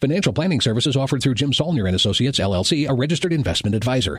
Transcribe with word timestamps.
Financial 0.00 0.32
planning 0.32 0.60
services 0.60 0.96
offered 0.96 1.22
through 1.22 1.34
Jim 1.34 1.52
Saulnier 1.52 1.86
and 1.86 1.94
Associates 1.94 2.38
LLC, 2.38 2.88
a 2.88 2.94
registered 2.94 3.32
investment 3.32 3.74
advisor. 3.74 4.18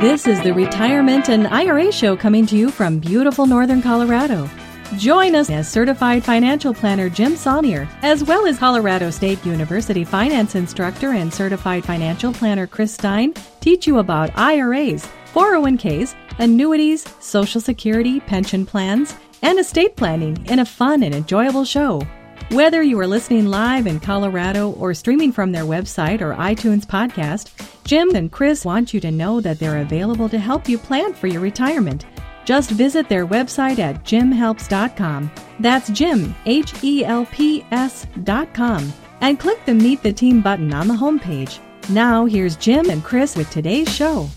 This 0.00 0.26
is 0.26 0.40
the 0.40 0.52
Retirement 0.54 1.28
and 1.28 1.46
IRA 1.46 1.92
show 1.92 2.16
coming 2.16 2.46
to 2.46 2.56
you 2.56 2.70
from 2.70 3.00
beautiful 3.00 3.44
northern 3.44 3.82
Colorado. 3.82 4.48
Join 4.96 5.34
us 5.34 5.50
as 5.50 5.70
certified 5.70 6.24
financial 6.24 6.72
planner 6.72 7.10
Jim 7.10 7.36
Saulnier, 7.36 7.86
as 8.02 8.24
well 8.24 8.46
as 8.46 8.58
Colorado 8.58 9.10
State 9.10 9.44
University 9.44 10.02
finance 10.02 10.54
instructor 10.54 11.10
and 11.10 11.32
certified 11.32 11.84
financial 11.84 12.32
planner 12.32 12.66
Chris 12.66 12.94
Stein, 12.94 13.34
teach 13.60 13.86
you 13.86 13.98
about 13.98 14.36
IRAs, 14.36 15.06
401ks, 15.34 16.16
annuities, 16.38 17.06
Social 17.20 17.60
Security, 17.60 18.20
pension 18.20 18.64
plans, 18.64 19.14
and 19.42 19.58
estate 19.58 19.96
planning 19.96 20.44
in 20.46 20.58
a 20.58 20.64
fun 20.64 21.02
and 21.02 21.14
enjoyable 21.14 21.64
show. 21.64 22.02
Whether 22.50 22.82
you 22.82 22.98
are 22.98 23.06
listening 23.06 23.46
live 23.46 23.86
in 23.86 24.00
Colorado 24.00 24.72
or 24.72 24.92
streaming 24.92 25.30
from 25.30 25.52
their 25.52 25.62
website 25.62 26.20
or 26.20 26.34
iTunes 26.34 26.84
podcast, 26.84 27.50
Jim 27.84 28.14
and 28.16 28.32
Chris 28.32 28.64
want 28.64 28.92
you 28.92 29.00
to 29.00 29.10
know 29.10 29.40
that 29.40 29.58
they're 29.58 29.82
available 29.82 30.28
to 30.28 30.38
help 30.38 30.68
you 30.68 30.76
plan 30.76 31.14
for 31.14 31.28
your 31.28 31.40
retirement. 31.40 32.06
Just 32.44 32.70
visit 32.70 33.08
their 33.08 33.26
website 33.26 33.78
at 33.78 34.02
jimhelps.com. 34.04 35.30
That's 35.60 35.90
Jim, 35.90 36.34
H 36.46 36.74
E 36.82 37.04
L 37.04 37.24
P 37.26 37.64
S.com. 37.70 38.92
And 39.20 39.38
click 39.38 39.64
the 39.64 39.74
Meet 39.74 40.02
the 40.02 40.12
Team 40.12 40.40
button 40.40 40.74
on 40.74 40.88
the 40.88 40.94
homepage. 40.94 41.60
Now, 41.88 42.24
here's 42.24 42.56
Jim 42.56 42.90
and 42.90 43.04
Chris 43.04 43.36
with 43.36 43.50
today's 43.50 43.94
show. 43.94 44.28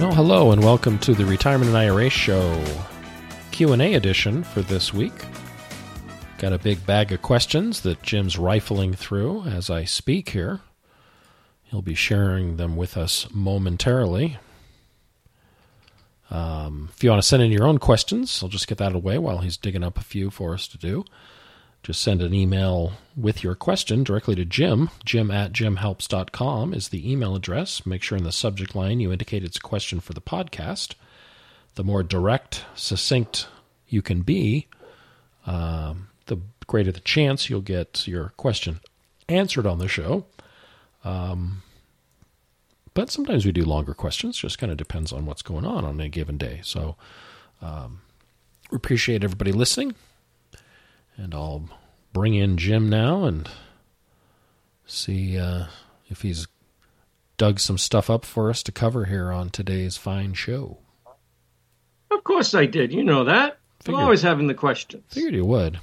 Well, 0.00 0.12
hello 0.12 0.50
and 0.50 0.62
welcome 0.62 0.98
to 0.98 1.14
the 1.14 1.24
Retirement 1.24 1.68
and 1.68 1.78
IRA 1.78 2.10
Show 2.10 2.62
Q&A 3.52 3.94
edition 3.94 4.42
for 4.42 4.60
this 4.60 4.92
week. 4.92 5.12
Got 6.38 6.52
a 6.52 6.58
big 6.58 6.84
bag 6.84 7.12
of 7.12 7.22
questions 7.22 7.82
that 7.82 8.02
Jim's 8.02 8.36
rifling 8.36 8.94
through 8.94 9.44
as 9.44 9.70
I 9.70 9.84
speak 9.84 10.30
here. 10.30 10.60
He'll 11.62 11.80
be 11.80 11.94
sharing 11.94 12.56
them 12.56 12.74
with 12.74 12.96
us 12.96 13.28
momentarily. 13.32 14.38
Um, 16.28 16.90
if 16.92 17.04
you 17.04 17.10
want 17.10 17.22
to 17.22 17.28
send 17.28 17.44
in 17.44 17.52
your 17.52 17.66
own 17.66 17.78
questions, 17.78 18.42
I'll 18.42 18.48
just 18.48 18.66
get 18.66 18.78
that 18.78 18.96
away 18.96 19.18
while 19.18 19.38
he's 19.38 19.56
digging 19.56 19.84
up 19.84 19.96
a 19.96 20.02
few 20.02 20.28
for 20.28 20.54
us 20.54 20.66
to 20.68 20.76
do. 20.76 21.04
Just 21.84 22.00
send 22.00 22.22
an 22.22 22.32
email 22.32 22.94
with 23.14 23.44
your 23.44 23.54
question 23.54 24.04
directly 24.04 24.34
to 24.36 24.46
Jim. 24.46 24.88
Jim 25.04 25.30
at 25.30 25.52
jimhelps.com 25.52 26.72
is 26.72 26.88
the 26.88 27.12
email 27.12 27.36
address. 27.36 27.84
Make 27.84 28.02
sure 28.02 28.16
in 28.16 28.24
the 28.24 28.32
subject 28.32 28.74
line 28.74 29.00
you 29.00 29.12
indicate 29.12 29.44
it's 29.44 29.58
a 29.58 29.60
question 29.60 30.00
for 30.00 30.14
the 30.14 30.22
podcast. 30.22 30.94
The 31.74 31.84
more 31.84 32.02
direct, 32.02 32.64
succinct 32.74 33.48
you 33.86 34.00
can 34.00 34.22
be, 34.22 34.66
um, 35.46 36.08
the 36.24 36.38
greater 36.66 36.90
the 36.90 37.00
chance 37.00 37.50
you'll 37.50 37.60
get 37.60 38.08
your 38.08 38.32
question 38.38 38.80
answered 39.28 39.66
on 39.66 39.76
the 39.76 39.86
show. 39.86 40.24
Um, 41.04 41.62
but 42.94 43.10
sometimes 43.10 43.44
we 43.44 43.52
do 43.52 43.62
longer 43.66 43.92
questions. 43.92 44.38
Just 44.38 44.58
kind 44.58 44.72
of 44.72 44.78
depends 44.78 45.12
on 45.12 45.26
what's 45.26 45.42
going 45.42 45.66
on 45.66 45.84
on 45.84 46.00
a 46.00 46.08
given 46.08 46.38
day. 46.38 46.60
So 46.64 46.96
um, 47.60 48.00
we 48.70 48.76
appreciate 48.76 49.22
everybody 49.22 49.52
listening. 49.52 49.94
And 51.16 51.34
I'll 51.34 51.68
bring 52.12 52.34
in 52.34 52.56
Jim 52.56 52.88
now 52.88 53.24
and 53.24 53.48
see 54.86 55.38
uh, 55.38 55.66
if 56.08 56.22
he's 56.22 56.46
dug 57.36 57.60
some 57.60 57.78
stuff 57.78 58.10
up 58.10 58.24
for 58.24 58.50
us 58.50 58.62
to 58.62 58.72
cover 58.72 59.06
here 59.06 59.30
on 59.32 59.50
today's 59.50 59.96
fine 59.96 60.34
show. 60.34 60.78
Of 62.10 62.24
course 62.24 62.54
I 62.54 62.66
did. 62.66 62.92
You 62.92 63.04
know 63.04 63.24
that. 63.24 63.58
Figured. 63.80 63.98
I'm 63.98 64.04
always 64.04 64.22
having 64.22 64.46
the 64.46 64.54
questions. 64.54 65.04
Figured 65.08 65.34
you 65.34 65.44
would. 65.44 65.78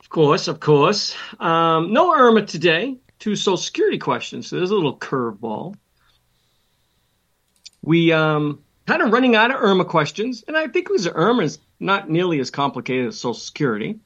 Of 0.00 0.08
course, 0.08 0.48
of 0.48 0.60
course. 0.60 1.14
Um, 1.38 1.92
no 1.92 2.12
IRMAA 2.12 2.46
today. 2.46 2.96
Two 3.18 3.36
Social 3.36 3.56
Security 3.56 3.98
questions. 3.98 4.46
So 4.46 4.56
there's 4.56 4.70
a 4.70 4.74
little 4.74 4.96
curveball. 4.96 5.76
We 7.82 8.12
um, 8.12 8.62
kind 8.86 9.02
of 9.02 9.12
running 9.12 9.36
out 9.36 9.50
of 9.50 9.58
IRMAA 9.58 9.88
questions, 9.88 10.44
and 10.46 10.56
I 10.56 10.68
think 10.68 10.86
it 10.88 10.92
was 10.92 11.06
IRMAA's 11.06 11.58
not 11.80 12.10
nearly 12.10 12.38
as 12.38 12.50
complicated 12.50 13.08
as 13.08 13.18
Social 13.18 13.34
Security. 13.34 13.98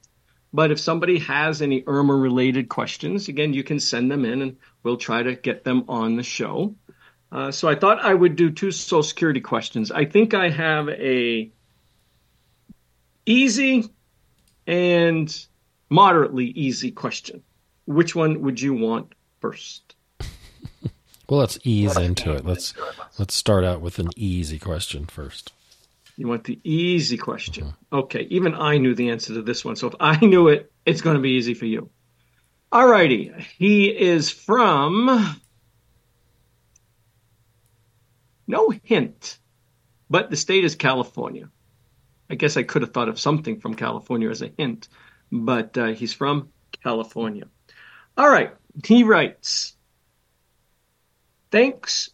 But 0.53 0.71
if 0.71 0.79
somebody 0.79 1.19
has 1.19 1.61
any 1.61 1.81
IRMAA 1.81 2.21
related 2.21 2.69
questions, 2.69 3.27
again, 3.27 3.53
you 3.53 3.63
can 3.63 3.79
send 3.79 4.09
them 4.09 4.23
in 4.23 4.41
and 4.41 4.57
we'll 4.83 4.95
try 4.95 5.21
to 5.21 5.35
get 5.35 5.65
them 5.65 5.83
on 5.89 6.15
the 6.15 6.23
show. 6.23 6.73
Uh, 7.29 7.51
so 7.51 7.67
I 7.67 7.75
thought 7.75 8.03
I 8.03 8.13
would 8.13 8.37
do 8.37 8.49
two 8.49 8.71
Social 8.71 9.03
Security 9.03 9.41
questions. 9.41 9.91
I 9.91 10.05
think 10.05 10.33
I 10.33 10.49
have 10.49 10.87
a 10.87 11.51
easy 13.25 13.89
and 14.65 15.45
moderately 15.89 16.45
easy 16.45 16.91
question. 16.91 17.43
Which 17.85 18.15
one 18.15 18.41
would 18.41 18.61
you 18.61 18.73
want 18.73 19.13
first? 19.41 19.95
Well, 21.27 21.39
let's 21.39 21.57
ease 21.63 21.97
into 21.97 22.33
it. 22.33 22.45
Let's 22.45 22.75
let's 23.17 23.33
start 23.33 23.63
out 23.63 23.81
with 23.81 23.97
an 23.97 24.09
easy 24.15 24.59
question 24.59 25.07
first. 25.07 25.53
You 26.17 26.27
want 26.27 26.45
the 26.45 26.59
easy 26.63 27.17
question. 27.17 27.73
Okay, 27.91 28.27
even 28.29 28.55
I 28.55 28.77
knew 28.77 28.95
the 28.95 29.09
answer 29.09 29.33
to 29.33 29.41
this 29.41 29.65
one. 29.65 29.75
So 29.75 29.87
if 29.87 29.95
I 29.99 30.17
knew 30.25 30.47
it, 30.47 30.71
it's 30.85 31.01
going 31.01 31.15
to 31.15 31.21
be 31.21 31.31
easy 31.31 31.53
for 31.53 31.65
you. 31.65 31.89
All 32.71 32.87
righty. 32.87 33.33
He 33.57 33.87
is 33.87 34.29
from. 34.29 35.41
No 38.47 38.69
hint, 38.83 39.39
but 40.09 40.29
the 40.29 40.37
state 40.37 40.65
is 40.65 40.75
California. 40.75 41.49
I 42.29 42.35
guess 42.35 42.57
I 42.57 42.63
could 42.63 42.83
have 42.83 42.93
thought 42.93 43.09
of 43.09 43.19
something 43.19 43.59
from 43.59 43.75
California 43.75 44.29
as 44.29 44.41
a 44.41 44.51
hint, 44.55 44.87
but 45.31 45.77
uh, 45.77 45.87
he's 45.87 46.13
from 46.13 46.49
California. 46.83 47.45
All 48.17 48.29
right. 48.29 48.53
He 48.85 49.03
writes 49.03 49.75
Thanks. 51.51 52.09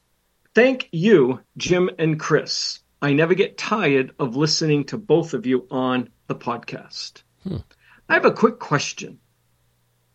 Thank 0.53 0.89
you, 0.91 1.39
Jim 1.57 1.89
and 1.97 2.19
Chris. 2.19 2.80
I 3.03 3.13
never 3.13 3.33
get 3.33 3.57
tired 3.57 4.13
of 4.19 4.35
listening 4.35 4.83
to 4.85 4.97
both 4.97 5.33
of 5.33 5.47
you 5.47 5.65
on 5.71 6.09
the 6.27 6.35
podcast. 6.35 7.23
Hmm. 7.43 7.57
I 8.07 8.13
have 8.13 8.25
a 8.25 8.31
quick 8.31 8.59
question. 8.59 9.17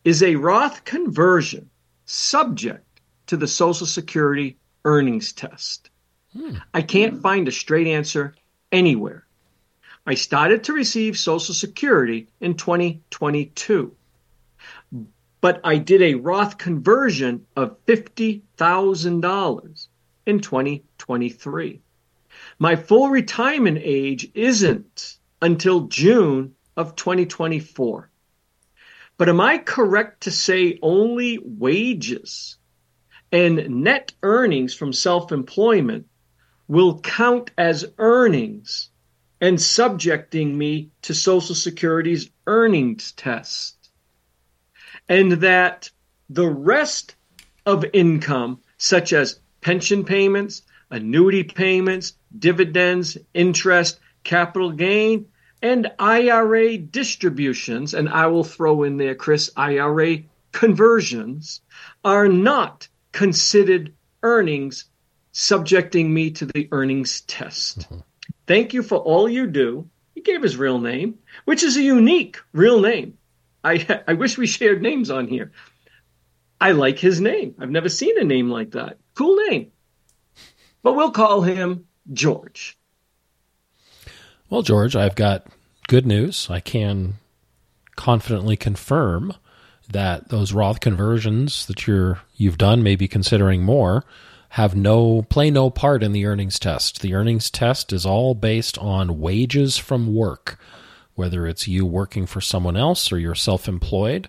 Is 0.04 0.22
a 0.22 0.36
Roth 0.36 0.84
conversion 0.84 1.68
subject 2.04 3.00
to 3.26 3.36
the 3.36 3.48
Social 3.48 3.88
Security 3.88 4.56
earnings 4.84 5.32
test? 5.32 5.90
Hmm. 6.32 6.58
I 6.72 6.82
can't 6.82 7.20
find 7.20 7.48
a 7.48 7.52
straight 7.52 7.88
answer 7.88 8.36
anywhere. 8.70 9.26
I 10.06 10.14
started 10.14 10.62
to 10.64 10.72
receive 10.72 11.18
Social 11.18 11.54
Security 11.54 12.28
in 12.40 12.54
2022, 12.54 13.96
but 15.40 15.60
I 15.64 15.78
did 15.78 16.02
a 16.02 16.14
Roth 16.14 16.58
conversion 16.58 17.46
of 17.56 17.84
$50,000 17.86 19.88
in 20.26 20.40
2023. 20.40 21.80
My 22.58 22.74
full 22.74 23.10
retirement 23.10 23.78
age 23.82 24.30
isn't 24.34 25.18
until 25.42 25.88
June 25.88 26.54
of 26.74 26.96
2024. 26.96 28.10
But 29.18 29.28
am 29.28 29.40
I 29.40 29.58
correct 29.58 30.22
to 30.22 30.30
say 30.30 30.78
only 30.80 31.38
wages 31.42 32.56
and 33.30 33.82
net 33.82 34.12
earnings 34.22 34.72
from 34.72 34.92
self 34.94 35.32
employment 35.32 36.06
will 36.66 37.00
count 37.00 37.50
as 37.58 37.92
earnings 37.98 38.88
and 39.40 39.60
subjecting 39.60 40.56
me 40.56 40.90
to 41.02 41.14
Social 41.14 41.54
Security's 41.54 42.30
earnings 42.46 43.12
test? 43.12 43.90
And 45.08 45.32
that 45.32 45.90
the 46.30 46.48
rest 46.48 47.16
of 47.66 47.84
income, 47.92 48.60
such 48.78 49.12
as 49.12 49.40
pension 49.60 50.04
payments, 50.04 50.62
annuity 50.90 51.44
payments, 51.44 52.14
dividends, 52.38 53.16
interest, 53.34 53.98
capital 54.24 54.72
gain, 54.72 55.26
and 55.62 55.90
IRA 55.98 56.78
distributions, 56.78 57.94
and 57.94 58.08
I 58.08 58.26
will 58.26 58.44
throw 58.44 58.82
in 58.82 58.96
there, 58.96 59.14
Chris, 59.14 59.50
IRA 59.56 60.18
conversions, 60.52 61.60
are 62.04 62.28
not 62.28 62.88
considered 63.12 63.92
earnings 64.22 64.84
subjecting 65.32 66.12
me 66.12 66.30
to 66.32 66.46
the 66.46 66.68
earnings 66.72 67.22
test. 67.22 67.80
Mm-hmm. 67.80 68.00
Thank 68.46 68.74
you 68.74 68.82
for 68.82 68.98
all 68.98 69.28
you 69.28 69.46
do. 69.46 69.88
He 70.14 70.20
gave 70.20 70.42
his 70.42 70.56
real 70.56 70.78
name, 70.78 71.18
which 71.44 71.62
is 71.62 71.76
a 71.76 71.82
unique 71.82 72.38
real 72.52 72.80
name. 72.80 73.18
I 73.62 74.02
I 74.06 74.14
wish 74.14 74.38
we 74.38 74.46
shared 74.46 74.82
names 74.82 75.10
on 75.10 75.26
here. 75.26 75.52
I 76.60 76.72
like 76.72 76.98
his 76.98 77.20
name. 77.20 77.54
I've 77.58 77.70
never 77.70 77.88
seen 77.88 78.18
a 78.18 78.24
name 78.24 78.50
like 78.50 78.70
that. 78.72 78.98
Cool 79.14 79.36
name. 79.48 79.72
But 80.86 80.94
we'll 80.94 81.10
call 81.10 81.42
him 81.42 81.86
George. 82.12 82.78
Well, 84.48 84.62
George, 84.62 84.94
I've 84.94 85.16
got 85.16 85.48
good 85.88 86.06
news. 86.06 86.46
I 86.48 86.60
can 86.60 87.14
confidently 87.96 88.56
confirm 88.56 89.34
that 89.90 90.28
those 90.28 90.52
Roth 90.52 90.78
conversions 90.78 91.66
that 91.66 91.88
you're 91.88 92.20
you've 92.36 92.56
done, 92.56 92.84
maybe 92.84 93.08
considering 93.08 93.64
more, 93.64 94.04
have 94.50 94.76
no 94.76 95.22
play 95.22 95.50
no 95.50 95.70
part 95.70 96.04
in 96.04 96.12
the 96.12 96.24
earnings 96.24 96.56
test. 96.56 97.00
The 97.00 97.14
earnings 97.14 97.50
test 97.50 97.92
is 97.92 98.06
all 98.06 98.36
based 98.36 98.78
on 98.78 99.18
wages 99.18 99.76
from 99.76 100.14
work, 100.14 100.56
whether 101.16 101.48
it's 101.48 101.66
you 101.66 101.84
working 101.84 102.26
for 102.26 102.40
someone 102.40 102.76
else 102.76 103.10
or 103.10 103.18
you're 103.18 103.34
self-employed. 103.34 104.28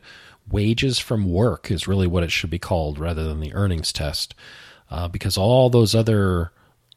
Wages 0.50 0.98
from 0.98 1.32
work 1.32 1.70
is 1.70 1.88
really 1.88 2.08
what 2.08 2.24
it 2.24 2.32
should 2.32 2.50
be 2.50 2.58
called 2.58 2.98
rather 2.98 3.26
than 3.26 3.42
the 3.42 3.54
earnings 3.54 3.94
test, 3.94 4.34
uh, 4.90 5.08
because 5.08 5.38
all 5.38 5.70
those 5.70 5.94
other 5.94 6.52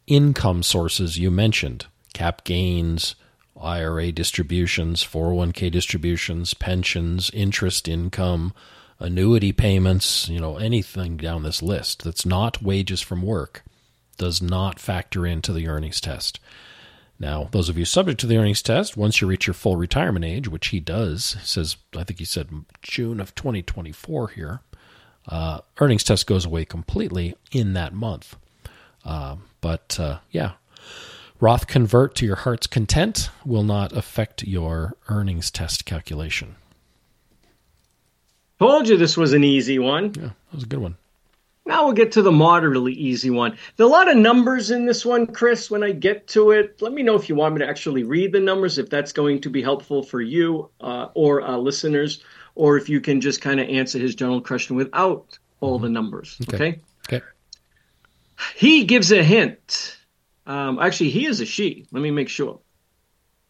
income 0.06 0.62
sources 0.62 1.18
you 1.18 1.30
mentioned, 1.30 1.86
cap 2.14 2.44
gains, 2.44 3.14
IRA 3.60 4.12
distributions, 4.12 5.04
401k 5.04 5.70
distributions, 5.70 6.54
pensions, 6.54 7.30
interest 7.34 7.88
income, 7.88 8.54
annuity 8.98 9.52
payments, 9.52 10.28
you 10.28 10.40
know, 10.40 10.56
anything 10.56 11.16
down 11.16 11.42
this 11.42 11.62
list 11.62 12.04
that's 12.04 12.26
not 12.26 12.62
wages 12.62 13.00
from 13.00 13.22
work 13.22 13.62
does 14.18 14.42
not 14.42 14.78
factor 14.78 15.26
into 15.26 15.52
the 15.52 15.66
earnings 15.66 16.00
test. 16.00 16.38
Now, 17.18 17.48
those 17.52 17.68
of 17.68 17.76
you 17.76 17.84
subject 17.84 18.18
to 18.20 18.26
the 18.26 18.38
earnings 18.38 18.62
test, 18.62 18.96
once 18.96 19.20
you 19.20 19.26
reach 19.26 19.46
your 19.46 19.54
full 19.54 19.76
retirement 19.76 20.24
age, 20.24 20.48
which 20.48 20.68
he 20.68 20.80
does, 20.80 21.36
says 21.42 21.76
I 21.96 22.04
think 22.04 22.18
he 22.18 22.24
said 22.24 22.48
June 22.82 23.20
of 23.20 23.34
2024 23.34 24.28
here, 24.28 24.60
uh, 25.28 25.60
earnings 25.80 26.04
test 26.04 26.26
goes 26.26 26.44
away 26.44 26.64
completely 26.64 27.34
in 27.52 27.72
that 27.74 27.92
month. 27.92 28.36
Uh, 29.04 29.36
but 29.60 29.98
uh, 30.00 30.18
yeah, 30.30 30.52
Roth 31.40 31.66
convert 31.66 32.14
to 32.16 32.26
your 32.26 32.36
heart's 32.36 32.66
content 32.66 33.30
will 33.44 33.62
not 33.62 33.92
affect 33.92 34.42
your 34.42 34.94
earnings 35.08 35.50
test 35.50 35.84
calculation. 35.84 36.56
Told 38.58 38.88
you 38.88 38.98
this 38.98 39.16
was 39.16 39.32
an 39.32 39.42
easy 39.42 39.78
one. 39.78 40.12
Yeah, 40.14 40.22
that 40.22 40.54
was 40.54 40.64
a 40.64 40.66
good 40.66 40.80
one. 40.80 40.96
Now 41.66 41.84
we'll 41.84 41.94
get 41.94 42.12
to 42.12 42.22
the 42.22 42.32
moderately 42.32 42.92
easy 42.92 43.30
one. 43.30 43.56
There 43.76 43.86
are 43.86 43.88
a 43.88 43.92
lot 43.92 44.10
of 44.10 44.16
numbers 44.16 44.70
in 44.70 44.86
this 44.86 45.06
one, 45.06 45.26
Chris. 45.26 45.70
When 45.70 45.82
I 45.82 45.92
get 45.92 46.26
to 46.28 46.50
it, 46.50 46.82
let 46.82 46.92
me 46.92 47.02
know 47.02 47.14
if 47.14 47.28
you 47.28 47.34
want 47.34 47.54
me 47.54 47.60
to 47.60 47.68
actually 47.68 48.02
read 48.02 48.32
the 48.32 48.40
numbers, 48.40 48.76
if 48.76 48.90
that's 48.90 49.12
going 49.12 49.40
to 49.42 49.50
be 49.50 49.62
helpful 49.62 50.02
for 50.02 50.20
you 50.20 50.68
uh, 50.80 51.08
or 51.14 51.42
uh, 51.42 51.56
listeners, 51.56 52.24
or 52.54 52.76
if 52.76 52.88
you 52.88 53.00
can 53.00 53.20
just 53.20 53.40
kind 53.40 53.60
of 53.60 53.68
answer 53.68 53.98
his 53.98 54.14
general 54.14 54.40
question 54.40 54.76
without 54.76 55.38
all 55.60 55.78
the 55.78 55.88
numbers. 55.88 56.36
Okay. 56.42 56.56
Okay. 56.56 57.16
okay. 57.16 57.24
He 58.56 58.84
gives 58.84 59.12
a 59.12 59.22
hint. 59.22 59.98
Um, 60.46 60.78
actually, 60.78 61.10
he 61.10 61.26
is 61.26 61.40
a 61.40 61.46
she. 61.46 61.86
Let 61.92 62.02
me 62.02 62.10
make 62.10 62.28
sure. 62.28 62.60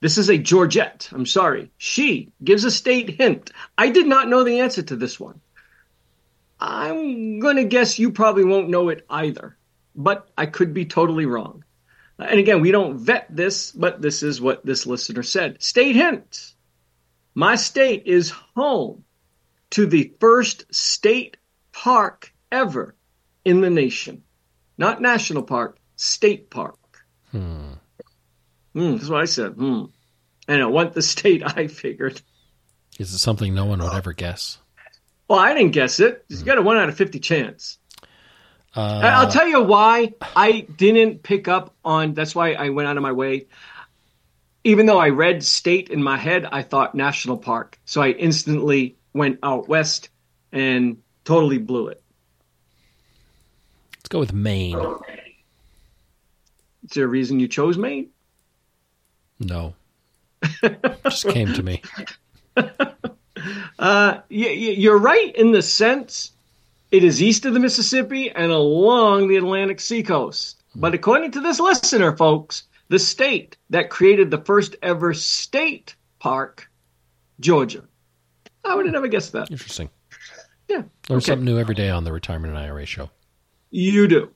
This 0.00 0.18
is 0.18 0.30
a 0.30 0.38
Georgette. 0.38 1.08
I'm 1.12 1.26
sorry. 1.26 1.70
She 1.76 2.32
gives 2.42 2.64
a 2.64 2.70
state 2.70 3.10
hint. 3.10 3.50
I 3.76 3.90
did 3.90 4.06
not 4.06 4.28
know 4.28 4.44
the 4.44 4.60
answer 4.60 4.82
to 4.82 4.96
this 4.96 5.20
one. 5.20 5.40
I'm 6.58 7.38
going 7.38 7.56
to 7.56 7.64
guess 7.64 7.98
you 7.98 8.12
probably 8.12 8.44
won't 8.44 8.68
know 8.68 8.88
it 8.88 9.06
either, 9.08 9.56
but 9.94 10.28
I 10.36 10.46
could 10.46 10.74
be 10.74 10.84
totally 10.84 11.26
wrong. 11.26 11.64
And 12.18 12.38
again, 12.38 12.60
we 12.60 12.70
don't 12.70 12.98
vet 12.98 13.26
this, 13.34 13.72
but 13.72 14.02
this 14.02 14.22
is 14.22 14.40
what 14.40 14.64
this 14.64 14.86
listener 14.86 15.22
said. 15.22 15.62
State 15.62 15.96
hint. 15.96 16.52
My 17.34 17.56
state 17.56 18.04
is 18.06 18.30
home 18.30 19.04
to 19.70 19.86
the 19.86 20.12
first 20.20 20.74
state 20.74 21.36
park 21.72 22.32
ever 22.50 22.96
in 23.44 23.60
the 23.60 23.70
nation. 23.70 24.22
Not 24.76 25.00
national 25.00 25.42
park, 25.42 25.78
state 25.96 26.50
park. 26.50 26.78
Hmm. 27.30 27.72
Hmm, 28.72 28.96
that's 28.96 29.08
what 29.08 29.20
I 29.20 29.26
said. 29.26 29.52
Hmm. 29.52 29.84
And 30.48 30.62
I 30.62 30.66
want 30.66 30.94
the 30.94 31.02
state 31.14 31.42
I 31.44 31.68
figured. 31.68 32.20
Is 32.98 33.14
it 33.14 33.18
something 33.18 33.54
no 33.54 33.64
one 33.64 33.82
would 33.82 33.92
ever 33.92 34.12
guess? 34.12 34.58
Well, 35.28 35.38
I 35.38 35.54
didn't 35.54 35.72
guess 35.72 36.00
it. 36.00 36.24
You 36.28 36.42
got 36.42 36.58
a 36.58 36.62
one 36.62 36.76
out 36.76 36.88
of 36.88 36.96
50 36.96 37.20
chance. 37.20 37.78
Uh, 38.74 39.00
I'll 39.02 39.30
tell 39.30 39.48
you 39.48 39.62
why 39.62 40.12
I 40.36 40.60
didn't 40.60 41.22
pick 41.22 41.48
up 41.48 41.74
on. 41.84 42.14
That's 42.14 42.34
why 42.34 42.52
I 42.52 42.70
went 42.70 42.88
out 42.88 42.96
of 42.96 43.02
my 43.02 43.12
way. 43.12 43.46
Even 44.64 44.86
though 44.86 44.98
I 44.98 45.08
read 45.08 45.42
state 45.42 45.88
in 45.88 46.02
my 46.02 46.16
head, 46.16 46.46
I 46.50 46.62
thought 46.62 46.94
national 46.94 47.38
park. 47.38 47.78
So 47.84 48.02
I 48.02 48.10
instantly 48.10 48.96
went 49.14 49.38
out 49.42 49.68
west 49.68 50.10
and 50.52 50.98
totally 51.24 51.58
blew 51.58 51.88
it. 51.88 52.02
Let's 53.96 54.08
go 54.08 54.18
with 54.18 54.32
Maine. 54.32 54.78
Is 56.84 56.90
there 56.94 57.04
a 57.04 57.08
reason 57.08 57.40
you 57.40 57.48
chose 57.48 57.78
Maine? 57.78 58.10
No. 59.38 59.74
Just 61.04 61.28
came 61.28 61.52
to 61.54 61.62
me. 61.62 61.82
uh, 63.78 64.18
you're 64.28 64.98
right 64.98 65.34
in 65.36 65.52
the 65.52 65.62
sense 65.62 66.32
it 66.90 67.04
is 67.04 67.22
east 67.22 67.46
of 67.46 67.54
the 67.54 67.60
Mississippi 67.60 68.30
and 68.30 68.50
along 68.50 69.28
the 69.28 69.36
Atlantic 69.36 69.80
seacoast. 69.80 70.62
But 70.74 70.94
according 70.94 71.32
to 71.32 71.40
this 71.40 71.60
listener, 71.60 72.16
folks, 72.16 72.64
the 72.90 72.98
state 72.98 73.56
that 73.70 73.88
created 73.88 74.30
the 74.30 74.38
first 74.38 74.76
ever 74.82 75.14
state 75.14 75.94
park, 76.18 76.70
Georgia. 77.38 77.84
I 78.64 78.74
would 78.74 78.84
have 78.84 78.92
never 78.92 79.08
guessed 79.08 79.32
that. 79.32 79.50
Interesting. 79.50 79.88
Yeah. 80.68 80.82
Learn 81.08 81.18
okay. 81.18 81.26
something 81.26 81.44
new 81.44 81.58
every 81.58 81.74
day 81.74 81.88
on 81.88 82.04
the 82.04 82.12
Retirement 82.12 82.52
and 82.52 82.62
IRA 82.62 82.84
show. 82.84 83.08
You 83.70 84.08
do. 84.08 84.30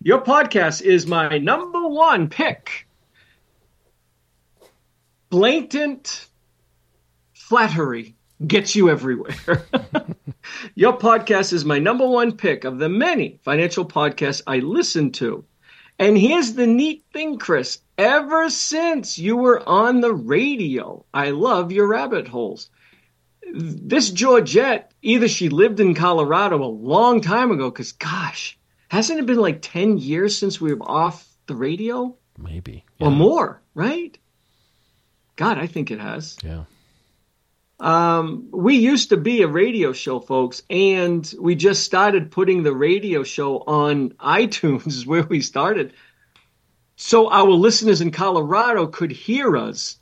Your 0.00 0.20
podcast 0.20 0.82
is 0.82 1.06
my 1.06 1.38
number 1.38 1.88
one 1.88 2.28
pick 2.28 2.86
blatant 5.30 6.26
flattery 7.32 8.16
gets 8.46 8.76
you 8.76 8.90
everywhere. 8.90 9.34
Your 10.74 10.96
podcast 10.98 11.52
is 11.52 11.64
my 11.64 11.78
number 11.78 12.06
one 12.06 12.36
pick 12.36 12.64
of 12.64 12.78
the 12.78 12.88
many 12.88 13.38
financial 13.42 13.86
podcasts 13.86 14.42
I 14.46 14.58
listen 14.58 15.12
to. 15.12 15.44
And 16.00 16.16
here's 16.16 16.54
the 16.54 16.66
neat 16.66 17.04
thing, 17.12 17.36
Chris. 17.36 17.78
Ever 17.98 18.48
since 18.48 19.18
you 19.18 19.36
were 19.36 19.62
on 19.68 20.00
the 20.00 20.14
radio, 20.14 21.04
I 21.12 21.28
love 21.28 21.72
your 21.72 21.86
rabbit 21.86 22.26
holes. 22.26 22.70
This 23.52 24.08
Georgette, 24.08 24.94
either 25.02 25.28
she 25.28 25.50
lived 25.50 25.78
in 25.78 25.94
Colorado 25.94 26.64
a 26.64 26.64
long 26.64 27.20
time 27.20 27.50
ago, 27.50 27.70
because 27.70 27.92
gosh, 27.92 28.58
hasn't 28.88 29.18
it 29.18 29.26
been 29.26 29.40
like 29.40 29.60
10 29.60 29.98
years 29.98 30.38
since 30.38 30.58
we 30.58 30.72
were 30.72 30.90
off 30.90 31.28
the 31.46 31.54
radio? 31.54 32.16
Maybe. 32.38 32.86
Yeah. 32.98 33.08
Or 33.08 33.10
more, 33.10 33.60
right? 33.74 34.16
God, 35.36 35.58
I 35.58 35.66
think 35.66 35.90
it 35.90 36.00
has. 36.00 36.38
Yeah. 36.42 36.64
Um, 37.80 38.48
we 38.52 38.76
used 38.76 39.08
to 39.08 39.16
be 39.16 39.40
a 39.40 39.48
radio 39.48 39.92
show, 39.92 40.20
folks, 40.20 40.62
and 40.68 41.32
we 41.40 41.54
just 41.54 41.82
started 41.82 42.30
putting 42.30 42.62
the 42.62 42.74
radio 42.74 43.22
show 43.22 43.58
on 43.60 44.10
iTunes, 44.20 44.86
is 44.88 45.06
where 45.06 45.22
we 45.22 45.40
started. 45.40 45.94
So 46.96 47.30
our 47.30 47.50
listeners 47.50 48.02
in 48.02 48.10
Colorado 48.10 48.86
could 48.86 49.10
hear 49.10 49.56
us 49.56 49.98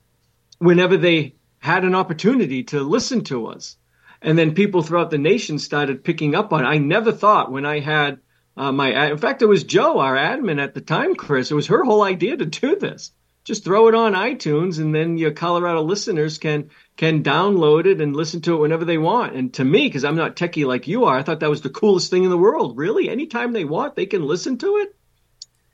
whenever 0.59 0.97
they 0.97 1.37
had 1.61 1.85
an 1.85 1.95
opportunity 1.95 2.65
to 2.65 2.81
listen 2.81 3.23
to 3.25 3.47
us. 3.47 3.77
And 4.21 4.37
then 4.37 4.55
people 4.55 4.83
throughout 4.83 5.11
the 5.11 5.19
nation 5.19 5.61
started 5.61 6.03
picking 6.03 6.35
up 6.35 6.53
on 6.53 6.65
it. 6.65 6.69
I 6.69 6.79
never 6.79 7.13
thought 7.13 7.53
when 7.53 7.65
I 7.65 7.79
had 7.79 8.19
uh, 8.57 8.73
my, 8.73 9.11
in 9.11 9.19
fact, 9.19 9.41
it 9.41 9.47
was 9.47 9.63
Joe, 9.63 10.01
our 10.01 10.17
admin 10.17 10.61
at 10.61 10.75
the 10.75 10.81
time, 10.81 11.15
Chris. 11.15 11.53
It 11.53 11.55
was 11.55 11.69
her 11.69 11.85
whole 11.85 12.03
idea 12.03 12.37
to 12.37 12.45
do 12.45 12.75
this 12.75 13.13
just 13.49 13.65
throw 13.65 13.89
it 13.89 13.95
on 13.95 14.13
iTunes 14.13 14.79
and 14.79 14.95
then 14.95 15.17
your 15.17 15.31
Colorado 15.31 15.81
listeners 15.81 16.37
can 16.37 16.69
can 16.99 17.23
download 17.23 17.87
it 17.87 17.99
and 17.99 18.15
listen 18.15 18.43
to 18.43 18.53
it 18.53 18.61
whenever 18.61 18.85
they 18.85 18.99
want. 18.99 19.35
And 19.35 19.55
to 19.55 19.65
me, 19.65 19.87
because 19.87 20.05
I'm 20.05 20.17
not 20.17 20.37
techie 20.37 20.67
like 20.67 20.87
you 20.87 21.07
are, 21.07 21.17
I 21.17 21.23
thought 21.23 21.41
that 21.41 21.49
was 21.49 21.63
the 21.63 21.71
coolest 21.71 22.11
thing 22.11 22.25
in 22.25 22.31
the 22.31 22.37
world. 22.37 22.77
Really, 22.77 23.09
anytime 23.09 23.55
they 23.55 23.65
want, 23.65 23.97
they 23.97 24.05
can 24.05 24.23
listen 24.23 24.59
to 24.59 24.77
it. 24.77 24.95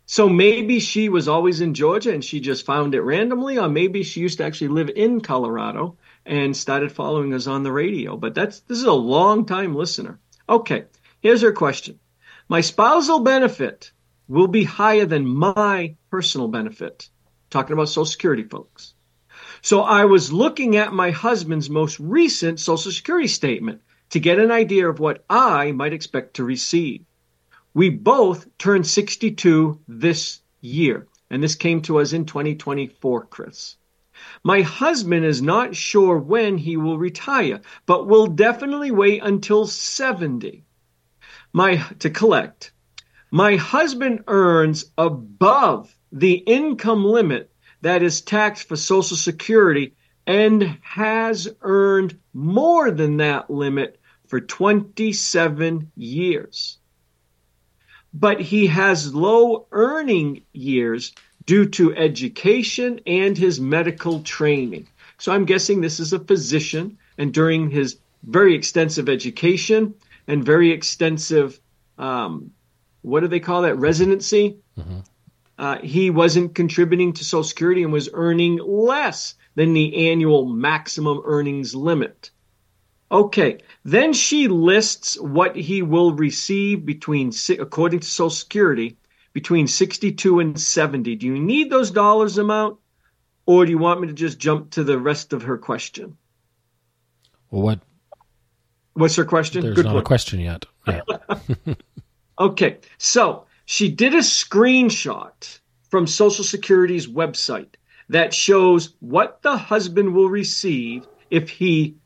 So 0.07 0.29
maybe 0.29 0.79
she 0.79 1.09
was 1.09 1.27
always 1.27 1.61
in 1.61 1.75
Georgia 1.75 2.13
and 2.13 2.25
she 2.25 2.39
just 2.39 2.65
found 2.65 2.95
it 2.95 3.01
randomly, 3.01 3.59
or 3.59 3.69
maybe 3.69 4.05
she 4.05 4.21
used 4.21 4.39
to 4.39 4.45
actually 4.45 4.69
live 4.69 4.91
in 4.95 5.21
Colorado 5.21 5.97
and 6.25 6.57
started 6.57 6.93
following 6.93 7.35
us 7.35 7.49
on 7.49 7.65
the 7.65 7.73
radio. 7.73 8.17
But 8.17 8.37
that's 8.37 8.61
this 8.61 8.79
is 8.79 8.85
a 8.85 8.93
long 8.93 9.47
time 9.47 9.75
listener. 9.75 10.21
Okay, 10.49 10.85
here's 11.21 11.43
her 11.43 11.51
question. 11.51 11.99
My 12.49 12.61
spousal 12.61 13.19
benefit 13.19 13.91
will 14.29 14.47
be 14.47 14.63
higher 14.63 15.07
than 15.07 15.27
my 15.27 15.97
personal 16.09 16.47
benefit 16.47 17.11
talking 17.55 17.73
about 17.73 17.89
Social 17.89 18.05
Security 18.05 18.43
folks. 18.43 18.93
So 19.63 19.81
I 19.81 20.05
was 20.05 20.31
looking 20.31 20.77
at 20.77 20.93
my 20.93 21.11
husband's 21.11 21.71
most 21.71 21.99
recent 21.99 22.61
Social 22.61 22.93
Security 22.93 23.29
statement 23.29 23.81
to 24.11 24.21
get 24.21 24.39
an 24.39 24.51
idea 24.51 24.87
of 24.87 24.99
what 24.99 25.25
I 25.31 25.73
might 25.73 25.95
expect 25.95 26.35
to 26.35 26.45
receive. 26.45 27.07
We 27.73 27.89
both 27.89 28.47
turned 28.59 28.87
62 28.87 29.81
this 29.89 30.43
year, 30.61 31.07
and 31.31 31.43
this 31.43 31.55
came 31.55 31.81
to 31.83 32.01
us 32.01 32.13
in 32.13 32.27
2024, 32.27 33.27
Chris. 33.27 33.77
My 34.43 34.61
husband 34.61 35.25
is 35.25 35.41
not 35.41 35.75
sure 35.75 36.19
when 36.19 36.59
he 36.59 36.77
will 36.77 36.99
retire, 36.99 37.63
but 37.87 38.07
will 38.07 38.27
definitely 38.27 38.91
wait 38.91 39.23
until 39.23 39.67
70 39.67 40.65
my 41.55 41.77
to 42.01 42.11
collect. 42.11 42.73
My 43.31 43.57
husband 43.57 44.25
earns 44.27 44.87
above 44.99 45.94
the 46.15 46.35
income 46.35 47.05
limit 47.05 47.51
that 47.83 48.03
is 48.03 48.21
taxed 48.21 48.69
for 48.69 48.77
Social 48.77 49.17
Security 49.17 49.95
and 50.27 50.79
has 50.81 51.49
earned 51.61 52.17
more 52.33 52.91
than 52.93 53.19
that 53.19 53.51
limit 53.51 54.01
for 54.29 54.41
27 54.41 55.91
years. 55.97 56.79
But 58.15 58.41
he 58.41 58.69
has 58.69 59.13
low 59.13 59.67
earning 59.73 60.45
years 60.53 61.13
due 61.47 61.67
to 61.71 61.95
education 61.97 63.01
and 63.07 63.37
his 63.37 63.61
medical 63.61 64.23
training. 64.23 64.87
So 65.19 65.33
I'm 65.33 65.45
guessing 65.45 65.81
this 65.81 65.99
is 65.99 66.13
a 66.13 66.21
physician, 66.21 66.97
and 67.19 67.35
during 67.35 67.71
his 67.71 67.99
very 68.23 68.55
extensive 68.55 69.09
education 69.09 69.95
and 70.29 70.45
very 70.45 70.71
extensive, 70.71 71.61
um, 71.99 72.53
what 73.03 73.21
do 73.21 73.29
they 73.29 73.41
call 73.41 73.63
that, 73.63 73.77
residency? 73.77 74.59
Mm-hmm. 74.79 75.01
Uh, 75.59 75.79
he 75.79 76.11
wasn't 76.11 76.55
contributing 76.55 77.13
to 77.13 77.25
Social 77.25 77.45
Security 77.45 77.83
and 77.83 77.93
was 77.93 78.09
earning 78.13 78.59
less 78.59 79.35
than 79.55 79.73
the 79.73 80.11
annual 80.11 80.47
maximum 80.47 81.23
earnings 81.25 81.75
limit. 81.75 82.31
Okay, 83.11 83.59
then 83.85 84.13
she 84.13 84.49
lists 84.49 85.21
what 85.21 85.55
he 85.55 85.83
will 85.83 86.13
receive 86.13 86.85
between, 86.85 87.33
according 87.61 88.01
to 88.01 88.07
Social 88.07 88.31
Security, 88.31 88.97
between 89.33 89.69
62 89.69 90.41
and 90.41 90.61
70. 90.61 91.15
Do 91.17 91.27
you 91.27 91.39
need 91.39 91.71
those 91.71 91.91
dollars 91.91 92.39
amount, 92.39 92.79
or 93.47 93.65
do 93.65 93.71
you 93.71 93.79
want 93.79 94.01
me 94.01 94.09
to 94.09 94.15
just 94.15 94.39
jump 94.39 94.71
to 94.73 94.83
the 94.83 94.99
rest 94.99 95.33
of 95.33 95.43
her 95.43 95.59
question? 95.59 96.17
Well, 97.51 97.63
what? 97.63 97.81
What's 98.95 99.17
her 99.17 99.25
question? 99.25 99.63
There's 99.63 99.77
Good 99.77 99.85
not 99.85 99.93
point. 99.93 100.05
a 100.05 100.07
question 100.07 100.41
yet. 100.41 100.65
Yeah. 100.89 101.01
okay, 102.39 102.79
so 102.99 103.47
she 103.65 103.89
did 103.89 104.15
a 104.15 104.19
screenshot 104.19 105.59
from 105.91 106.07
Social 106.07 106.45
Security's 106.45 107.07
website 107.07 107.75
that 108.09 108.35
shows 108.35 108.95
what 109.01 109.43
the 109.43 109.57
husband 109.57 110.15
will 110.15 110.29
receive 110.29 111.07
if 111.31 111.49
he 111.49 111.97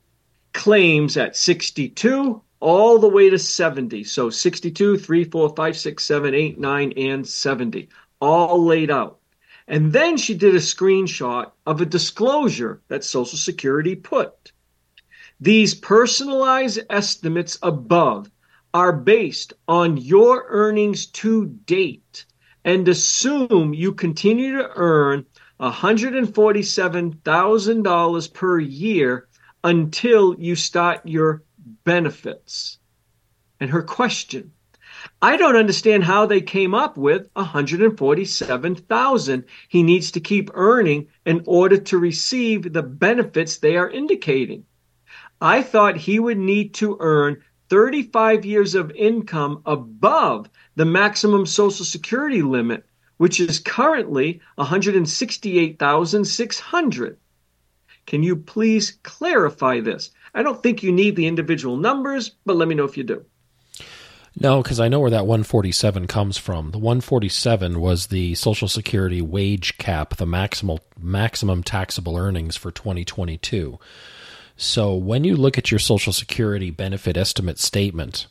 claims 0.53 1.17
at 1.17 1.37
62 1.37 2.43
all 2.61 2.99
the 2.99 3.09
way 3.09 3.31
to 3.31 3.39
70. 3.39 4.05
So 4.05 4.31
62, 4.31 4.99
3, 4.99 5.25
4, 5.25 5.55
5, 5.55 5.77
6, 5.77 6.05
7, 6.05 6.35
8, 6.35 6.59
9, 6.59 6.93
and 6.97 7.27
70, 7.27 7.89
all 8.21 8.65
laid 8.65 8.91
out. 8.91 9.19
And 9.67 9.93
then 9.93 10.17
she 10.17 10.35
did 10.35 10.55
a 10.55 10.59
screenshot 10.59 11.51
of 11.67 11.81
a 11.81 11.87
disclosure 11.87 12.81
that 12.89 13.05
Social 13.05 13.39
Security 13.39 13.95
put. 13.95 14.53
These 15.41 15.75
personalized 15.75 16.81
estimates 16.91 17.59
above 17.63 18.31
are 18.75 18.93
based 18.93 19.55
on 19.67 19.97
your 19.97 20.45
earnings 20.49 21.07
to 21.07 21.47
date 21.47 22.27
and 22.65 22.89
assume 22.89 23.73
you 23.73 23.93
continue 23.93 24.59
to 24.59 24.69
earn 24.75 25.25
$147,000 25.61 28.35
per 28.35 28.61
year 28.61 29.29
until 29.65 30.39
you 30.39 30.55
start 30.55 31.01
your 31.05 31.43
benefits. 31.85 32.79
And 33.61 33.71
her 33.71 33.83
question, 33.83 34.53
I 35.21 35.37
don't 35.37 35.57
understand 35.57 36.05
how 36.05 36.27
they 36.27 36.41
came 36.41 36.75
up 36.75 36.97
with 36.97 37.29
147,000 37.35 39.45
he 39.69 39.83
needs 39.83 40.13
to 40.13 40.21
keep 40.21 40.51
earning 40.55 41.09
in 41.25 41.43
order 41.47 41.79
to 41.79 41.99
receive 41.99 42.73
the 42.73 42.83
benefits 42.83 43.59
they 43.59 43.77
are 43.77 43.91
indicating. 43.91 44.65
I 45.41 45.63
thought 45.63 45.97
he 45.97 46.19
would 46.19 46.39
need 46.39 46.75
to 46.75 46.97
earn 47.01 47.43
35 47.69 48.45
years 48.45 48.75
of 48.75 48.91
income 48.93 49.63
above 49.67 50.49
the 50.77 50.85
maximum 50.85 51.47
social 51.47 51.85
security 51.85 52.43
limit 52.43 52.85
which 53.19 53.39
is 53.41 53.61
currently 53.61 54.41
168,600. 54.55 57.19
Can 58.07 58.23
you 58.23 58.37
please 58.37 58.93
clarify 59.03 59.81
this? 59.81 60.11
I 60.35 60.43
don't 60.43 60.63
think 60.63 60.83
you 60.83 60.93
need 60.93 61.17
the 61.17 61.27
individual 61.27 61.77
numbers, 61.77 62.31
but 62.47 62.57
let 62.57 62.69
me 62.69 62.75
know 62.75 62.85
if 62.85 62.97
you 62.97 63.05
do. 63.05 63.23
No, 64.41 64.63
because 64.63 64.81
I 64.81 64.89
know 64.89 65.01
where 65.01 65.11
that 65.11 65.27
147 65.27 66.07
comes 66.07 66.39
from. 66.39 66.71
The 66.71 66.79
147 66.79 67.81
was 67.81 68.07
the 68.07 68.37
Social 68.37 68.69
Security 68.69 69.21
wage 69.21 69.79
cap, 69.79 70.15
the 70.17 70.27
maximal 70.27 70.79
maximum 70.99 71.65
taxable 71.65 72.17
earnings 72.17 72.57
for 72.57 72.71
2022. 72.71 73.81
So 74.61 74.93
when 74.93 75.23
you 75.23 75.37
look 75.37 75.57
at 75.57 75.71
your 75.71 75.79
Social 75.79 76.13
Security 76.13 76.73
benefit 76.73 77.17
estimate 77.17 77.61
statement, 77.61 78.27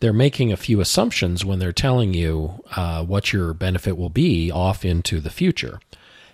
they're 0.00 0.12
making 0.12 0.52
a 0.52 0.56
few 0.58 0.82
assumptions 0.82 1.46
when 1.46 1.58
they're 1.58 1.72
telling 1.72 2.12
you 2.12 2.62
uh, 2.76 3.02
what 3.02 3.32
your 3.32 3.54
benefit 3.54 3.96
will 3.96 4.10
be 4.10 4.52
off 4.52 4.84
into 4.84 5.18
the 5.18 5.30
future. 5.30 5.80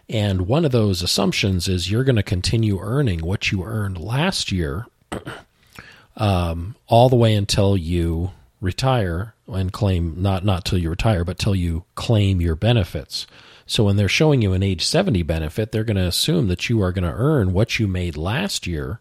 And 0.08 0.48
one 0.48 0.64
of 0.64 0.72
those 0.72 1.02
assumptions 1.02 1.68
is 1.68 1.88
you're 1.88 2.02
going 2.02 2.16
to 2.16 2.24
continue 2.24 2.80
earning 2.80 3.20
what 3.20 3.52
you 3.52 3.62
earned 3.62 3.96
last 3.96 4.50
year 4.50 4.86
um, 6.16 6.74
all 6.88 7.08
the 7.08 7.14
way 7.14 7.36
until 7.36 7.76
you 7.76 8.32
retire 8.60 9.34
and 9.46 9.72
claim 9.72 10.20
not 10.20 10.44
not 10.44 10.64
till 10.64 10.78
you 10.78 10.90
retire, 10.90 11.24
but 11.24 11.38
till 11.38 11.54
you 11.54 11.84
claim 11.94 12.40
your 12.40 12.56
benefits. 12.56 13.28
So 13.66 13.84
when 13.84 13.94
they're 13.94 14.08
showing 14.08 14.42
you 14.42 14.52
an 14.52 14.64
age 14.64 14.84
70 14.84 15.22
benefit, 15.22 15.70
they're 15.70 15.84
going 15.84 15.96
to 15.96 16.02
assume 16.02 16.48
that 16.48 16.68
you 16.68 16.82
are 16.82 16.90
going 16.90 17.04
to 17.04 17.16
earn 17.16 17.52
what 17.52 17.78
you 17.78 17.86
made 17.86 18.16
last 18.16 18.66
year 18.66 18.98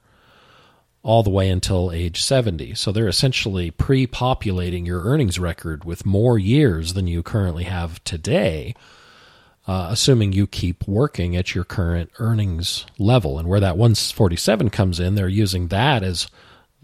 all 1.03 1.23
the 1.23 1.29
way 1.29 1.49
until 1.49 1.91
age 1.91 2.21
70. 2.21 2.75
So 2.75 2.91
they're 2.91 3.07
essentially 3.07 3.71
pre 3.71 4.05
populating 4.05 4.85
your 4.85 5.03
earnings 5.03 5.39
record 5.39 5.83
with 5.83 6.05
more 6.05 6.37
years 6.37 6.93
than 6.93 7.07
you 7.07 7.23
currently 7.23 7.63
have 7.63 8.03
today, 8.03 8.75
uh, 9.67 9.87
assuming 9.89 10.33
you 10.33 10.45
keep 10.45 10.87
working 10.87 11.35
at 11.35 11.55
your 11.55 11.63
current 11.63 12.11
earnings 12.19 12.85
level. 12.99 13.39
And 13.39 13.47
where 13.47 13.59
that 13.59 13.77
147 13.77 14.69
comes 14.69 14.99
in, 14.99 15.15
they're 15.15 15.27
using 15.27 15.69
that 15.69 16.03
as 16.03 16.27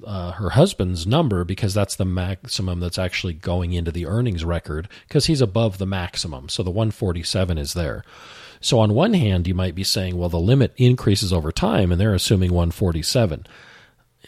uh, 0.05 0.31
her 0.33 0.51
husband's 0.51 1.07
number 1.07 1.43
because 1.43 1.73
that's 1.73 1.95
the 1.95 2.05
maximum 2.05 2.79
that's 2.79 2.99
actually 2.99 3.33
going 3.33 3.73
into 3.73 3.91
the 3.91 4.05
earnings 4.05 4.45
record 4.45 4.87
because 5.07 5.25
he's 5.25 5.41
above 5.41 5.77
the 5.77 5.87
maximum. 5.87 6.49
So 6.49 6.63
the 6.63 6.71
147 6.71 7.57
is 7.57 7.73
there. 7.73 8.03
So 8.61 8.79
on 8.79 8.93
one 8.93 9.13
hand, 9.13 9.47
you 9.47 9.53
might 9.53 9.75
be 9.75 9.83
saying, 9.83 10.17
well, 10.17 10.29
the 10.29 10.39
limit 10.39 10.73
increases 10.77 11.31
over 11.31 11.51
time, 11.51 11.91
and 11.91 12.01
they're 12.01 12.13
assuming 12.13 12.51
147. 12.51 13.45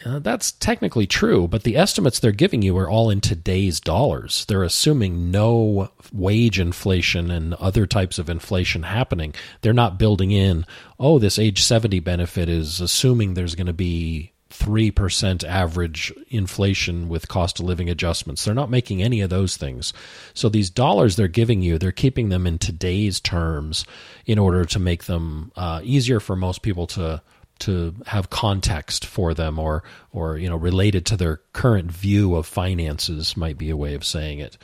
Uh, 0.04 0.18
that's 0.18 0.52
technically 0.52 1.06
true, 1.06 1.46
but 1.46 1.62
the 1.62 1.76
estimates 1.76 2.18
they're 2.18 2.32
giving 2.32 2.62
you 2.62 2.76
are 2.78 2.88
all 2.88 3.10
in 3.10 3.20
today's 3.20 3.80
dollars. 3.80 4.46
They're 4.46 4.62
assuming 4.62 5.30
no 5.30 5.90
wage 6.10 6.58
inflation 6.58 7.30
and 7.30 7.52
other 7.54 7.86
types 7.86 8.18
of 8.18 8.30
inflation 8.30 8.84
happening. 8.84 9.34
They're 9.60 9.74
not 9.74 9.98
building 9.98 10.30
in, 10.30 10.64
oh, 10.98 11.18
this 11.18 11.38
age 11.38 11.62
70 11.62 12.00
benefit 12.00 12.48
is 12.48 12.80
assuming 12.80 13.34
there's 13.34 13.54
going 13.54 13.66
to 13.66 13.74
be 13.74 14.32
3% 14.50 15.44
average 15.44 16.12
inflation 16.28 17.08
with 17.08 17.28
cost 17.28 17.60
of 17.60 17.66
living 17.66 17.88
adjustments. 17.90 18.44
They're 18.44 18.54
not 18.54 18.70
making 18.70 19.02
any 19.02 19.20
of 19.20 19.30
those 19.30 19.56
things. 19.56 19.92
So 20.34 20.48
these 20.48 20.70
dollars 20.70 21.16
they're 21.16 21.28
giving 21.28 21.62
you, 21.62 21.78
they're 21.78 21.92
keeping 21.92 22.30
them 22.30 22.46
in 22.46 22.58
today's 22.58 23.20
terms 23.20 23.84
in 24.26 24.38
order 24.38 24.64
to 24.64 24.78
make 24.78 25.04
them 25.04 25.52
uh, 25.56 25.80
easier 25.84 26.20
for 26.20 26.36
most 26.36 26.62
people 26.62 26.86
to 26.88 27.22
to 27.60 27.94
have 28.06 28.30
context 28.30 29.04
for 29.06 29.34
them 29.34 29.58
or 29.58 29.82
or 30.12 30.36
you 30.36 30.48
know 30.48 30.56
related 30.56 31.06
to 31.06 31.16
their 31.16 31.38
current 31.52 31.90
view 31.90 32.34
of 32.34 32.46
finances 32.46 33.36
might 33.36 33.58
be 33.58 33.70
a 33.70 33.76
way 33.76 33.94
of 33.94 34.04
saying 34.04 34.38
it 34.38 34.56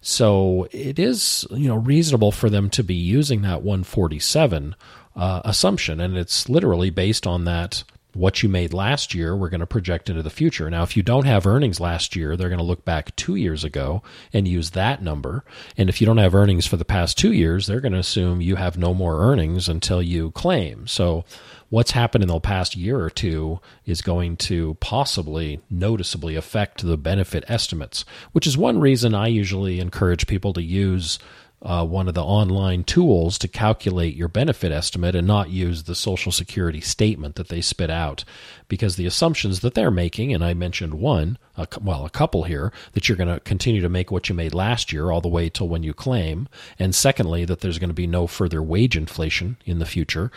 so 0.00 0.66
it 0.70 0.98
is 0.98 1.46
you 1.50 1.68
know 1.68 1.76
reasonable 1.76 2.32
for 2.32 2.48
them 2.48 2.70
to 2.70 2.82
be 2.82 2.94
using 2.94 3.42
that 3.42 3.62
147 3.62 4.74
uh, 5.16 5.42
assumption 5.44 6.00
and 6.00 6.16
it's 6.16 6.48
literally 6.48 6.90
based 6.90 7.26
on 7.26 7.44
that 7.44 7.84
what 8.18 8.42
you 8.42 8.48
made 8.48 8.72
last 8.72 9.14
year, 9.14 9.36
we're 9.36 9.48
going 9.48 9.60
to 9.60 9.66
project 9.66 10.10
into 10.10 10.22
the 10.22 10.30
future. 10.30 10.68
Now, 10.68 10.82
if 10.82 10.96
you 10.96 11.02
don't 11.02 11.26
have 11.26 11.46
earnings 11.46 11.78
last 11.78 12.16
year, 12.16 12.36
they're 12.36 12.48
going 12.48 12.58
to 12.58 12.64
look 12.64 12.84
back 12.84 13.14
two 13.16 13.36
years 13.36 13.64
ago 13.64 14.02
and 14.32 14.48
use 14.48 14.70
that 14.70 15.02
number. 15.02 15.44
And 15.76 15.88
if 15.88 16.00
you 16.00 16.06
don't 16.06 16.18
have 16.18 16.34
earnings 16.34 16.66
for 16.66 16.76
the 16.76 16.84
past 16.84 17.16
two 17.16 17.32
years, 17.32 17.66
they're 17.66 17.80
going 17.80 17.92
to 17.92 17.98
assume 17.98 18.40
you 18.40 18.56
have 18.56 18.76
no 18.76 18.92
more 18.92 19.20
earnings 19.20 19.68
until 19.68 20.02
you 20.02 20.32
claim. 20.32 20.86
So 20.86 21.24
what's 21.70 21.90
happened 21.90 22.22
in 22.22 22.28
the 22.28 22.40
past 22.40 22.76
year 22.76 23.00
or 23.00 23.10
two 23.10 23.60
is 23.84 24.02
going 24.02 24.36
to 24.36 24.76
possibly 24.80 25.60
noticeably 25.70 26.34
affect 26.34 26.82
the 26.82 26.96
benefit 26.96 27.44
estimates, 27.48 28.04
which 28.32 28.46
is 28.46 28.56
one 28.56 28.80
reason 28.80 29.14
I 29.14 29.28
usually 29.28 29.80
encourage 29.80 30.26
people 30.26 30.52
to 30.54 30.62
use 30.62 31.18
uh, 31.60 31.84
one 31.84 32.06
of 32.06 32.14
the 32.14 32.22
online 32.22 32.84
tools 32.84 33.36
to 33.38 33.48
calculate 33.48 34.14
your 34.14 34.28
benefit 34.28 34.70
estimate 34.70 35.16
and 35.16 35.26
not 35.26 35.50
use 35.50 35.82
the 35.82 35.94
Social 35.94 36.30
Security 36.30 36.80
statement 36.80 37.34
that 37.34 37.48
they 37.48 37.60
spit 37.60 37.90
out. 37.90 38.24
Because 38.68 38.96
the 38.96 39.06
assumptions 39.06 39.60
that 39.60 39.74
they're 39.74 39.90
making, 39.90 40.32
and 40.32 40.44
I 40.44 40.54
mentioned 40.54 40.94
one, 40.94 41.36
a, 41.56 41.66
well, 41.80 42.06
a 42.06 42.10
couple 42.10 42.44
here, 42.44 42.72
that 42.92 43.08
you're 43.08 43.18
going 43.18 43.32
to 43.32 43.40
continue 43.40 43.80
to 43.80 43.88
make 43.88 44.12
what 44.12 44.28
you 44.28 44.34
made 44.34 44.54
last 44.54 44.92
year 44.92 45.10
all 45.10 45.20
the 45.20 45.28
way 45.28 45.48
till 45.48 45.68
when 45.68 45.82
you 45.82 45.92
claim. 45.94 46.48
And 46.78 46.94
secondly, 46.94 47.44
that 47.46 47.60
there's 47.60 47.78
going 47.78 47.90
to 47.90 47.94
be 47.94 48.06
no 48.06 48.28
further 48.28 48.62
wage 48.62 48.96
inflation 48.96 49.56
in 49.64 49.80
the 49.80 49.86
future. 49.86 50.30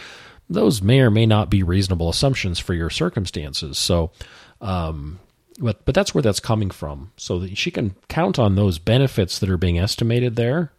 Those 0.52 0.82
may 0.82 1.00
or 1.00 1.10
may 1.10 1.26
not 1.26 1.50
be 1.50 1.64
reasonable 1.64 2.10
assumptions 2.10 2.60
for 2.60 2.74
your 2.74 2.90
circumstances. 2.90 3.78
So, 3.78 4.12
um, 4.60 5.20
but 5.60 5.86
but 5.86 5.96
that's 5.96 6.14
where 6.14 6.22
that's 6.22 6.40
coming 6.40 6.70
from. 6.70 7.12
So 7.18 7.40
that 7.40 7.58
she 7.58 7.72
can 7.72 7.96
count 8.10 8.38
on 8.38 8.56
those 8.56 8.78
benefits 8.78 9.40
that 9.40 9.50
are 9.50 9.58
being 9.58 9.80
estimated 9.80 10.36
there 10.36 10.72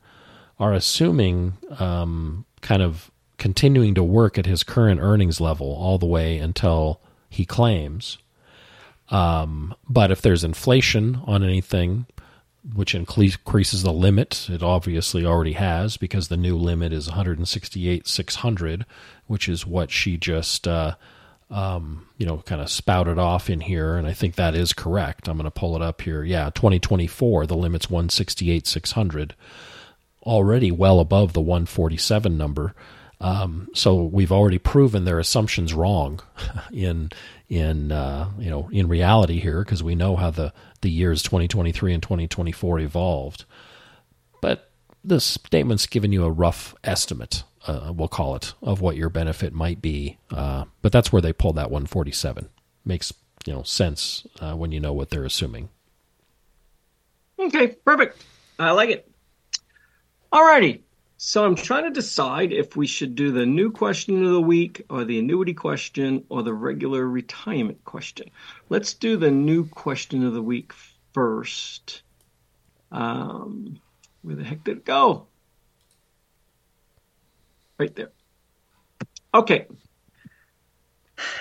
are 0.61 0.75
assuming 0.75 1.55
um, 1.79 2.45
kind 2.61 2.83
of 2.83 3.11
continuing 3.38 3.95
to 3.95 4.05
work 4.05 4.38
at 4.38 4.47
his 4.47 4.62
current 4.62 5.00
earnings 5.00 5.41
level 5.41 5.75
all 5.75 5.99
the 5.99 6.07
way 6.07 6.38
until 6.38 7.00
he 7.29 7.45
claims. 7.45 8.19
Um, 9.09 9.75
but 9.88 10.11
if 10.11 10.23
there's 10.23 10.45
inflation 10.45 11.21
on 11.26 11.43
anything, 11.43 12.07
which 12.75 12.95
increases 12.95 13.83
the 13.83 13.92
limit, 13.92 14.49
it 14.49 14.62
obviously 14.62 15.25
already 15.25 15.54
has 15.54 15.97
because 15.97 16.28
the 16.28 16.37
new 16.37 16.57
limit 16.57 16.92
is 16.92 17.09
168 17.09 18.07
600, 18.07 18.87
which 19.26 19.49
is 19.49 19.66
what 19.66 19.90
she 19.90 20.16
just 20.16 20.69
uh, 20.69 20.95
um, 21.50 22.07
you 22.19 22.26
know 22.26 22.38
kind 22.38 22.61
of 22.61 22.71
spouted 22.71 23.19
off 23.19 23.50
in 23.50 23.61
here, 23.61 23.97
and 23.97 24.07
I 24.07 24.12
think 24.12 24.37
that 24.37 24.54
is 24.54 24.73
correct. 24.73 25.28
I'm 25.28 25.37
going 25.37 25.45
to 25.45 25.50
pull 25.50 25.75
it 25.76 25.83
up 25.83 26.02
here. 26.02 26.23
Yeah, 26.23 26.50
2024, 26.50 27.47
the 27.47 27.57
limit's 27.57 27.90
168 27.90 28.66
600 28.66 29.35
already 30.25 30.71
well 30.71 31.00
above 31.00 31.33
the 31.33 31.40
147 31.40 32.37
number. 32.37 32.75
Um, 33.21 33.69
so 33.75 34.02
we've 34.02 34.33
already 34.33 34.59
proven 34.59 35.04
their 35.04 35.19
assumptions 35.19 35.75
wrong 35.75 36.21
in 36.73 37.11
in 37.52 37.92
uh, 37.92 38.30
you 38.38 38.49
know 38.49 38.71
in 38.73 38.88
reality 38.88 39.38
here 39.38 39.62
because 39.62 39.82
we 39.82 39.94
know 39.94 40.16
how 40.16 40.30
the 40.30 40.54
the 40.80 40.88
years 40.88 41.23
2023 41.23 41.92
and 41.92 42.02
2024 42.02 42.80
evolved. 42.80 43.44
But 44.40 44.71
the 45.04 45.21
statement's 45.21 45.87
given 45.87 46.12
you 46.12 46.25
a 46.25 46.30
rough 46.30 46.75
estimate, 46.82 47.44
uh, 47.66 47.92
we'll 47.94 48.09
call 48.09 48.37
it, 48.37 48.54
of 48.62 48.80
what 48.80 48.97
your 48.97 49.11
benefit 49.11 49.52
might 49.52 49.82
be. 49.82 50.18
Uh, 50.30 50.64
but 50.80 50.92
that's 50.92 51.12
where 51.12 51.21
they 51.21 51.35
pulled 51.35 51.56
that 51.56 51.71
147. 51.71 52.49
Makes 52.87 53.12
you 53.44 53.52
know 53.52 53.62
sense 53.62 54.26
uh, 54.40 54.54
when 54.54 54.73
you 54.73 54.80
know 54.80 54.94
what 54.94 55.11
they're 55.11 55.26
assuming. 55.26 55.68
Okay, 57.38 57.68
perfect. 57.85 58.25
I 58.59 58.71
like 58.71 58.88
it. 58.88 59.11
Alrighty. 60.32 60.80
So 61.25 61.45
I'm 61.45 61.55
trying 61.55 61.85
to 61.85 61.91
decide 61.91 62.52
if 62.52 62.75
we 62.75 62.88
should 62.88 63.14
do 63.14 63.31
the 63.31 63.47
new 63.47 63.71
question 63.71 64.25
of 64.25 64.33
the 64.33 64.41
week 64.41 64.83
or 64.91 65.05
the 65.05 65.21
annuity 65.21 65.55
question 65.55 66.25
or 66.29 66.43
the 66.43 66.52
regular 66.52 67.09
retirement 67.09 67.85
question. 67.85 68.29
Let's 68.69 68.95
do 68.95 69.17
the 69.17 69.31
new 69.31 69.69
question 69.69 70.26
of 70.26 70.35
the 70.35 70.43
week 70.43 70.73
first. 71.14 72.02
Um, 72.91 73.81
where 74.23 74.35
the 74.35 74.43
heck 74.43 74.64
did 74.64 74.79
it 74.79 74.85
go? 74.85 75.29
Right 77.79 77.95
there. 77.95 78.11
Okay. 79.33 79.69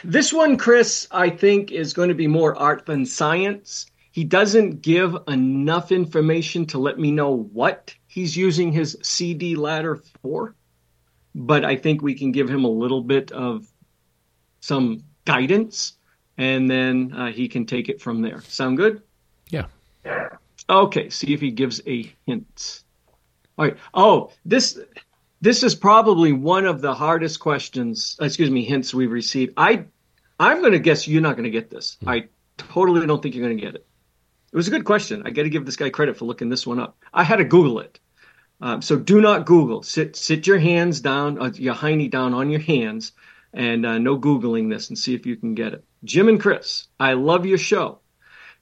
This 0.03 0.31
one, 0.31 0.57
Chris, 0.57 1.07
I 1.09 1.31
think 1.31 1.71
is 1.71 1.93
going 1.93 2.09
to 2.09 2.15
be 2.15 2.27
more 2.27 2.55
art 2.55 2.85
than 2.85 3.03
science. 3.07 3.87
He 4.11 4.25
doesn't 4.25 4.83
give 4.83 5.17
enough 5.27 5.91
information 5.91 6.67
to 6.67 6.77
let 6.77 6.99
me 6.99 7.09
know 7.09 7.35
what 7.35 7.95
he's 8.11 8.35
using 8.35 8.73
his 8.73 8.97
CD 9.01 9.55
ladder 9.55 10.01
for, 10.21 10.53
but 11.33 11.63
I 11.63 11.77
think 11.77 12.01
we 12.01 12.13
can 12.13 12.33
give 12.33 12.49
him 12.49 12.65
a 12.65 12.69
little 12.69 13.01
bit 13.01 13.31
of 13.31 13.65
some 14.59 15.03
guidance, 15.23 15.93
and 16.37 16.69
then 16.69 17.13
uh, 17.15 17.31
he 17.31 17.47
can 17.47 17.65
take 17.65 17.87
it 17.87 18.01
from 18.01 18.21
there. 18.21 18.41
Sound 18.41 18.75
good? 18.77 19.01
Yeah. 19.49 19.67
Okay. 20.69 21.09
See 21.09 21.33
if 21.33 21.39
he 21.39 21.51
gives 21.51 21.81
a 21.87 22.13
hint. 22.25 22.83
All 23.57 23.65
right. 23.65 23.77
Oh, 23.93 24.31
this 24.45 24.77
this 25.39 25.63
is 25.63 25.73
probably 25.73 26.33
one 26.33 26.65
of 26.65 26.81
the 26.81 26.93
hardest 26.93 27.39
questions. 27.39 28.17
Excuse 28.19 28.49
me, 28.49 28.65
hints 28.65 28.93
we've 28.93 29.11
received. 29.11 29.53
I 29.55 29.85
I'm 30.37 30.59
going 30.59 30.73
to 30.73 30.79
guess 30.79 31.07
you're 31.07 31.21
not 31.21 31.35
going 31.35 31.45
to 31.45 31.49
get 31.49 31.69
this. 31.69 31.97
Hmm. 32.01 32.09
I 32.09 32.27
totally 32.57 33.05
don't 33.07 33.23
think 33.23 33.35
you're 33.35 33.45
going 33.45 33.57
to 33.57 33.63
get 33.63 33.75
it. 33.75 33.85
It 34.51 34.57
was 34.57 34.67
a 34.67 34.71
good 34.71 34.85
question. 34.85 35.23
I 35.25 35.29
got 35.29 35.43
to 35.43 35.49
give 35.49 35.65
this 35.65 35.77
guy 35.77 35.89
credit 35.89 36.17
for 36.17 36.25
looking 36.25 36.49
this 36.49 36.67
one 36.67 36.79
up. 36.79 36.97
I 37.13 37.23
had 37.23 37.37
to 37.37 37.45
Google 37.45 37.79
it. 37.79 37.99
Um, 38.59 38.81
so 38.81 38.97
do 38.97 39.21
not 39.21 39.45
Google. 39.45 39.81
Sit 39.81 40.15
sit 40.15 40.45
your 40.45 40.59
hands 40.59 41.01
down, 41.01 41.41
uh, 41.41 41.51
your 41.55 41.73
hiney 41.73 42.11
down 42.11 42.33
on 42.33 42.49
your 42.49 42.59
hands, 42.59 43.13
and 43.53 43.85
uh, 43.85 43.97
no 43.97 44.19
googling 44.19 44.69
this, 44.69 44.89
and 44.89 44.97
see 44.97 45.15
if 45.15 45.25
you 45.25 45.35
can 45.35 45.55
get 45.55 45.73
it. 45.73 45.83
Jim 46.03 46.27
and 46.27 46.39
Chris, 46.39 46.87
I 46.99 47.13
love 47.13 47.45
your 47.45 47.57
show. 47.57 47.99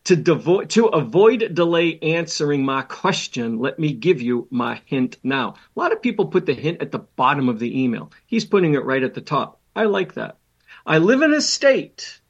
To, 0.06 0.15
devo- 0.15 0.67
to 0.69 0.86
avoid 0.86 1.54
delay 1.54 1.99
answering 1.99 2.63
my 2.63 2.84
question, 2.84 3.60
let 3.60 3.78
me 3.78 3.91
give 3.91 4.21
you 4.21 4.47
my 4.49 4.82
hint 4.86 5.17
now. 5.23 5.56
A 5.75 5.80
lot 5.80 5.91
of 5.91 6.02
people 6.02 6.28
put 6.28 6.45
the 6.45 6.54
hint 6.54 6.82
at 6.82 6.91
the 6.91 6.99
bottom 6.99 7.49
of 7.49 7.60
the 7.60 7.84
email. 7.84 8.12
He's 8.25 8.45
putting 8.45 8.75
it 8.75 8.86
right 8.86 9.04
at 9.04 9.13
the 9.13 9.21
top. 9.21 9.60
I 9.75 9.84
like 9.84 10.13
that. 10.13 10.38
I 10.86 10.99
live 10.99 11.21
in 11.21 11.34
a 11.34 11.41
state 11.41 12.21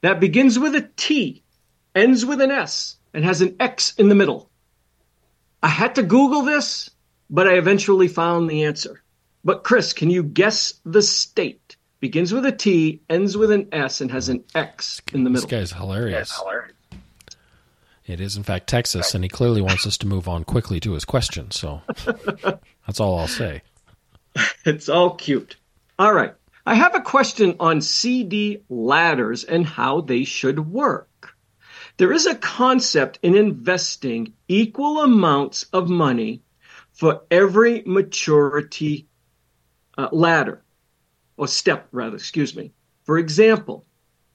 that 0.00 0.18
begins 0.18 0.58
with 0.58 0.74
a 0.74 0.90
T 0.96 1.44
ends 1.94 2.24
with 2.24 2.40
an 2.40 2.50
S, 2.50 2.96
and 3.14 3.24
has 3.24 3.40
an 3.40 3.56
X 3.60 3.94
in 3.96 4.08
the 4.08 4.14
middle. 4.14 4.50
I 5.62 5.68
had 5.68 5.94
to 5.96 6.02
Google 6.02 6.42
this, 6.42 6.90
but 7.28 7.46
I 7.46 7.54
eventually 7.54 8.08
found 8.08 8.48
the 8.48 8.64
answer. 8.64 9.02
But 9.44 9.64
Chris, 9.64 9.92
can 9.92 10.10
you 10.10 10.22
guess 10.22 10.74
the 10.84 11.02
state? 11.02 11.76
Begins 12.00 12.32
with 12.32 12.46
a 12.46 12.52
T, 12.52 13.02
ends 13.10 13.36
with 13.36 13.50
an 13.50 13.68
S, 13.72 14.00
and 14.00 14.10
has 14.10 14.28
an 14.28 14.42
X 14.54 15.02
in 15.12 15.24
the 15.24 15.30
middle. 15.30 15.46
This 15.46 15.70
guy's 15.70 15.72
hilarious. 15.72 16.40
It 18.06 18.20
is, 18.20 18.36
in 18.36 18.42
fact, 18.42 18.66
Texas, 18.66 19.14
and 19.14 19.22
he 19.22 19.28
clearly 19.28 19.60
wants 19.60 19.86
us 19.86 19.98
to 19.98 20.06
move 20.06 20.26
on 20.26 20.44
quickly 20.44 20.80
to 20.80 20.94
his 20.94 21.04
question. 21.04 21.50
So 21.50 21.82
that's 22.86 23.00
all 23.00 23.18
I'll 23.18 23.28
say. 23.28 23.62
It's 24.64 24.88
all 24.88 25.14
cute. 25.14 25.56
All 25.98 26.12
right. 26.12 26.34
I 26.66 26.74
have 26.74 26.94
a 26.94 27.00
question 27.00 27.56
on 27.60 27.80
CD 27.80 28.62
ladders 28.68 29.44
and 29.44 29.66
how 29.66 30.00
they 30.00 30.24
should 30.24 30.70
work. 30.70 31.09
There 32.00 32.12
is 32.14 32.24
a 32.24 32.34
concept 32.34 33.18
in 33.22 33.34
investing 33.34 34.32
equal 34.48 35.02
amounts 35.02 35.64
of 35.64 35.90
money 35.90 36.40
for 36.92 37.24
every 37.30 37.82
maturity 37.84 39.06
uh, 39.98 40.08
ladder 40.10 40.62
or 41.36 41.46
step 41.46 41.88
rather, 41.92 42.16
excuse 42.16 42.56
me. 42.56 42.72
For 43.04 43.18
example, 43.18 43.84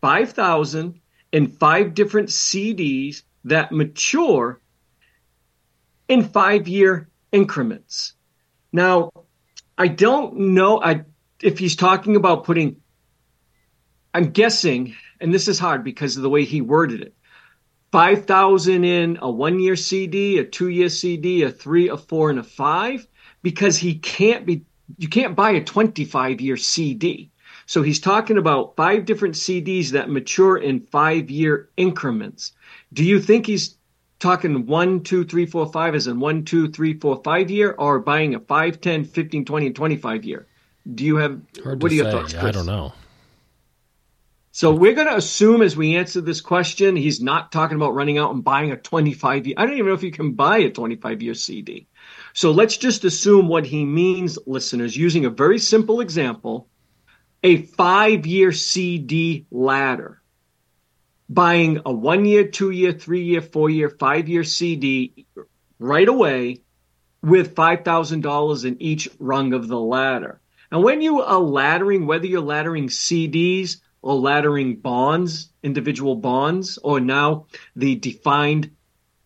5,000 0.02 1.02
in 1.32 1.48
five 1.48 1.96
different 1.96 2.30
CDs 2.30 3.24
that 3.46 3.72
mature 3.72 4.62
in 6.08 6.24
five 6.24 6.68
year 6.68 7.10
increments. 7.32 8.14
Now, 8.74 9.10
I 9.76 9.88
don't 9.88 10.54
know 10.54 10.84
I, 10.84 11.02
if 11.42 11.58
he's 11.58 11.76
talking 11.76 12.16
about 12.16 12.44
putting, 12.44 12.76
I'm 14.14 14.30
guessing, 14.30 14.96
and 15.20 15.34
this 15.34 15.48
is 15.48 15.58
hard 15.58 15.84
because 15.84 16.16
of 16.16 16.22
the 16.22 16.30
way 16.30 16.46
he 16.46 16.62
worded 16.62 17.02
it. 17.02 17.16
5,000 17.92 18.84
in 18.84 19.18
a 19.22 19.30
one 19.30 19.60
year 19.60 19.76
CD, 19.76 20.40
a 20.40 20.44
two 20.44 20.70
year 20.70 20.90
CD, 20.90 21.44
a 21.44 21.52
three, 21.52 21.90
a 21.90 21.98
four, 21.98 22.30
and 22.30 22.40
a 22.40 22.44
five, 22.44 23.08
because 23.42 23.78
he 23.78 23.96
can't 23.96 24.46
be, 24.46 24.66
you 24.98 25.08
can't 25.08 25.36
buy 25.36 25.52
a 25.52 25.64
25 25.64 26.42
year 26.42 26.58
CD. 26.58 27.32
So 27.68 27.82
he's 27.82 28.00
talking 28.00 28.38
about 28.38 28.76
five 28.76 29.06
different 29.06 29.36
CDs 29.36 29.92
that 29.92 30.10
mature 30.10 30.58
in 30.58 30.82
five 30.82 31.32
year 31.32 31.70
increments. 31.78 32.52
Do 32.94 33.04
you 33.04 33.20
think 33.20 33.48
he's 33.48 33.76
talking 34.20 34.66
one, 34.66 35.02
two, 35.02 35.24
three, 35.24 35.46
four, 35.46 35.72
five 35.72 35.96
as 35.96 36.08
in 36.08 36.20
one, 36.20 36.44
two, 36.46 36.70
three, 36.70 37.00
four, 37.00 37.22
five 37.24 37.50
year, 37.50 37.76
or 37.78 38.00
buying 38.00 38.36
a 38.36 38.40
5, 38.40 38.82
10, 38.82 39.06
15, 39.06 39.46
20, 39.46 39.66
and 39.68 39.76
25 39.76 40.24
year? 40.24 40.48
Do 40.94 41.04
you 41.04 41.16
have, 41.18 41.42
Hard 41.64 41.82
what 41.82 41.92
are 41.92 41.96
your 41.96 42.12
thoughts, 42.12 42.34
Chris? 42.34 42.46
I 42.46 42.52
don't 42.52 42.68
know. 42.68 42.94
So 44.56 44.74
we're 44.74 44.94
going 44.94 45.10
to 45.10 45.18
assume 45.18 45.62
as 45.62 45.76
we 45.76 45.98
answer 45.98 46.22
this 46.22 46.40
question, 46.40 46.96
he's 46.96 47.20
not 47.20 47.52
talking 47.52 47.76
about 47.76 47.94
running 47.94 48.18
out 48.18 48.34
and 48.34 48.42
buying 48.42 48.72
a 48.72 48.78
25 48.78 49.48
year. 49.48 49.56
I 49.58 49.66
don't 49.66 49.74
even 49.74 49.88
know 49.88 49.94
if 49.96 50.02
you 50.02 50.14
can 50.14 50.32
buy 50.32 50.60
a 50.60 50.70
25 50.70 51.22
year 51.22 51.34
CD. 51.34 51.90
So 52.32 52.52
let's 52.52 52.78
just 52.78 53.04
assume 53.04 53.50
what 53.50 53.66
he 53.66 53.84
means, 53.84 54.40
listeners, 54.48 54.96
using 54.96 55.26
a 55.26 55.30
very 55.30 55.60
simple 55.60 56.00
example 56.00 56.70
a 57.44 57.64
five 57.64 58.26
year 58.26 58.54
CD 58.54 59.46
ladder. 59.52 60.22
Buying 61.28 61.82
a 61.86 61.92
one 61.92 62.24
year, 62.24 62.48
two 62.48 62.70
year, 62.70 62.94
three 62.94 63.26
year, 63.26 63.42
four 63.42 63.70
year, 63.70 63.90
five 63.90 64.30
year 64.30 64.46
CD 64.46 65.26
right 65.80 66.08
away 66.08 66.62
with 67.22 67.56
$5,000 67.56 68.64
in 68.64 68.82
each 68.82 69.10
rung 69.20 69.52
of 69.52 69.68
the 69.68 69.78
ladder. 69.78 70.40
And 70.72 70.82
when 70.82 71.02
you 71.02 71.22
are 71.24 71.42
laddering, 71.42 72.06
whether 72.06 72.26
you're 72.26 72.42
laddering 72.42 72.86
CDs, 72.86 73.82
or 74.06 74.22
laddering 74.22 74.80
bonds, 74.80 75.50
individual 75.64 76.16
bonds, 76.16 76.78
or 76.84 77.00
now 77.00 77.48
the 77.76 77.96
defined 77.96 78.70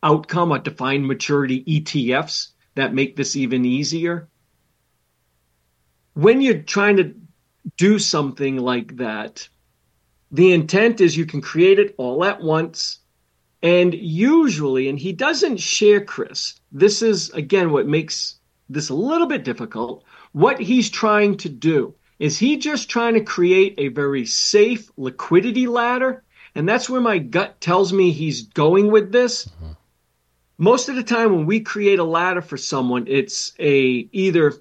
outcome 0.01 0.53
or 0.53 0.59
defined 0.59 1.05
maturity 1.05 1.65
ETFs. 1.65 2.53
that 2.75 2.93
make 2.93 3.17
this 3.17 3.35
even 3.35 3.65
easier. 3.65 4.29
When 6.13 6.39
you're 6.39 6.63
trying 6.63 6.95
to 6.95 7.13
do 7.75 7.99
something 7.99 8.55
like 8.55 8.95
that, 8.95 9.49
the 10.31 10.53
intent 10.53 11.01
is 11.01 11.17
you 11.17 11.25
can 11.25 11.41
create 11.41 11.77
it 11.77 11.95
all 11.97 12.23
at 12.23 12.41
once. 12.41 12.99
And 13.61 13.93
usually, 13.93 14.87
and 14.87 14.97
he 14.97 15.11
doesn't 15.11 15.57
share 15.57 15.99
Chris, 15.99 16.57
this 16.71 17.01
is 17.01 17.31
again 17.31 17.71
what 17.71 17.85
makes 17.85 18.39
this 18.69 18.87
a 18.87 18.95
little 18.95 19.27
bit 19.27 19.43
difficult. 19.43 20.05
What 20.31 20.57
he's 20.61 20.89
trying 20.89 21.35
to 21.37 21.49
do 21.49 21.95
is 22.19 22.37
he 22.37 22.57
just 22.57 22.89
trying 22.89 23.13
to 23.13 23.21
create 23.21 23.75
a 23.77 23.87
very 23.87 24.25
safe 24.25 24.91
liquidity 24.97 25.67
ladder? 25.67 26.23
And 26.53 26.67
that's 26.67 26.89
where 26.89 27.01
my 27.01 27.17
gut 27.17 27.61
tells 27.61 27.93
me 27.93 28.11
he's 28.11 28.47
going 28.47 28.91
with 28.91 29.11
this. 29.11 29.45
Mm-hmm. 29.45 29.71
Most 30.57 30.89
of 30.89 30.97
the 30.97 31.03
time 31.03 31.33
when 31.33 31.45
we 31.45 31.61
create 31.61 31.99
a 31.99 32.03
ladder 32.03 32.41
for 32.41 32.57
someone, 32.57 33.05
it's 33.07 33.53
a 33.57 34.09
either 34.11 34.53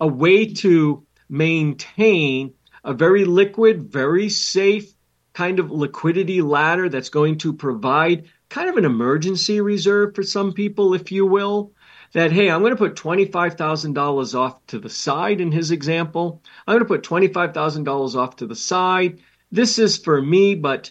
a 0.00 0.06
way 0.08 0.46
to 0.54 1.06
maintain 1.28 2.54
a 2.82 2.92
very 2.92 3.24
liquid, 3.24 3.84
very 3.84 4.28
safe 4.28 4.92
kind 5.32 5.60
of 5.60 5.70
liquidity 5.70 6.42
ladder 6.42 6.88
that's 6.88 7.10
going 7.10 7.38
to 7.38 7.52
provide 7.52 8.24
kind 8.48 8.68
of 8.68 8.76
an 8.76 8.84
emergency 8.84 9.60
reserve 9.60 10.16
for 10.16 10.24
some 10.24 10.52
people, 10.52 10.94
if 10.94 11.12
you 11.12 11.24
will 11.24 11.72
that, 12.12 12.32
hey, 12.32 12.50
I'm 12.50 12.60
going 12.60 12.72
to 12.72 12.76
put 12.76 12.96
$25,000 12.96 14.34
off 14.34 14.66
to 14.68 14.78
the 14.78 14.88
side 14.88 15.40
in 15.40 15.52
his 15.52 15.70
example. 15.70 16.42
I'm 16.66 16.74
going 16.78 16.80
to 16.80 16.84
put 16.86 17.02
$25,000 17.02 18.14
off 18.14 18.36
to 18.36 18.46
the 18.46 18.56
side. 18.56 19.20
This 19.52 19.78
is 19.78 19.96
for 19.96 20.20
me, 20.20 20.54
but 20.54 20.90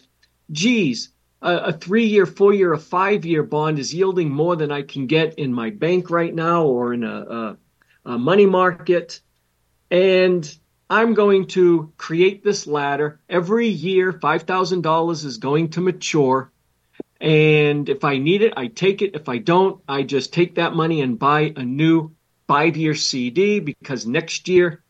geez, 0.50 1.10
a, 1.42 1.56
a 1.56 1.72
three 1.72 2.06
year, 2.06 2.26
four 2.26 2.52
year, 2.52 2.72
a 2.72 2.78
five 2.78 3.24
year 3.24 3.42
bond 3.42 3.78
is 3.78 3.94
yielding 3.94 4.30
more 4.30 4.56
than 4.56 4.72
I 4.72 4.82
can 4.82 5.06
get 5.06 5.38
in 5.38 5.52
my 5.52 5.70
bank 5.70 6.10
right 6.10 6.34
now 6.34 6.64
or 6.64 6.94
in 6.94 7.04
a, 7.04 7.16
a, 7.16 7.56
a 8.12 8.18
money 8.18 8.46
market. 8.46 9.20
And 9.90 10.58
I'm 10.90 11.14
going 11.14 11.46
to 11.48 11.92
create 11.96 12.42
this 12.42 12.66
ladder. 12.66 13.20
Every 13.28 13.68
year, 13.68 14.12
$5,000 14.12 15.24
is 15.24 15.36
going 15.36 15.70
to 15.70 15.80
mature. 15.80 16.50
And 17.20 17.88
if 17.88 18.04
I 18.04 18.18
need 18.18 18.42
it, 18.42 18.54
I 18.56 18.68
take 18.68 19.02
it. 19.02 19.14
If 19.14 19.28
I 19.28 19.38
don't, 19.38 19.82
I 19.88 20.02
just 20.02 20.32
take 20.32 20.54
that 20.54 20.74
money 20.74 21.00
and 21.00 21.18
buy 21.18 21.52
a 21.56 21.64
new 21.64 22.14
five 22.46 22.76
year 22.76 22.94
CD 22.94 23.60
because 23.60 24.06
next 24.06 24.48
year 24.48 24.82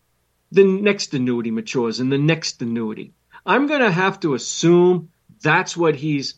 the 0.53 0.65
next 0.65 1.13
annuity 1.15 1.51
matures 1.51 2.01
and 2.01 2.11
the 2.11 2.19
next 2.19 2.63
annuity. 2.63 3.13
I'm 3.45 3.67
going 3.67 3.81
to 3.81 3.91
have 3.91 4.21
to 4.21 4.35
assume 4.35 5.11
that's 5.43 5.77
what 5.77 5.95
he's 5.95 6.35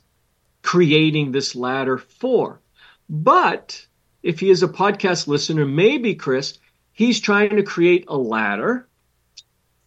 creating 0.62 1.32
this 1.32 1.54
ladder 1.54 1.98
for. 1.98 2.60
But 3.08 3.86
if 4.22 4.40
he 4.40 4.50
is 4.50 4.62
a 4.62 4.68
podcast 4.68 5.26
listener, 5.26 5.64
maybe 5.64 6.14
Chris, 6.14 6.58
he's 6.92 7.20
trying 7.20 7.56
to 7.56 7.62
create 7.62 8.04
a 8.08 8.16
ladder 8.16 8.88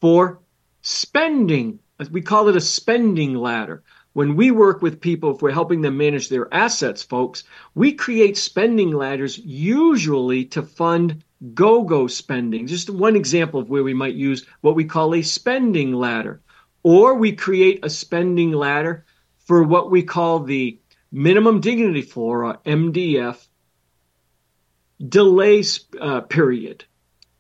for 0.01 0.39
spending. 0.81 1.79
We 2.11 2.21
call 2.21 2.49
it 2.49 2.55
a 2.55 2.61
spending 2.61 3.35
ladder. 3.35 3.83
When 4.13 4.35
we 4.35 4.51
work 4.51 4.81
with 4.81 5.01
people, 5.01 5.35
if 5.35 5.41
we're 5.41 5.51
helping 5.51 5.81
them 5.81 5.97
manage 5.97 6.29
their 6.29 6.53
assets, 6.53 7.01
folks, 7.01 7.43
we 7.73 7.93
create 7.93 8.37
spending 8.37 8.91
ladders 8.91 9.39
usually 9.39 10.45
to 10.45 10.61
fund 10.61 11.23
go 11.53 11.83
go 11.83 12.07
spending. 12.07 12.67
Just 12.67 12.89
one 12.89 13.15
example 13.15 13.59
of 13.59 13.69
where 13.69 13.83
we 13.83 13.93
might 13.93 14.13
use 14.13 14.45
what 14.61 14.75
we 14.75 14.85
call 14.85 15.13
a 15.15 15.21
spending 15.21 15.93
ladder. 15.93 16.41
Or 16.83 17.15
we 17.15 17.31
create 17.31 17.83
a 17.83 17.89
spending 17.89 18.51
ladder 18.51 19.05
for 19.39 19.63
what 19.63 19.89
we 19.89 20.03
call 20.03 20.39
the 20.39 20.79
minimum 21.11 21.59
dignity 21.59 22.01
floor, 22.01 22.45
or 22.45 22.57
MDF, 22.65 23.47
delay 25.09 25.63
uh, 25.99 26.21
period. 26.21 26.85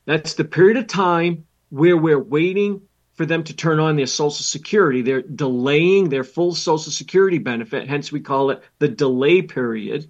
That's 0.05 0.33
the 0.33 0.43
period 0.43 0.77
of 0.77 0.87
time 0.87 1.45
where 1.69 1.97
we're 1.97 2.19
waiting 2.19 2.81
for 3.13 3.25
them 3.25 3.43
to 3.43 3.55
turn 3.55 3.79
on 3.79 3.95
their 3.95 4.07
Social 4.07 4.43
Security. 4.43 5.01
They're 5.01 5.21
delaying 5.21 6.09
their 6.09 6.23
full 6.23 6.55
Social 6.55 6.91
Security 6.91 7.37
benefit, 7.37 7.87
hence, 7.87 8.11
we 8.11 8.19
call 8.19 8.49
it 8.49 8.63
the 8.79 8.87
delay 8.87 9.41
period. 9.41 10.09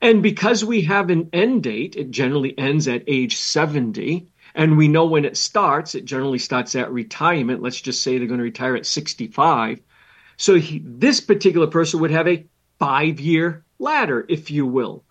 And 0.00 0.22
because 0.22 0.64
we 0.64 0.82
have 0.82 1.10
an 1.10 1.28
end 1.32 1.64
date, 1.64 1.96
it 1.96 2.10
generally 2.10 2.56
ends 2.58 2.88
at 2.88 3.04
age 3.06 3.36
70. 3.36 4.26
And 4.54 4.76
we 4.76 4.88
know 4.88 5.06
when 5.06 5.24
it 5.24 5.36
starts, 5.36 5.94
it 5.94 6.04
generally 6.04 6.38
starts 6.38 6.74
at 6.74 6.92
retirement. 6.92 7.62
Let's 7.62 7.80
just 7.80 8.02
say 8.02 8.18
they're 8.18 8.26
going 8.26 8.38
to 8.38 8.44
retire 8.44 8.76
at 8.76 8.86
65. 8.86 9.80
So 10.36 10.54
he, 10.54 10.82
this 10.84 11.20
particular 11.20 11.66
person 11.66 12.00
would 12.00 12.10
have 12.10 12.28
a 12.28 12.46
five 12.78 13.20
year 13.20 13.64
ladder, 13.78 14.24
if 14.28 14.50
you 14.50 14.66
will. 14.66 15.04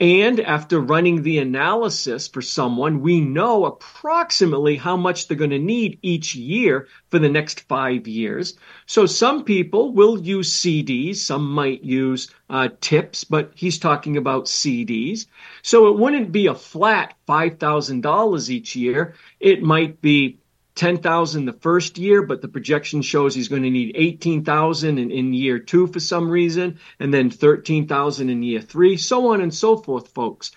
And 0.00 0.40
after 0.40 0.80
running 0.80 1.22
the 1.22 1.38
analysis 1.38 2.26
for 2.26 2.42
someone, 2.42 3.00
we 3.00 3.20
know 3.20 3.64
approximately 3.64 4.76
how 4.76 4.96
much 4.96 5.28
they're 5.28 5.36
going 5.36 5.50
to 5.50 5.58
need 5.58 6.00
each 6.02 6.34
year 6.34 6.88
for 7.10 7.20
the 7.20 7.28
next 7.28 7.60
five 7.68 8.08
years. 8.08 8.58
So 8.86 9.06
some 9.06 9.44
people 9.44 9.92
will 9.92 10.18
use 10.18 10.52
CDs, 10.52 11.16
some 11.16 11.48
might 11.48 11.84
use 11.84 12.28
uh, 12.50 12.70
TIPS, 12.80 13.22
but 13.22 13.52
he's 13.54 13.78
talking 13.78 14.16
about 14.16 14.46
CDs. 14.46 15.26
So 15.62 15.86
it 15.88 15.96
wouldn't 15.96 16.32
be 16.32 16.48
a 16.48 16.54
flat 16.54 17.14
$5,000 17.28 18.50
each 18.50 18.74
year. 18.74 19.14
It 19.38 19.62
might 19.62 20.00
be 20.00 20.38
10,000 20.74 21.44
the 21.44 21.52
first 21.52 21.98
year, 21.98 22.22
but 22.22 22.42
the 22.42 22.48
projection 22.48 23.00
shows 23.02 23.34
he's 23.34 23.48
going 23.48 23.62
to 23.62 23.70
need 23.70 23.92
18,000 23.94 24.98
in, 24.98 25.10
in 25.10 25.32
year 25.32 25.58
two 25.58 25.86
for 25.86 26.00
some 26.00 26.28
reason, 26.28 26.78
and 26.98 27.14
then 27.14 27.30
13,000 27.30 28.28
in 28.28 28.42
year 28.42 28.60
three, 28.60 28.96
so 28.96 29.32
on 29.32 29.40
and 29.40 29.54
so 29.54 29.76
forth, 29.76 30.08
folks. 30.08 30.50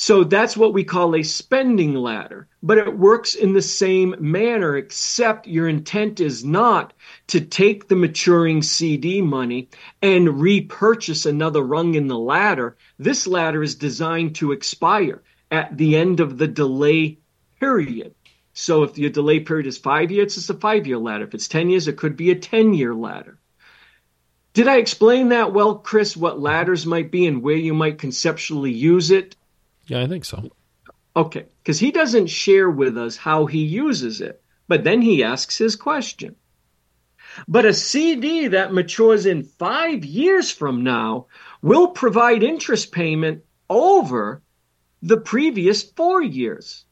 So 0.00 0.22
that's 0.22 0.56
what 0.56 0.74
we 0.74 0.84
call 0.84 1.16
a 1.16 1.24
spending 1.24 1.92
ladder, 1.92 2.46
but 2.62 2.78
it 2.78 2.96
works 2.96 3.34
in 3.34 3.52
the 3.52 3.60
same 3.60 4.14
manner, 4.20 4.76
except 4.76 5.48
your 5.48 5.68
intent 5.68 6.20
is 6.20 6.44
not 6.44 6.92
to 7.26 7.40
take 7.40 7.88
the 7.88 7.96
maturing 7.96 8.62
CD 8.62 9.20
money 9.20 9.70
and 10.00 10.40
repurchase 10.40 11.26
another 11.26 11.62
rung 11.62 11.96
in 11.96 12.06
the 12.06 12.16
ladder. 12.16 12.76
This 13.00 13.26
ladder 13.26 13.60
is 13.60 13.74
designed 13.74 14.36
to 14.36 14.52
expire 14.52 15.20
at 15.50 15.76
the 15.76 15.96
end 15.96 16.20
of 16.20 16.38
the 16.38 16.46
delay 16.46 17.18
period. 17.58 18.14
So 18.60 18.82
if 18.82 18.98
your 18.98 19.10
delay 19.10 19.38
period 19.38 19.68
is 19.68 19.78
five 19.78 20.10
years, 20.10 20.36
it's 20.36 20.50
a 20.50 20.54
five 20.54 20.84
year 20.84 20.98
ladder. 20.98 21.22
If 21.22 21.32
it's 21.32 21.46
10 21.46 21.70
years, 21.70 21.86
it 21.86 21.96
could 21.96 22.16
be 22.16 22.32
a 22.32 22.34
10 22.34 22.74
year 22.74 22.92
ladder. 22.92 23.38
Did 24.52 24.66
I 24.66 24.78
explain 24.78 25.28
that 25.28 25.52
well, 25.52 25.76
Chris, 25.76 26.16
what 26.16 26.40
ladders 26.40 26.84
might 26.84 27.12
be 27.12 27.26
and 27.26 27.40
where 27.40 27.54
you 27.56 27.72
might 27.72 27.98
conceptually 27.98 28.72
use 28.72 29.12
it? 29.12 29.36
Yeah, 29.86 30.02
I 30.02 30.08
think 30.08 30.24
so. 30.24 30.50
Okay, 31.14 31.46
because 31.62 31.78
he 31.78 31.92
doesn't 31.92 32.26
share 32.26 32.68
with 32.68 32.98
us 32.98 33.16
how 33.16 33.46
he 33.46 33.60
uses 33.60 34.20
it, 34.20 34.42
but 34.66 34.82
then 34.82 35.02
he 35.02 35.22
asks 35.22 35.56
his 35.56 35.76
question. 35.76 36.34
But 37.46 37.64
a 37.64 37.72
CD 37.72 38.48
that 38.48 38.74
matures 38.74 39.24
in 39.24 39.44
five 39.44 40.04
years 40.04 40.50
from 40.50 40.82
now 40.82 41.26
will 41.62 41.88
provide 41.88 42.42
interest 42.42 42.90
payment 42.90 43.44
over 43.70 44.42
the 45.00 45.18
previous 45.18 45.84
four 45.84 46.20
years 46.20 46.84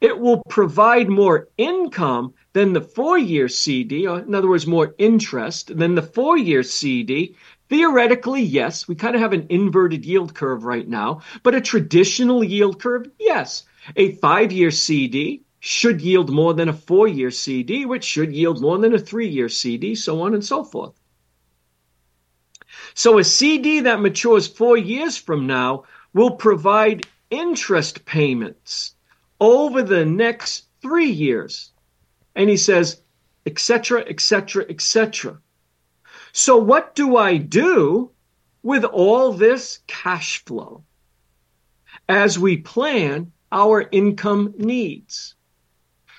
it 0.00 0.18
will 0.18 0.42
provide 0.48 1.08
more 1.08 1.48
income 1.56 2.32
than 2.52 2.72
the 2.72 2.80
four 2.80 3.18
year 3.18 3.48
CD, 3.48 4.06
or 4.06 4.20
in 4.20 4.34
other 4.34 4.48
words, 4.48 4.66
more 4.66 4.94
interest 4.98 5.76
than 5.76 5.94
the 5.94 6.02
four 6.02 6.38
year 6.38 6.62
CD. 6.62 7.34
Theoretically, 7.68 8.42
yes, 8.42 8.86
we 8.86 8.94
kind 8.94 9.14
of 9.14 9.20
have 9.20 9.32
an 9.32 9.46
inverted 9.48 10.04
yield 10.04 10.34
curve 10.34 10.64
right 10.64 10.88
now, 10.88 11.22
but 11.42 11.54
a 11.54 11.60
traditional 11.60 12.44
yield 12.44 12.80
curve, 12.80 13.10
yes. 13.18 13.64
A 13.96 14.12
five 14.16 14.52
year 14.52 14.70
CD 14.70 15.42
should 15.60 16.00
yield 16.00 16.30
more 16.30 16.54
than 16.54 16.68
a 16.68 16.72
four 16.72 17.08
year 17.08 17.32
CD, 17.32 17.84
which 17.84 18.04
should 18.04 18.32
yield 18.32 18.60
more 18.60 18.78
than 18.78 18.94
a 18.94 18.98
three 18.98 19.28
year 19.28 19.48
CD, 19.48 19.94
so 19.96 20.22
on 20.22 20.32
and 20.32 20.44
so 20.44 20.62
forth. 20.62 20.94
So 22.94 23.18
a 23.18 23.24
CD 23.24 23.80
that 23.80 24.00
matures 24.00 24.46
four 24.46 24.76
years 24.76 25.16
from 25.16 25.46
now 25.46 25.84
will 26.14 26.32
provide 26.32 27.06
interest 27.30 28.04
payments 28.04 28.94
over 29.40 29.82
the 29.82 30.04
next 30.04 30.66
three 30.80 31.10
years. 31.10 31.72
And 32.34 32.48
he 32.48 32.56
says, 32.56 33.02
etc., 33.46 34.04
etc., 34.06 34.66
etc. 34.68 35.40
So, 36.32 36.56
what 36.58 36.94
do 36.94 37.16
I 37.16 37.36
do 37.38 38.10
with 38.62 38.84
all 38.84 39.32
this 39.32 39.80
cash 39.86 40.44
flow 40.44 40.84
as 42.08 42.38
we 42.38 42.58
plan 42.58 43.32
our 43.50 43.88
income 43.90 44.54
needs? 44.58 45.34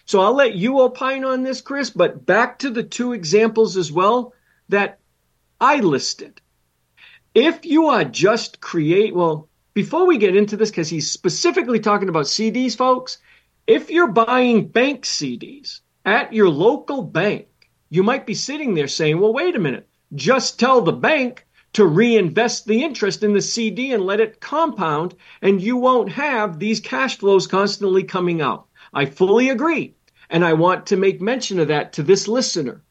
So, 0.06 0.22
I'll 0.22 0.34
let 0.34 0.56
you 0.56 0.82
opine 0.82 1.24
on 1.24 1.44
this, 1.44 1.62
Chris, 1.62 1.90
but 1.90 2.26
back 2.26 2.60
to 2.60 2.70
the 2.70 2.84
two 2.84 3.14
examples 3.14 3.78
as 3.78 3.92
well 3.92 4.34
that 4.70 5.00
I 5.62 5.78
listed. 5.78 6.42
If 7.36 7.66
you 7.66 7.88
are 7.88 8.06
just 8.06 8.60
create, 8.60 9.14
well, 9.14 9.49
before 9.80 10.06
we 10.06 10.18
get 10.18 10.36
into 10.36 10.58
this, 10.58 10.72
because 10.72 10.90
he's 10.90 11.10
specifically 11.10 11.80
talking 11.80 12.10
about 12.10 12.26
CDs, 12.26 12.76
folks, 12.76 13.20
if 13.66 13.90
you're 13.90 14.12
buying 14.12 14.68
bank 14.68 15.06
CDs 15.06 15.80
at 16.04 16.34
your 16.34 16.50
local 16.50 17.02
bank, 17.02 17.48
you 17.90 18.04
might 18.04 18.26
be 18.26 18.34
sitting 18.34 18.74
there 18.74 18.90
saying, 18.90 19.22
well, 19.22 19.32
wait 19.32 19.56
a 19.56 19.60
minute, 19.60 19.88
just 20.14 20.60
tell 20.60 20.82
the 20.82 20.92
bank 20.92 21.48
to 21.72 21.86
reinvest 21.86 22.66
the 22.66 22.84
interest 22.84 23.24
in 23.24 23.32
the 23.32 23.42
CD 23.42 23.94
and 23.94 24.04
let 24.04 24.20
it 24.20 24.42
compound, 24.42 25.16
and 25.42 25.62
you 25.62 25.78
won't 25.78 26.12
have 26.12 26.60
these 26.60 26.82
cash 26.82 27.18
flows 27.18 27.48
constantly 27.48 28.04
coming 28.04 28.42
out. 28.42 28.68
I 28.94 29.06
fully 29.06 29.48
agree. 29.48 29.96
And 30.30 30.44
I 30.44 30.52
want 30.52 30.88
to 30.88 30.98
make 30.98 31.22
mention 31.22 31.58
of 31.58 31.70
that 31.70 31.94
to 31.94 32.04
this 32.04 32.28
listener. 32.28 32.84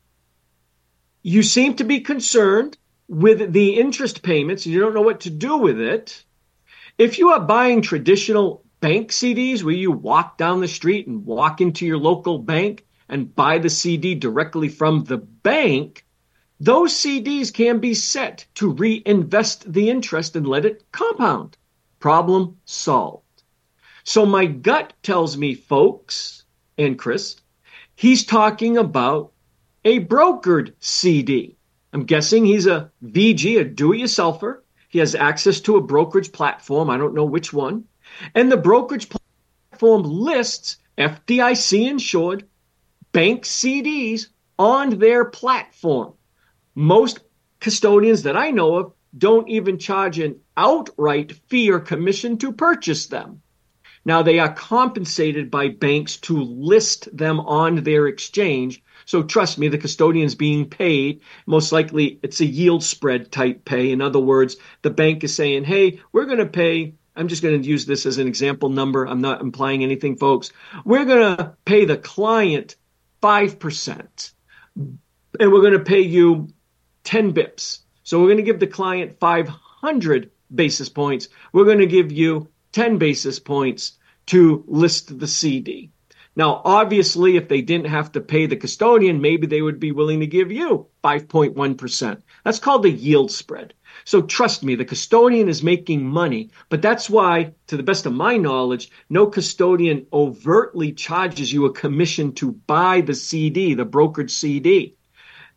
You 1.22 1.42
seem 1.42 1.74
to 1.74 1.84
be 1.84 2.00
concerned 2.00 2.78
with 3.08 3.52
the 3.52 3.78
interest 3.78 4.22
payments 4.22 4.66
you 4.66 4.80
don't 4.80 4.94
know 4.94 5.02
what 5.02 5.20
to 5.20 5.30
do 5.30 5.58
with 5.58 5.78
it. 5.78 6.24
If 6.98 7.16
you 7.16 7.28
are 7.30 7.38
buying 7.38 7.80
traditional 7.80 8.64
bank 8.80 9.12
CDs 9.12 9.62
where 9.62 9.72
you 9.72 9.92
walk 9.92 10.36
down 10.36 10.60
the 10.60 10.66
street 10.66 11.06
and 11.06 11.24
walk 11.24 11.60
into 11.60 11.86
your 11.86 11.96
local 11.96 12.40
bank 12.40 12.84
and 13.08 13.32
buy 13.36 13.58
the 13.58 13.70
CD 13.70 14.16
directly 14.16 14.68
from 14.68 15.04
the 15.04 15.18
bank, 15.18 16.04
those 16.58 16.92
CDs 16.92 17.54
can 17.54 17.78
be 17.78 17.94
set 17.94 18.46
to 18.56 18.72
reinvest 18.72 19.72
the 19.72 19.88
interest 19.88 20.34
and 20.34 20.48
let 20.48 20.64
it 20.64 20.90
compound. 20.90 21.56
Problem 22.00 22.56
solved. 22.64 23.44
So 24.02 24.26
my 24.26 24.46
gut 24.46 24.92
tells 25.04 25.36
me, 25.36 25.54
folks, 25.54 26.42
and 26.78 26.98
Chris, 26.98 27.36
he's 27.94 28.24
talking 28.24 28.76
about 28.76 29.30
a 29.84 30.04
brokered 30.04 30.74
CD. 30.80 31.58
I'm 31.92 32.02
guessing 32.06 32.44
he's 32.44 32.66
a 32.66 32.90
VG, 33.04 33.60
a 33.60 33.64
do 33.64 33.92
it 33.92 33.98
yourselfer. 33.98 34.62
He 34.88 34.98
has 34.98 35.14
access 35.14 35.60
to 35.60 35.76
a 35.76 35.82
brokerage 35.82 36.32
platform. 36.32 36.90
I 36.90 36.96
don't 36.96 37.14
know 37.14 37.24
which 37.24 37.52
one. 37.52 37.84
And 38.34 38.50
the 38.50 38.56
brokerage 38.56 39.08
platform 39.08 40.02
lists 40.02 40.78
FDIC 40.96 41.88
insured 41.88 42.48
bank 43.12 43.44
CDs 43.44 44.28
on 44.58 44.98
their 44.98 45.26
platform. 45.26 46.14
Most 46.74 47.20
custodians 47.60 48.22
that 48.24 48.36
I 48.36 48.50
know 48.50 48.74
of 48.76 48.92
don't 49.16 49.48
even 49.48 49.78
charge 49.78 50.18
an 50.18 50.40
outright 50.56 51.32
fee 51.48 51.70
or 51.70 51.80
commission 51.80 52.38
to 52.38 52.52
purchase 52.52 53.06
them. 53.06 53.42
Now, 54.04 54.22
they 54.22 54.38
are 54.38 54.52
compensated 54.52 55.50
by 55.50 55.68
banks 55.68 56.16
to 56.18 56.40
list 56.42 57.14
them 57.16 57.40
on 57.40 57.82
their 57.82 58.06
exchange. 58.06 58.82
So, 59.08 59.22
trust 59.22 59.56
me, 59.56 59.68
the 59.68 59.78
custodian's 59.78 60.34
being 60.34 60.68
paid. 60.68 61.22
Most 61.46 61.72
likely, 61.72 62.20
it's 62.22 62.40
a 62.40 62.44
yield 62.44 62.84
spread 62.84 63.32
type 63.32 63.64
pay. 63.64 63.90
In 63.90 64.02
other 64.02 64.18
words, 64.20 64.58
the 64.82 64.90
bank 64.90 65.24
is 65.24 65.34
saying, 65.34 65.64
hey, 65.64 66.00
we're 66.12 66.26
going 66.26 66.36
to 66.40 66.44
pay 66.44 66.92
I'm 67.16 67.26
just 67.26 67.42
going 67.42 67.60
to 67.60 67.68
use 67.68 67.86
this 67.86 68.04
as 68.04 68.18
an 68.18 68.28
example 68.28 68.68
number. 68.68 69.04
I'm 69.04 69.22
not 69.22 69.40
implying 69.40 69.82
anything, 69.82 70.16
folks. 70.16 70.52
We're 70.84 71.06
going 71.06 71.36
to 71.36 71.56
pay 71.64 71.86
the 71.86 71.96
client 71.96 72.76
5%, 73.22 74.32
and 74.76 74.98
we're 75.40 75.62
going 75.62 75.72
to 75.72 75.80
pay 75.80 76.00
you 76.00 76.48
10 77.04 77.32
bips. 77.32 77.78
So 78.04 78.20
we're 78.20 78.26
going 78.26 78.36
to 78.36 78.44
give 78.44 78.60
the 78.60 78.68
client 78.68 79.18
500 79.18 80.30
basis 80.54 80.90
points. 80.90 81.28
We're 81.52 81.64
going 81.64 81.78
to 81.78 81.86
give 81.86 82.12
you 82.12 82.48
10 82.72 82.98
basis 82.98 83.40
points 83.40 83.98
to 84.26 84.62
list 84.68 85.18
the 85.18 85.26
CD. 85.26 85.90
Now, 86.38 86.62
obviously, 86.64 87.36
if 87.36 87.48
they 87.48 87.62
didn't 87.62 87.88
have 87.88 88.12
to 88.12 88.20
pay 88.20 88.46
the 88.46 88.54
custodian, 88.54 89.20
maybe 89.20 89.48
they 89.48 89.60
would 89.60 89.80
be 89.80 89.90
willing 89.90 90.20
to 90.20 90.26
give 90.28 90.52
you 90.52 90.86
5.1%. 91.02 92.22
That's 92.44 92.60
called 92.60 92.84
the 92.84 92.90
yield 92.90 93.32
spread. 93.32 93.74
So 94.04 94.22
trust 94.22 94.62
me, 94.62 94.76
the 94.76 94.84
custodian 94.84 95.48
is 95.48 95.64
making 95.64 96.06
money, 96.06 96.50
but 96.68 96.80
that's 96.80 97.10
why, 97.10 97.54
to 97.66 97.76
the 97.76 97.82
best 97.82 98.06
of 98.06 98.12
my 98.12 98.36
knowledge, 98.36 98.88
no 99.10 99.26
custodian 99.26 100.06
overtly 100.12 100.92
charges 100.92 101.52
you 101.52 101.64
a 101.64 101.72
commission 101.72 102.32
to 102.34 102.52
buy 102.52 103.00
the 103.00 103.14
CD, 103.14 103.74
the 103.74 103.84
brokered 103.84 104.30
CD. 104.30 104.94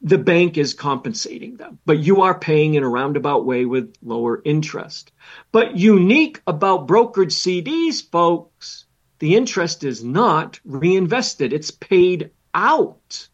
The 0.01 0.17
bank 0.17 0.57
is 0.57 0.73
compensating 0.73 1.57
them, 1.57 1.77
but 1.85 1.99
you 1.99 2.23
are 2.23 2.39
paying 2.39 2.73
in 2.73 2.81
a 2.81 2.89
roundabout 2.89 3.45
way 3.45 3.65
with 3.65 3.93
lower 4.01 4.41
interest. 4.43 5.11
But 5.51 5.77
unique 5.77 6.41
about 6.47 6.87
brokered 6.87 7.29
CDs, 7.29 8.01
folks, 8.09 8.80
the 9.21 9.35
interest 9.35 9.83
is 9.83 10.03
not 10.03 10.59
reinvested. 10.65 11.53
It's 11.53 11.69
paid 11.69 12.31
out. 12.55 13.29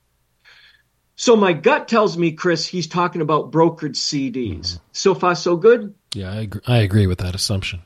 So 1.15 1.37
my 1.37 1.53
gut 1.53 1.87
tells 1.87 2.17
me, 2.17 2.33
Chris, 2.33 2.67
he's 2.67 2.87
talking 2.87 3.21
about 3.21 3.51
brokered 3.51 3.95
CDs. 3.95 4.59
Mm-hmm. 4.59 4.77
So 4.91 5.15
far, 5.15 5.33
so 5.33 5.55
good? 5.55 5.95
Yeah, 6.13 6.31
I 6.31 6.41
agree, 6.41 6.61
I 6.67 6.77
agree 6.79 7.07
with 7.07 7.19
that 7.19 7.35
assumption. 7.35 7.81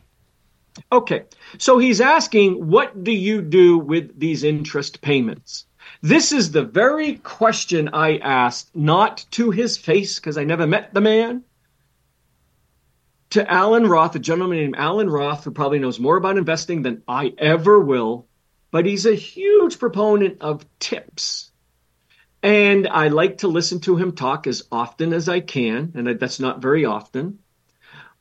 Okay. 0.92 1.26
So 1.60 1.78
he's 1.78 2.02
asking, 2.02 2.68
what 2.68 3.04
do 3.04 3.12
you 3.12 3.44
do 3.44 3.78
with 3.78 4.20
these 4.20 4.44
interest 4.44 5.02
payments? 5.02 5.66
This 6.02 6.32
is 6.32 6.52
the 6.52 6.64
very 6.64 7.18
question 7.18 7.90
I 7.94 8.18
asked, 8.18 8.76
not 8.76 9.26
to 9.32 9.52
his 9.52 9.78
face, 9.78 10.20
because 10.20 10.40
I 10.40 10.44
never 10.44 10.66
met 10.66 10.92
the 10.92 11.02
man, 11.02 11.44
to 13.32 13.52
Alan 13.52 13.88
Roth, 13.88 14.16
a 14.16 14.20
gentleman 14.20 14.58
named 14.58 14.76
Alan 14.78 15.10
Roth, 15.10 15.44
who 15.44 15.52
probably 15.52 15.80
knows 15.80 16.00
more 16.00 16.18
about 16.18 16.38
investing 16.38 16.82
than 16.82 17.04
I 17.08 17.34
ever 17.38 17.80
will, 17.80 18.28
but 18.72 18.86
he's 18.86 19.06
a 19.06 19.16
huge 19.16 19.80
proponent 19.80 20.38
of 20.42 20.66
TIPS 20.80 21.52
and 22.44 22.88
I 22.88 23.10
like 23.10 23.40
to 23.40 23.48
listen 23.48 23.80
to 23.82 23.98
him 23.98 24.14
talk 24.14 24.48
as 24.48 24.64
often 24.72 25.14
as 25.14 25.30
I 25.30 25.42
can, 25.42 25.92
and 25.96 26.20
that's 26.20 26.40
not 26.40 26.62
very 26.62 26.86
often. 26.86 27.40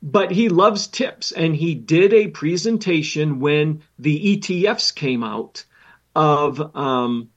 But 0.02 0.30
he 0.30 0.48
loves 0.48 0.86
TIPS, 0.86 1.32
and 1.32 1.54
he 1.54 1.74
did 1.74 2.12
a 2.12 2.28
presentation 2.28 3.40
when 3.40 3.82
the 3.98 4.36
ETFs 4.36 4.94
came 4.94 5.22
out 5.22 5.64
of 6.14 6.76
um, 6.76 7.30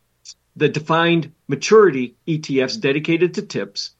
the 0.56 0.70
defined 0.70 1.34
maturity 1.48 2.16
ETFs 2.28 2.80
dedicated 2.80 3.34
to 3.36 3.42
TIPS. 3.42 3.92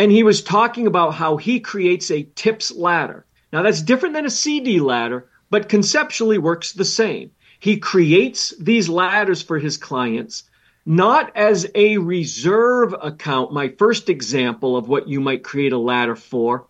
And 0.00 0.10
he 0.10 0.22
was 0.22 0.42
talking 0.42 0.86
about 0.86 1.12
how 1.12 1.36
he 1.36 1.60
creates 1.60 2.10
a 2.10 2.22
TIPS 2.22 2.72
ladder. 2.72 3.26
Now, 3.52 3.62
that's 3.62 3.82
different 3.82 4.14
than 4.14 4.24
a 4.24 4.30
CD 4.30 4.80
ladder, 4.80 5.28
but 5.50 5.68
conceptually 5.68 6.38
works 6.38 6.72
the 6.72 6.86
same. 6.86 7.32
He 7.58 7.76
creates 7.76 8.54
these 8.58 8.88
ladders 8.88 9.42
for 9.42 9.58
his 9.58 9.76
clients 9.76 10.44
not 10.86 11.36
as 11.36 11.70
a 11.74 11.98
reserve 11.98 12.94
account, 13.02 13.52
my 13.52 13.68
first 13.68 14.08
example 14.08 14.74
of 14.76 14.88
what 14.88 15.06
you 15.06 15.20
might 15.20 15.44
create 15.44 15.72
a 15.72 15.78
ladder 15.78 16.16
for, 16.16 16.66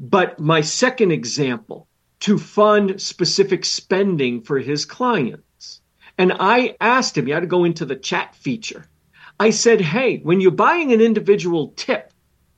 but 0.00 0.40
my 0.40 0.62
second 0.62 1.12
example 1.12 1.86
to 2.20 2.38
fund 2.38 3.00
specific 3.02 3.66
spending 3.66 4.40
for 4.40 4.58
his 4.58 4.86
clients. 4.86 5.82
And 6.16 6.32
I 6.40 6.76
asked 6.80 7.18
him, 7.18 7.28
you 7.28 7.34
had 7.34 7.40
to 7.40 7.46
go 7.46 7.64
into 7.64 7.84
the 7.84 7.96
chat 7.96 8.34
feature. 8.34 8.86
I 9.38 9.50
said, 9.50 9.82
hey, 9.82 10.20
when 10.20 10.40
you're 10.40 10.52
buying 10.52 10.92
an 10.92 11.02
individual 11.02 11.74
tip, 11.76 12.11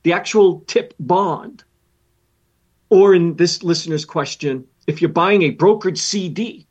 the 0.04 0.12
actual 0.12 0.60
tip 0.60 0.94
bond, 1.00 1.64
or 2.88 3.14
in 3.14 3.34
this 3.34 3.62
listener's 3.62 4.04
question, 4.04 4.66
if 4.86 5.00
you're 5.02 5.10
buying 5.10 5.42
a 5.42 5.56
brokered 5.56 5.98
CD, 5.98 6.66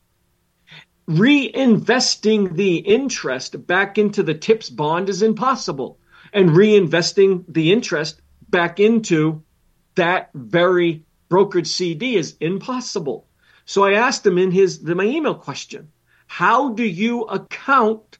reinvesting 1.07 2.55
the 2.55 2.77
interest 2.77 3.67
back 3.67 3.97
into 3.97 4.23
the 4.23 4.33
TIPS 4.33 4.69
bond 4.69 5.09
is 5.09 5.21
impossible. 5.21 5.99
And 6.31 6.49
reinvesting 6.49 7.43
the 7.47 7.71
interest 7.71 8.21
back 8.49 8.79
into 8.79 9.43
that 9.95 10.29
very 10.33 11.03
brokered 11.29 11.67
CD 11.67 12.15
is 12.15 12.37
impossible. 12.39 13.27
So 13.65 13.83
I 13.83 13.93
asked 13.93 14.25
him 14.25 14.37
in 14.37 14.51
his 14.51 14.79
the, 14.79 14.95
my 14.95 15.03
email 15.03 15.35
question, 15.35 15.91
how 16.27 16.69
do 16.69 16.83
you 16.83 17.23
account 17.23 18.17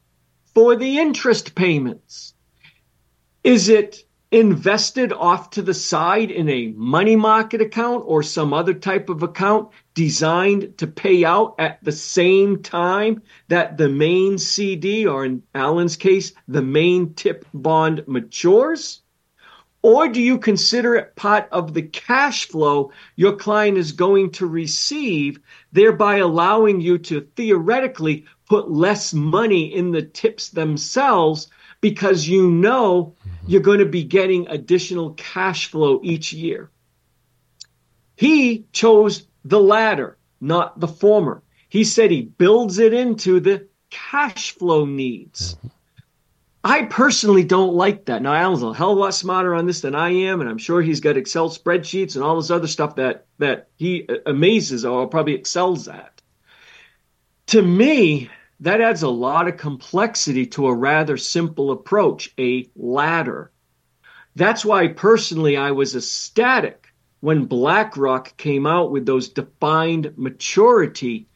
for 0.54 0.76
the 0.76 0.98
interest 0.98 1.54
payments? 1.54 2.34
Is 3.42 3.68
it 3.68 4.03
invested 4.34 5.12
off 5.12 5.50
to 5.50 5.62
the 5.62 5.72
side 5.72 6.28
in 6.28 6.48
a 6.48 6.66
money 6.74 7.14
market 7.14 7.60
account 7.60 8.02
or 8.04 8.20
some 8.20 8.52
other 8.52 8.74
type 8.74 9.08
of 9.08 9.22
account 9.22 9.68
designed 9.94 10.76
to 10.76 10.88
pay 10.88 11.24
out 11.24 11.54
at 11.60 11.78
the 11.84 11.92
same 11.92 12.60
time 12.60 13.22
that 13.46 13.76
the 13.76 13.88
main 13.88 14.36
CD, 14.36 15.06
or 15.06 15.24
in 15.24 15.40
Alan's 15.54 15.96
case, 15.96 16.32
the 16.48 16.62
main 16.62 17.14
tip 17.14 17.46
bond 17.54 18.02
matures? 18.08 19.02
Or 19.82 20.08
do 20.08 20.20
you 20.20 20.38
consider 20.38 20.96
it 20.96 21.14
part 21.14 21.46
of 21.52 21.72
the 21.72 21.82
cash 21.82 22.48
flow 22.48 22.90
your 23.14 23.36
client 23.36 23.78
is 23.78 23.92
going 23.92 24.32
to 24.32 24.46
receive, 24.46 25.38
thereby 25.70 26.16
allowing 26.16 26.80
you 26.80 26.98
to 26.98 27.20
theoretically 27.36 28.24
put 28.48 28.68
less 28.68 29.14
money 29.14 29.72
in 29.72 29.92
the 29.92 30.02
TIPS 30.02 30.48
themselves 30.48 31.48
because 31.84 32.26
you 32.26 32.50
know 32.50 33.14
mm-hmm. 33.28 33.46
you're 33.46 33.60
going 33.60 33.80
to 33.80 33.84
be 33.84 34.04
getting 34.04 34.48
additional 34.48 35.10
cash 35.18 35.66
flow 35.66 36.00
each 36.02 36.32
year. 36.32 36.70
He 38.16 38.64
chose 38.72 39.26
the 39.44 39.60
latter, 39.60 40.16
not 40.40 40.80
the 40.80 40.88
former. 40.88 41.42
He 41.68 41.84
said 41.84 42.10
he 42.10 42.22
builds 42.22 42.78
it 42.78 42.94
into 42.94 43.38
the 43.38 43.68
cash 43.90 44.52
flow 44.52 44.86
needs. 44.86 45.56
Mm-hmm. 45.56 45.68
I 46.64 46.84
personally 46.84 47.44
don't 47.44 47.74
like 47.74 48.06
that. 48.06 48.22
Now, 48.22 48.32
Alan's 48.32 48.62
a 48.62 48.72
hell 48.72 48.92
of 48.92 48.96
a 48.96 49.00
lot 49.02 49.14
smarter 49.14 49.54
on 49.54 49.66
this 49.66 49.82
than 49.82 49.94
I 49.94 50.08
am, 50.08 50.40
and 50.40 50.48
I'm 50.48 50.56
sure 50.56 50.80
he's 50.80 51.00
got 51.00 51.18
Excel 51.18 51.50
spreadsheets 51.50 52.14
and 52.14 52.24
all 52.24 52.36
this 52.40 52.50
other 52.50 52.66
stuff 52.66 52.96
that 52.96 53.26
that 53.36 53.68
he 53.76 54.08
amazes 54.24 54.86
or 54.86 55.06
probably 55.06 55.34
excels 55.34 55.86
at. 55.86 56.22
To 57.48 57.60
me, 57.60 58.30
that 58.60 58.80
adds 58.80 59.02
a 59.02 59.08
lot 59.08 59.48
of 59.48 59.56
complexity 59.56 60.46
to 60.46 60.66
a 60.66 60.74
rather 60.74 61.16
simple 61.16 61.70
approach, 61.70 62.32
a 62.38 62.68
ladder. 62.76 63.50
That's 64.36 64.64
why 64.64 64.88
personally 64.88 65.56
I 65.56 65.72
was 65.72 65.94
ecstatic 65.94 66.88
when 67.20 67.46
BlackRock 67.46 68.36
came 68.36 68.66
out 68.66 68.90
with 68.90 69.06
those 69.06 69.28
defined 69.28 70.12
maturity 70.16 71.26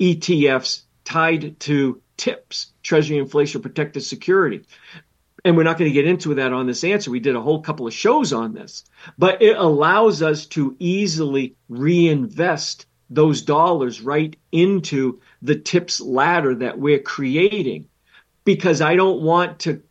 ETFs 0.00 0.82
tied 1.04 1.58
to 1.60 2.00
TIPS, 2.16 2.72
Treasury 2.82 3.18
Inflation 3.18 3.62
Protected 3.62 4.02
Security. 4.02 4.62
And 5.44 5.56
we're 5.56 5.64
not 5.64 5.78
going 5.78 5.90
to 5.90 5.94
get 5.94 6.06
into 6.06 6.34
that 6.34 6.52
on 6.52 6.66
this 6.66 6.84
answer. 6.84 7.10
We 7.10 7.18
did 7.18 7.34
a 7.34 7.40
whole 7.40 7.62
couple 7.62 7.86
of 7.86 7.92
shows 7.92 8.32
on 8.32 8.54
this, 8.54 8.84
but 9.18 9.42
it 9.42 9.56
allows 9.56 10.22
us 10.22 10.46
to 10.46 10.76
easily 10.78 11.56
reinvest 11.68 12.86
those 13.10 13.42
dollars 13.42 14.00
right 14.00 14.36
into 14.52 15.20
the 15.42 15.56
TIPS 15.56 16.00
ladder 16.00 16.54
that 16.54 16.78
we're 16.78 17.00
creating 17.00 17.88
because 18.44 18.80
I 18.80 18.96
don't 18.96 19.22
want 19.22 19.58
to 19.60 19.82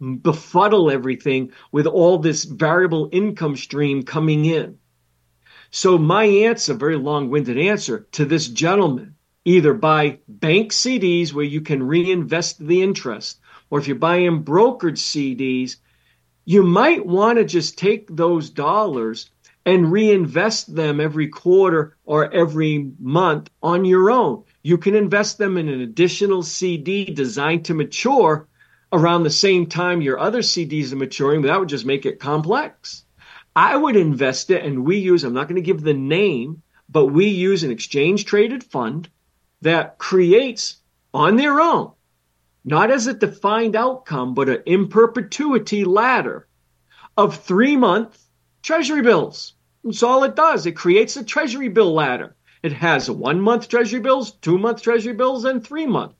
befuddle 0.00 0.90
everything 0.90 1.52
with 1.72 1.86
all 1.86 2.18
this 2.18 2.44
variable 2.44 3.08
income 3.12 3.56
stream 3.56 4.02
coming 4.02 4.44
in. 4.44 4.78
So 5.70 5.98
my 5.98 6.24
answer, 6.24 6.74
very 6.74 6.96
long-winded 6.96 7.58
answer 7.58 8.06
to 8.12 8.24
this 8.24 8.48
gentleman, 8.48 9.14
either 9.44 9.74
buy 9.74 10.18
bank 10.28 10.72
CDs 10.72 11.32
where 11.32 11.44
you 11.44 11.60
can 11.60 11.82
reinvest 11.82 12.64
the 12.64 12.82
interest, 12.82 13.40
or 13.70 13.78
if 13.78 13.86
you're 13.86 13.96
buying 13.96 14.44
brokered 14.44 14.96
CDs, 14.96 15.76
you 16.44 16.62
might 16.62 17.04
want 17.04 17.38
to 17.38 17.44
just 17.44 17.78
take 17.78 18.08
those 18.14 18.50
dollars 18.50 19.30
and 19.64 19.90
reinvest 19.90 20.74
them 20.74 21.00
every 21.00 21.28
quarter 21.28 21.96
or 22.04 22.32
every 22.32 22.92
month 23.00 23.50
on 23.62 23.84
your 23.84 24.10
own. 24.10 24.44
You 24.66 24.78
can 24.78 24.96
invest 24.96 25.38
them 25.38 25.58
in 25.58 25.68
an 25.68 25.80
additional 25.80 26.42
CD 26.42 27.04
designed 27.04 27.66
to 27.66 27.74
mature 27.74 28.48
around 28.92 29.22
the 29.22 29.30
same 29.30 29.66
time 29.66 30.00
your 30.00 30.18
other 30.18 30.40
CDs 30.40 30.92
are 30.92 30.96
maturing, 30.96 31.40
but 31.40 31.46
that 31.46 31.60
would 31.60 31.68
just 31.68 31.86
make 31.86 32.04
it 32.04 32.18
complex. 32.18 33.04
I 33.54 33.76
would 33.76 33.94
invest 33.94 34.50
it, 34.50 34.64
and 34.64 34.84
we 34.84 34.96
use, 34.96 35.22
I'm 35.22 35.34
not 35.34 35.46
going 35.46 35.62
to 35.62 35.70
give 35.70 35.82
the 35.82 35.94
name, 35.94 36.62
but 36.88 37.06
we 37.06 37.28
use 37.28 37.62
an 37.62 37.70
exchange 37.70 38.24
traded 38.24 38.64
fund 38.64 39.08
that 39.62 39.98
creates 39.98 40.78
on 41.14 41.36
their 41.36 41.60
own, 41.60 41.92
not 42.64 42.90
as 42.90 43.06
a 43.06 43.14
defined 43.14 43.76
outcome, 43.76 44.34
but 44.34 44.48
an 44.48 44.64
in 44.66 44.88
perpetuity 44.88 45.84
ladder 45.84 46.48
of 47.16 47.36
three 47.36 47.76
month 47.76 48.20
treasury 48.64 49.02
bills. 49.02 49.54
That's 49.84 50.02
all 50.02 50.24
it 50.24 50.34
does. 50.34 50.66
It 50.66 50.72
creates 50.72 51.16
a 51.16 51.22
treasury 51.22 51.68
bill 51.68 51.94
ladder. 51.94 52.34
It 52.62 52.72
has 52.72 53.10
one 53.10 53.40
month 53.40 53.68
treasury 53.68 54.00
bills, 54.00 54.32
two 54.32 54.58
month 54.58 54.82
treasury 54.82 55.14
bills, 55.14 55.44
and 55.44 55.64
three 55.64 55.86
month. 55.86 56.14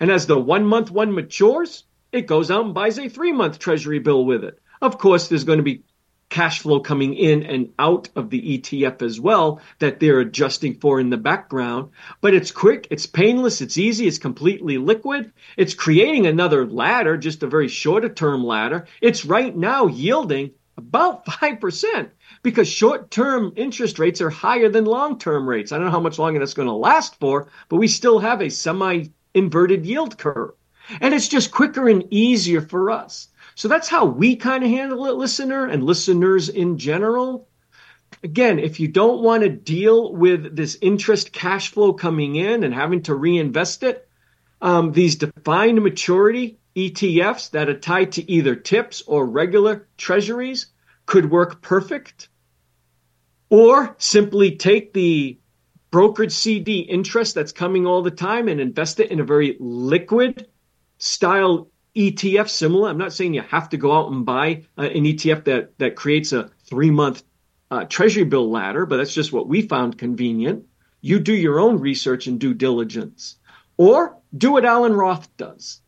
And 0.00 0.10
as 0.10 0.26
the 0.26 0.38
one 0.38 0.66
month 0.66 0.90
one 0.90 1.14
matures, 1.14 1.84
it 2.12 2.26
goes 2.26 2.50
out 2.50 2.64
and 2.64 2.74
buys 2.74 2.98
a 2.98 3.08
three 3.08 3.32
month 3.32 3.58
treasury 3.58 3.98
bill 3.98 4.24
with 4.24 4.44
it. 4.44 4.58
Of 4.82 4.98
course, 4.98 5.28
there's 5.28 5.44
going 5.44 5.58
to 5.58 5.62
be 5.62 5.84
cash 6.28 6.60
flow 6.60 6.80
coming 6.80 7.14
in 7.14 7.42
and 7.44 7.72
out 7.78 8.08
of 8.16 8.30
the 8.30 8.58
ETF 8.58 9.02
as 9.02 9.20
well 9.20 9.60
that 9.78 10.00
they're 10.00 10.20
adjusting 10.20 10.74
for 10.74 10.98
in 10.98 11.10
the 11.10 11.16
background. 11.16 11.90
But 12.20 12.34
it's 12.34 12.50
quick, 12.50 12.88
it's 12.90 13.06
painless, 13.06 13.60
it's 13.60 13.78
easy, 13.78 14.06
it's 14.06 14.18
completely 14.18 14.78
liquid. 14.78 15.32
It's 15.56 15.74
creating 15.74 16.26
another 16.26 16.66
ladder, 16.66 17.16
just 17.16 17.42
a 17.42 17.46
very 17.46 17.68
shorter 17.68 18.08
term 18.08 18.44
ladder. 18.44 18.86
It's 19.00 19.24
right 19.24 19.56
now 19.56 19.86
yielding 19.86 20.50
about 20.76 21.24
5% 21.26 22.10
because 22.46 22.68
short 22.68 23.10
term 23.10 23.52
interest 23.56 23.98
rates 23.98 24.20
are 24.20 24.30
higher 24.30 24.68
than 24.68 24.84
long 24.84 25.18
term 25.18 25.48
rates. 25.48 25.72
I 25.72 25.78
don't 25.78 25.86
know 25.86 25.90
how 25.90 25.98
much 25.98 26.16
longer 26.16 26.38
that's 26.38 26.54
going 26.54 26.68
to 26.68 26.74
last 26.74 27.18
for, 27.18 27.48
but 27.68 27.78
we 27.78 27.88
still 27.88 28.20
have 28.20 28.40
a 28.40 28.50
semi 28.50 29.06
inverted 29.34 29.84
yield 29.84 30.16
curve. 30.16 30.52
And 31.00 31.12
it's 31.12 31.26
just 31.26 31.50
quicker 31.50 31.88
and 31.88 32.06
easier 32.12 32.60
for 32.60 32.92
us. 32.92 33.26
So 33.56 33.66
that's 33.66 33.88
how 33.88 34.04
we 34.04 34.36
kind 34.36 34.62
of 34.62 34.70
handle 34.70 35.06
it, 35.06 35.16
listener 35.16 35.66
and 35.66 35.82
listeners 35.82 36.48
in 36.48 36.78
general. 36.78 37.48
Again, 38.22 38.60
if 38.60 38.78
you 38.78 38.86
don't 38.86 39.24
want 39.24 39.42
to 39.42 39.48
deal 39.48 40.14
with 40.14 40.54
this 40.54 40.78
interest 40.80 41.32
cash 41.32 41.72
flow 41.72 41.94
coming 41.94 42.36
in 42.36 42.62
and 42.62 42.72
having 42.72 43.02
to 43.02 43.14
reinvest 43.16 43.82
it, 43.82 44.08
um, 44.62 44.92
these 44.92 45.16
defined 45.16 45.82
maturity 45.82 46.60
ETFs 46.76 47.50
that 47.50 47.68
are 47.68 47.80
tied 47.80 48.12
to 48.12 48.30
either 48.30 48.54
TIPS 48.54 49.02
or 49.08 49.26
regular 49.26 49.88
treasuries 49.96 50.66
could 51.06 51.28
work 51.28 51.60
perfect. 51.60 52.28
Or 53.48 53.94
simply 53.98 54.56
take 54.56 54.92
the 54.92 55.38
brokered 55.92 56.32
CD 56.32 56.80
interest 56.80 57.34
that's 57.34 57.52
coming 57.52 57.86
all 57.86 58.02
the 58.02 58.10
time 58.10 58.48
and 58.48 58.60
invest 58.60 59.00
it 59.00 59.10
in 59.10 59.20
a 59.20 59.24
very 59.24 59.56
liquid 59.60 60.48
style 60.98 61.68
ETF 61.96 62.48
similar. 62.48 62.90
I'm 62.90 62.98
not 62.98 63.12
saying 63.12 63.34
you 63.34 63.42
have 63.42 63.70
to 63.70 63.76
go 63.76 63.92
out 63.92 64.12
and 64.12 64.26
buy 64.26 64.64
uh, 64.76 64.82
an 64.82 65.04
ETF 65.04 65.44
that 65.44 65.78
that 65.78 65.96
creates 65.96 66.32
a 66.32 66.50
three 66.66 66.90
month 66.90 67.22
uh, 67.70 67.84
treasury 67.84 68.24
bill 68.24 68.50
ladder, 68.50 68.84
but 68.84 68.98
that's 68.98 69.14
just 69.14 69.32
what 69.32 69.48
we 69.48 69.62
found 69.62 69.96
convenient. 69.96 70.66
You 71.00 71.18
do 71.18 71.34
your 71.34 71.58
own 71.58 71.80
research 71.80 72.26
and 72.26 72.38
due 72.38 72.54
diligence, 72.54 73.36
or 73.76 74.18
do 74.36 74.52
what 74.52 74.64
Alan 74.64 74.92
Roth 74.92 75.34
does. 75.36 75.80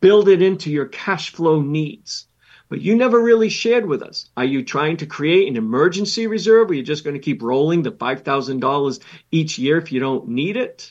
Build 0.00 0.28
it 0.28 0.42
into 0.42 0.70
your 0.70 0.86
cash 0.86 1.30
flow 1.30 1.62
needs. 1.62 2.26
But 2.72 2.80
you 2.80 2.96
never 2.96 3.20
really 3.20 3.50
shared 3.50 3.84
with 3.84 4.00
us. 4.02 4.30
Are 4.34 4.46
you 4.46 4.64
trying 4.64 4.96
to 4.96 5.06
create 5.06 5.46
an 5.46 5.58
emergency 5.58 6.26
reserve 6.26 6.70
or 6.70 6.72
you're 6.72 6.82
just 6.82 7.04
going 7.04 7.12
to 7.12 7.20
keep 7.20 7.42
rolling 7.42 7.82
the 7.82 7.92
$5,000 7.92 9.00
each 9.30 9.58
year 9.58 9.76
if 9.76 9.92
you 9.92 10.00
don't 10.00 10.28
need 10.28 10.56
it? 10.56 10.90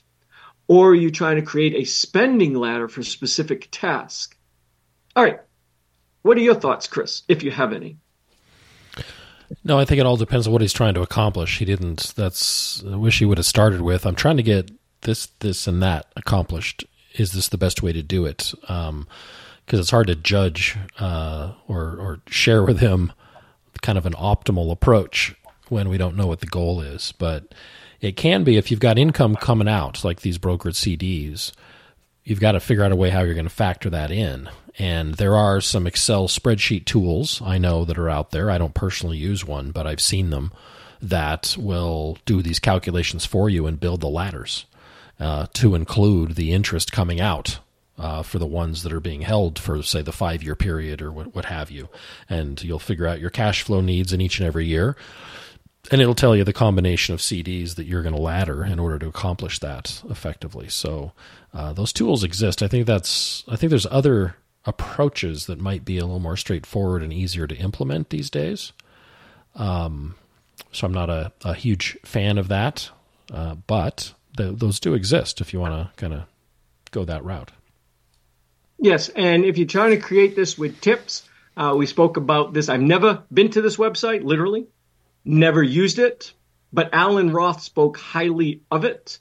Or 0.67 0.91
are 0.91 0.95
you 0.95 1.09
trying 1.09 1.37
to 1.37 1.41
create 1.41 1.73
a 1.73 1.85
spending 1.85 2.53
ladder 2.53 2.87
for 2.87 3.01
specific 3.01 3.67
tasks? 3.71 4.37
All 5.15 5.23
right. 5.23 5.39
What 6.21 6.37
are 6.37 6.41
your 6.41 6.53
thoughts, 6.53 6.85
Chris, 6.85 7.23
if 7.27 7.41
you 7.41 7.49
have 7.49 7.73
any? 7.73 7.97
No, 9.63 9.79
I 9.79 9.85
think 9.85 9.99
it 9.99 10.05
all 10.05 10.17
depends 10.17 10.45
on 10.45 10.53
what 10.53 10.61
he's 10.61 10.73
trying 10.73 10.93
to 10.93 11.01
accomplish. 11.01 11.57
He 11.57 11.65
didn't. 11.65 12.13
That's. 12.15 12.83
I 12.85 12.95
wish 12.95 13.17
he 13.17 13.25
would 13.25 13.39
have 13.39 13.47
started 13.47 13.81
with. 13.81 14.05
I'm 14.05 14.13
trying 14.13 14.37
to 14.37 14.43
get 14.43 14.69
this, 15.01 15.25
this, 15.39 15.65
and 15.65 15.81
that 15.81 16.05
accomplished. 16.15 16.85
Is 17.15 17.31
this 17.31 17.49
the 17.49 17.57
best 17.57 17.81
way 17.81 17.91
to 17.91 18.03
do 18.03 18.25
it? 18.25 18.53
Um, 18.67 19.07
Because 19.71 19.85
it's 19.85 19.91
hard 19.91 20.07
to 20.07 20.15
judge 20.15 20.75
uh, 20.99 21.53
or 21.65 21.95
or 21.97 22.19
share 22.27 22.61
with 22.61 22.79
him 22.79 23.13
kind 23.81 23.97
of 23.97 24.05
an 24.05 24.11
optimal 24.11 24.69
approach 24.69 25.33
when 25.69 25.87
we 25.87 25.97
don't 25.97 26.17
know 26.17 26.27
what 26.27 26.41
the 26.41 26.45
goal 26.45 26.81
is. 26.81 27.13
But 27.17 27.55
it 28.01 28.17
can 28.17 28.43
be 28.43 28.57
if 28.57 28.69
you've 28.69 28.81
got 28.81 28.97
income 28.97 29.37
coming 29.37 29.69
out, 29.69 30.03
like 30.03 30.19
these 30.19 30.37
brokered 30.37 30.75
CDs, 30.75 31.53
you've 32.25 32.41
got 32.41 32.51
to 32.51 32.59
figure 32.59 32.83
out 32.83 32.91
a 32.91 32.97
way 32.97 33.11
how 33.11 33.21
you're 33.21 33.33
going 33.33 33.45
to 33.45 33.49
factor 33.49 33.89
that 33.89 34.11
in. 34.11 34.49
And 34.77 35.15
there 35.15 35.37
are 35.37 35.61
some 35.61 35.87
Excel 35.87 36.27
spreadsheet 36.27 36.83
tools 36.83 37.41
I 37.41 37.57
know 37.57 37.85
that 37.85 37.97
are 37.97 38.09
out 38.09 38.31
there. 38.31 38.51
I 38.51 38.57
don't 38.57 38.73
personally 38.73 39.19
use 39.19 39.45
one, 39.45 39.71
but 39.71 39.87
I've 39.87 40.01
seen 40.01 40.31
them 40.31 40.51
that 41.01 41.55
will 41.57 42.17
do 42.25 42.41
these 42.41 42.59
calculations 42.59 43.25
for 43.25 43.49
you 43.49 43.67
and 43.67 43.79
build 43.79 44.01
the 44.01 44.09
ladders 44.09 44.65
uh, 45.17 45.45
to 45.53 45.75
include 45.75 46.35
the 46.35 46.51
interest 46.51 46.91
coming 46.91 47.21
out 47.21 47.59
uh, 48.01 48.23
for 48.23 48.39
the 48.39 48.47
ones 48.47 48.83
that 48.83 48.91
are 48.91 48.99
being 48.99 49.21
held 49.21 49.59
for, 49.59 49.81
say, 49.83 50.01
the 50.01 50.11
five 50.11 50.43
year 50.43 50.55
period 50.55 51.01
or 51.01 51.11
what, 51.11 51.35
what 51.35 51.45
have 51.45 51.71
you. 51.71 51.87
And 52.27 52.61
you'll 52.63 52.79
figure 52.79 53.07
out 53.07 53.21
your 53.21 53.29
cash 53.29 53.61
flow 53.61 53.79
needs 53.79 54.11
in 54.11 54.19
each 54.19 54.39
and 54.39 54.47
every 54.47 54.65
year 54.65 54.95
and 55.89 56.01
it'll 56.01 56.13
tell 56.13 56.35
you 56.35 56.43
the 56.43 56.53
combination 56.53 57.13
of 57.13 57.21
CDs 57.21 57.75
that 57.75 57.85
you're 57.85 58.03
going 58.03 58.15
to 58.15 58.21
ladder 58.21 58.63
in 58.63 58.77
order 58.77 58.99
to 58.99 59.07
accomplish 59.07 59.59
that 59.59 60.03
effectively. 60.09 60.69
So 60.69 61.13
uh, 61.53 61.73
those 61.73 61.91
tools 61.91 62.23
exist. 62.23 62.61
I 62.61 62.67
think 62.67 62.85
that's. 62.85 63.43
I 63.47 63.55
think 63.55 63.71
there's 63.71 63.87
other 63.87 64.35
approaches 64.65 65.47
that 65.47 65.59
might 65.59 65.83
be 65.83 65.97
a 65.97 66.05
little 66.05 66.19
more 66.19 66.37
straightforward 66.37 67.01
and 67.01 67.11
easier 67.11 67.47
to 67.47 67.55
implement 67.55 68.09
these 68.09 68.29
days. 68.29 68.73
Um, 69.55 70.15
so 70.71 70.85
I'm 70.85 70.93
not 70.93 71.09
a, 71.09 71.31
a 71.43 71.55
huge 71.55 71.97
fan 72.05 72.37
of 72.37 72.47
that, 72.49 72.91
uh, 73.33 73.55
but 73.55 74.13
the, 74.37 74.51
those 74.51 74.79
do 74.79 74.93
exist 74.93 75.41
if 75.41 75.51
you 75.51 75.59
want 75.59 75.73
to 75.73 75.99
kind 75.99 76.13
of 76.13 76.23
go 76.91 77.03
that 77.05 77.23
route. 77.25 77.51
Yes, 78.81 79.09
and 79.09 79.45
if 79.45 79.57
you're 79.57 79.67
trying 79.67 79.91
to 79.91 79.97
create 79.97 80.35
this 80.35 80.57
with 80.57 80.81
tips, 80.81 81.29
uh, 81.55 81.75
we 81.77 81.85
spoke 81.85 82.17
about 82.17 82.53
this. 82.53 82.67
I've 82.67 82.81
never 82.81 83.23
been 83.31 83.51
to 83.51 83.61
this 83.61 83.77
website, 83.77 84.23
literally 84.23 84.67
never 85.25 85.61
used 85.61 85.99
it, 85.99 86.33
but 86.73 86.89
Alan 86.93 87.31
Roth 87.31 87.61
spoke 87.61 87.97
highly 87.97 88.61
of 88.71 88.85
it. 88.85 89.19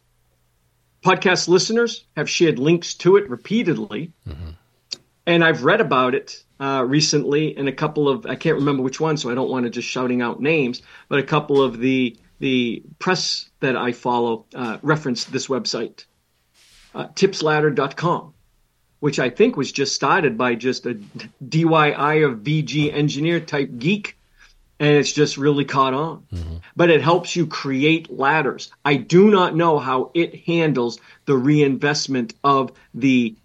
Podcast 1.05 1.49
listeners 1.49 2.05
have 2.17 2.29
shared 2.29 2.59
links 2.59 2.95
to 2.95 3.17
it 3.17 3.29
repeatedly. 3.29 4.13
Mm-hmm. 4.29 4.51
And 5.27 5.45
I've 5.45 5.65
read 5.65 5.81
about 5.81 6.15
it 6.15 6.43
uh, 6.59 6.85
recently 6.87 7.57
in 7.57 7.69
a 7.69 7.73
couple 7.73 8.09
of, 8.09 8.27
I 8.27 8.35
can't 8.35 8.57
remember 8.57 8.83
which 8.83 9.01
one, 9.01 9.17
so 9.17 9.31
I 9.31 9.35
don't 9.35 9.51
want 9.51 9.65
to 9.65 9.71
just 9.71 9.89
shouting 9.89 10.23
out 10.23 10.41
names, 10.41 10.83
but 11.09 11.19
a 11.19 11.23
couple 11.23 11.63
of 11.63 11.79
the, 11.79 12.17
the 12.39 12.83
press 12.99 13.49
that 13.61 13.77
I 13.77 13.93
follow 13.93 14.47
uh, 14.55 14.79
referenced 14.83 15.33
this 15.33 15.47
website, 15.47 16.05
uh, 16.95 17.09
tipsladder.com, 17.09 18.35
which 19.01 19.19
I 19.19 19.31
think 19.31 19.57
was 19.57 19.73
just 19.73 19.95
started 19.95 20.39
by 20.39 20.55
just 20.55 20.87
a 20.87 20.95
DIY 21.45 22.27
of 22.27 22.41
VG 22.41 22.93
engineer 22.93 23.41
type 23.41 23.71
geek 23.79 24.17
and 24.81 24.97
it's 24.97 25.13
just 25.13 25.37
really 25.37 25.67
caught 25.67 25.93
on. 25.93 26.27
Mm-hmm. 26.33 26.57
But 26.75 26.89
it 26.89 27.03
helps 27.03 27.37
you 27.37 27.47
create 27.47 28.11
ladders. 28.11 28.73
I 28.85 28.97
do 28.97 29.31
not 29.31 29.55
know 29.55 29.79
how 29.79 30.11
it 30.15 30.47
handles 30.47 30.99
the 31.27 31.37
reinvestment 31.37 32.35
of 32.43 32.73
the 32.95 33.37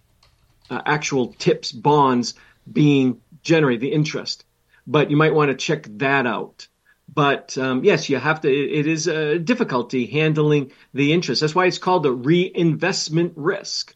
uh, 0.70 0.80
actual 0.86 1.34
tips 1.34 1.72
bonds 1.72 2.34
being 2.72 3.20
generated, 3.42 3.82
the 3.82 3.92
interest. 3.92 4.44
but 4.86 5.10
you 5.10 5.16
might 5.16 5.34
want 5.34 5.50
to 5.50 5.56
check 5.56 5.86
that 5.98 6.26
out. 6.26 6.68
But 7.12 7.56
um, 7.56 7.84
yes, 7.84 8.08
you 8.08 8.18
have 8.18 8.40
to. 8.42 8.48
It, 8.48 8.80
it 8.80 8.86
is 8.86 9.06
a 9.06 9.38
difficulty 9.38 10.06
handling 10.06 10.72
the 10.92 11.12
interest. 11.12 11.40
That's 11.40 11.54
why 11.54 11.66
it's 11.66 11.78
called 11.78 12.02
the 12.02 12.12
reinvestment 12.12 13.32
risk. 13.36 13.94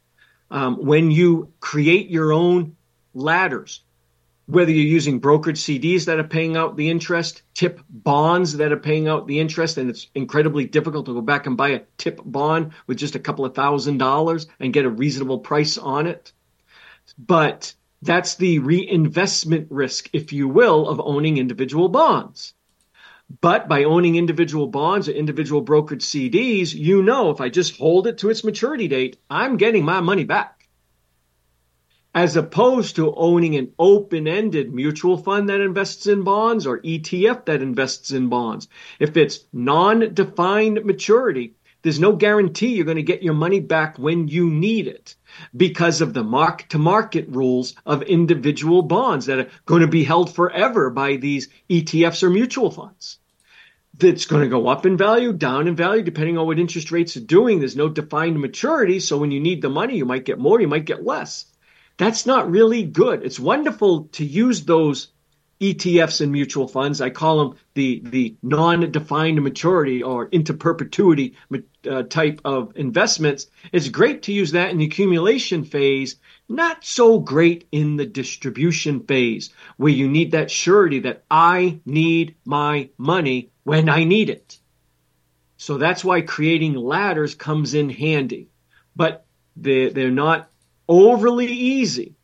Um, 0.50 0.84
when 0.84 1.10
you 1.10 1.52
create 1.60 2.08
your 2.10 2.32
own 2.32 2.76
ladders, 3.14 3.82
whether 4.46 4.72
you're 4.72 4.84
using 4.84 5.20
brokered 5.20 5.56
CDs 5.56 6.06
that 6.06 6.18
are 6.18 6.24
paying 6.24 6.56
out 6.56 6.76
the 6.76 6.90
interest, 6.90 7.42
tip 7.54 7.80
bonds 7.88 8.56
that 8.56 8.72
are 8.72 8.76
paying 8.76 9.06
out 9.06 9.28
the 9.28 9.38
interest, 9.38 9.78
and 9.78 9.88
it's 9.88 10.08
incredibly 10.14 10.64
difficult 10.64 11.06
to 11.06 11.14
go 11.14 11.20
back 11.20 11.46
and 11.46 11.56
buy 11.56 11.68
a 11.68 11.82
tip 11.98 12.20
bond 12.24 12.72
with 12.88 12.98
just 12.98 13.14
a 13.14 13.20
couple 13.20 13.44
of 13.44 13.54
thousand 13.54 13.98
dollars 13.98 14.48
and 14.58 14.72
get 14.72 14.84
a 14.84 14.90
reasonable 14.90 15.38
price 15.38 15.78
on 15.78 16.08
it. 16.08 16.32
But 17.16 17.72
that's 18.02 18.34
the 18.36 18.58
reinvestment 18.58 19.68
risk, 19.70 20.10
if 20.12 20.32
you 20.32 20.48
will, 20.48 20.88
of 20.88 21.00
owning 21.00 21.36
individual 21.36 21.88
bonds. 21.88 22.54
But 23.40 23.68
by 23.68 23.84
owning 23.84 24.16
individual 24.16 24.66
bonds 24.66 25.08
or 25.08 25.12
individual 25.12 25.64
brokered 25.64 26.00
CDs, 26.00 26.74
you 26.74 27.02
know 27.02 27.30
if 27.30 27.40
I 27.40 27.48
just 27.48 27.76
hold 27.78 28.06
it 28.06 28.18
to 28.18 28.30
its 28.30 28.42
maturity 28.42 28.88
date, 28.88 29.18
I'm 29.30 29.56
getting 29.56 29.84
my 29.84 30.00
money 30.00 30.24
back 30.24 30.60
as 32.14 32.36
opposed 32.36 32.96
to 32.96 33.14
owning 33.14 33.54
an 33.54 33.72
open 33.78 34.26
ended 34.26 34.74
mutual 34.74 35.16
fund 35.16 35.48
that 35.48 35.60
invests 35.60 36.08
in 36.08 36.24
bonds 36.24 36.66
or 36.66 36.80
ETF 36.80 37.44
that 37.44 37.62
invests 37.62 38.10
in 38.10 38.28
bonds. 38.28 38.66
If 38.98 39.16
it's 39.16 39.44
non 39.52 40.12
defined 40.12 40.84
maturity, 40.84 41.54
there's 41.82 42.00
no 42.00 42.16
guarantee 42.16 42.74
you're 42.74 42.84
going 42.84 42.96
to 42.96 43.02
get 43.02 43.22
your 43.22 43.34
money 43.34 43.60
back 43.60 43.96
when 43.96 44.26
you 44.26 44.50
need 44.50 44.88
it 44.88 45.14
because 45.56 46.00
of 46.00 46.12
the 46.12 46.24
mark 46.24 46.68
to 46.70 46.78
market 46.78 47.28
rules 47.28 47.74
of 47.86 48.02
individual 48.02 48.82
bonds 48.82 49.26
that 49.26 49.38
are 49.38 49.48
going 49.64 49.82
to 49.82 49.88
be 49.88 50.02
held 50.02 50.34
forever 50.34 50.90
by 50.90 51.14
these 51.14 51.48
ETFs 51.70 52.24
or 52.24 52.28
mutual 52.28 52.72
funds. 52.72 53.19
That's 54.00 54.26
going 54.26 54.42
to 54.42 54.48
go 54.48 54.66
up 54.68 54.86
in 54.86 54.96
value, 54.96 55.32
down 55.32 55.68
in 55.68 55.76
value, 55.76 56.02
depending 56.02 56.38
on 56.38 56.46
what 56.46 56.58
interest 56.58 56.90
rates 56.90 57.16
are 57.16 57.20
doing. 57.20 57.58
There's 57.58 57.76
no 57.76 57.88
defined 57.88 58.40
maturity. 58.40 59.00
So 59.00 59.18
when 59.18 59.30
you 59.30 59.40
need 59.40 59.62
the 59.62 59.68
money, 59.68 59.96
you 59.96 60.04
might 60.04 60.24
get 60.24 60.38
more, 60.38 60.60
you 60.60 60.68
might 60.68 60.86
get 60.86 61.04
less 61.04 61.46
that's 62.00 62.24
not 62.24 62.50
really 62.50 62.82
good. 62.82 63.22
It's 63.22 63.38
wonderful 63.38 64.04
to 64.12 64.24
use 64.24 64.64
those 64.64 65.08
ETFs 65.60 66.22
and 66.22 66.32
mutual 66.32 66.66
funds. 66.66 67.00
I 67.00 67.10
call 67.10 67.38
them 67.38 67.58
the 67.74 68.02
the 68.04 68.36
non-defined 68.42 69.42
maturity 69.42 70.02
or 70.02 70.26
into 70.26 70.54
perpetuity 70.54 71.34
uh, 71.88 72.02
type 72.04 72.40
of 72.44 72.72
investments. 72.76 73.46
It's 73.72 73.90
great 73.90 74.22
to 74.22 74.32
use 74.32 74.52
that 74.52 74.70
in 74.70 74.78
the 74.78 74.86
accumulation 74.86 75.64
phase. 75.64 76.16
Not 76.48 76.84
so 76.84 77.18
great 77.18 77.68
in 77.72 77.96
the 77.96 78.06
distribution 78.06 79.00
phase 79.00 79.50
where 79.76 79.92
you 79.92 80.08
need 80.08 80.32
that 80.32 80.50
surety 80.50 81.00
that 81.00 81.24
I 81.30 81.80
need 81.84 82.36
my 82.44 82.88
money 82.96 83.50
when 83.64 83.88
I 83.88 84.04
need 84.04 84.30
it. 84.30 84.58
So 85.58 85.76
that's 85.76 86.02
why 86.02 86.22
creating 86.22 86.74
ladders 86.74 87.34
comes 87.34 87.74
in 87.74 87.90
handy. 87.90 88.48
But 88.96 89.26
they, 89.56 89.90
they're 89.90 90.10
not 90.10 90.50
overly 90.88 91.48
easy. 91.48 92.14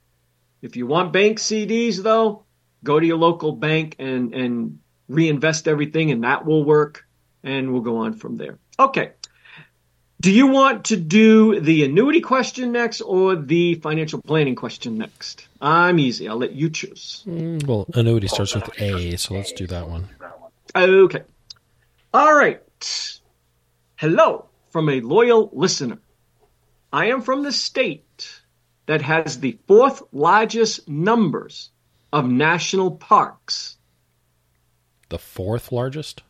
If 0.62 0.74
you 0.74 0.86
want 0.86 1.12
bank 1.12 1.38
CDs, 1.38 2.02
though, 2.02 2.45
go 2.86 2.98
to 2.98 3.06
your 3.06 3.18
local 3.18 3.52
bank 3.52 3.96
and, 3.98 4.34
and 4.34 4.78
reinvest 5.08 5.68
everything, 5.68 6.10
and 6.10 6.24
that 6.24 6.46
will 6.46 6.64
work. 6.64 7.04
And 7.42 7.72
we'll 7.72 7.82
go 7.82 7.98
on 7.98 8.14
from 8.14 8.38
there. 8.38 8.58
Okay. 8.78 9.12
Do 10.20 10.32
you 10.32 10.46
want 10.46 10.86
to 10.86 10.96
do 10.96 11.60
the 11.60 11.84
annuity 11.84 12.20
question 12.20 12.72
next 12.72 13.02
or 13.02 13.36
the 13.36 13.74
financial 13.76 14.20
planning 14.22 14.54
question 14.54 14.96
next? 14.98 15.46
I'm 15.60 15.98
easy. 15.98 16.26
I'll 16.26 16.38
let 16.38 16.52
you 16.52 16.70
choose. 16.70 17.22
Mm, 17.26 17.64
well, 17.66 17.86
annuity 17.94 18.26
starts 18.26 18.54
with 18.54 18.68
A, 18.80 19.16
so 19.16 19.34
let's 19.34 19.52
do 19.52 19.66
that 19.66 19.88
one. 19.88 20.08
Okay. 20.74 21.22
All 22.14 22.34
right. 22.34 22.62
Hello 23.96 24.46
from 24.70 24.88
a 24.88 25.00
loyal 25.00 25.50
listener. 25.52 25.98
I 26.92 27.06
am 27.06 27.20
from 27.20 27.42
the 27.42 27.52
state 27.52 28.40
that 28.86 29.02
has 29.02 29.38
the 29.38 29.58
fourth 29.68 30.02
largest 30.12 30.88
numbers 30.88 31.70
of 32.12 32.28
national 32.28 32.92
parks. 32.92 33.76
The 35.08 35.18
fourth 35.18 35.72
largest? 35.72 36.22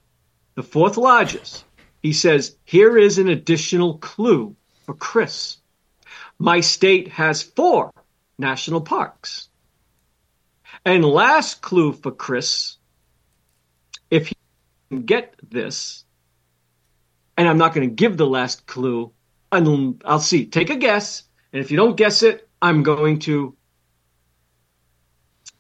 The 0.55 0.63
fourth 0.63 0.97
largest. 0.97 1.65
He 2.03 2.13
says, 2.13 2.57
here 2.65 2.97
is 2.97 3.19
an 3.19 3.29
additional 3.29 3.99
clue 3.99 4.55
for 4.85 4.95
Chris. 4.95 5.57
My 6.39 6.61
state 6.61 7.09
has 7.09 7.43
four 7.43 7.93
national 8.39 8.83
parks. 8.83 9.49
And 10.85 11.05
last 11.05 11.63
clue 11.63 11.93
for 11.93 12.13
Chris, 12.13 12.77
if 14.11 14.29
he 14.29 14.35
can 14.91 15.03
get 15.03 15.35
this, 15.51 16.05
and 17.37 17.49
I'm 17.49 17.59
not 17.59 17.75
going 17.75 17.89
to 17.89 17.95
give 17.95 18.17
the 18.17 18.27
last 18.27 18.67
clue, 18.67 19.13
I'll 19.51 20.21
see. 20.21 20.47
Take 20.47 20.71
a 20.71 20.77
guess. 20.77 21.25
And 21.53 21.63
if 21.63 21.71
you 21.71 21.77
don't 21.77 21.97
guess 21.97 22.23
it, 22.23 22.49
I'm 22.61 22.83
going 22.83 23.21
to 23.21 23.57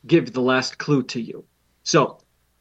give 0.07 0.32
the 0.32 0.42
last 0.42 0.78
clue 0.78 1.02
to 1.04 1.20
you. 1.20 1.44
So 1.82 2.18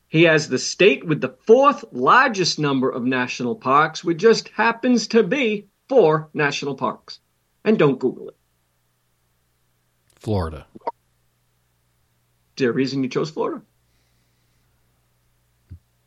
he 0.07 0.23
has 0.23 0.47
the 0.47 0.59
state 0.59 1.05
with 1.05 1.21
the 1.21 1.35
fourth 1.45 1.83
largest 1.91 2.59
number 2.59 2.89
of 2.89 3.03
national 3.03 3.55
parks, 3.55 4.03
which 4.03 4.17
just 4.17 4.49
happens 4.49 5.07
to 5.07 5.23
be 5.23 5.67
four 5.89 6.29
national 6.33 6.75
parks. 6.75 7.19
And 7.63 7.77
don't 7.77 7.99
Google 7.99 8.29
it. 8.29 8.35
Florida. 10.15 10.65
Is 10.75 10.81
there 12.57 12.69
a 12.69 12.73
reason 12.73 13.03
you 13.03 13.09
chose 13.09 13.29
Florida? 13.29 13.61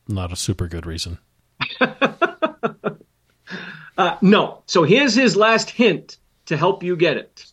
Not 0.06 0.32
a 0.32 0.36
super 0.36 0.68
good 0.68 0.86
reason. 0.86 1.18
uh, 1.80 2.46
no. 4.22 4.62
So 4.66 4.84
here's 4.84 5.14
his 5.14 5.36
last 5.36 5.70
hint 5.70 6.16
to 6.46 6.56
help 6.56 6.82
you 6.82 6.96
get 6.96 7.18
it. 7.18 7.47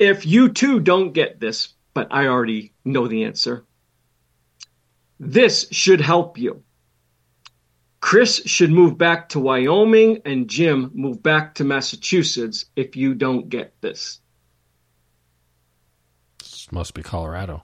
If 0.00 0.24
you 0.24 0.48
too 0.48 0.80
don't 0.80 1.12
get 1.12 1.40
this, 1.40 1.74
but 1.92 2.08
I 2.10 2.26
already 2.26 2.72
know 2.86 3.06
the 3.06 3.24
answer, 3.24 3.66
this 5.20 5.68
should 5.70 6.00
help 6.00 6.38
you. 6.38 6.62
Chris 8.00 8.40
should 8.46 8.70
move 8.70 8.96
back 8.96 9.28
to 9.28 9.38
Wyoming 9.38 10.22
and 10.24 10.48
Jim 10.48 10.90
move 10.94 11.22
back 11.22 11.54
to 11.56 11.64
Massachusetts 11.64 12.64
if 12.76 12.96
you 12.96 13.12
don't 13.14 13.50
get 13.50 13.74
this. 13.82 14.20
This 16.38 16.72
must 16.72 16.94
be 16.94 17.02
Colorado. 17.02 17.62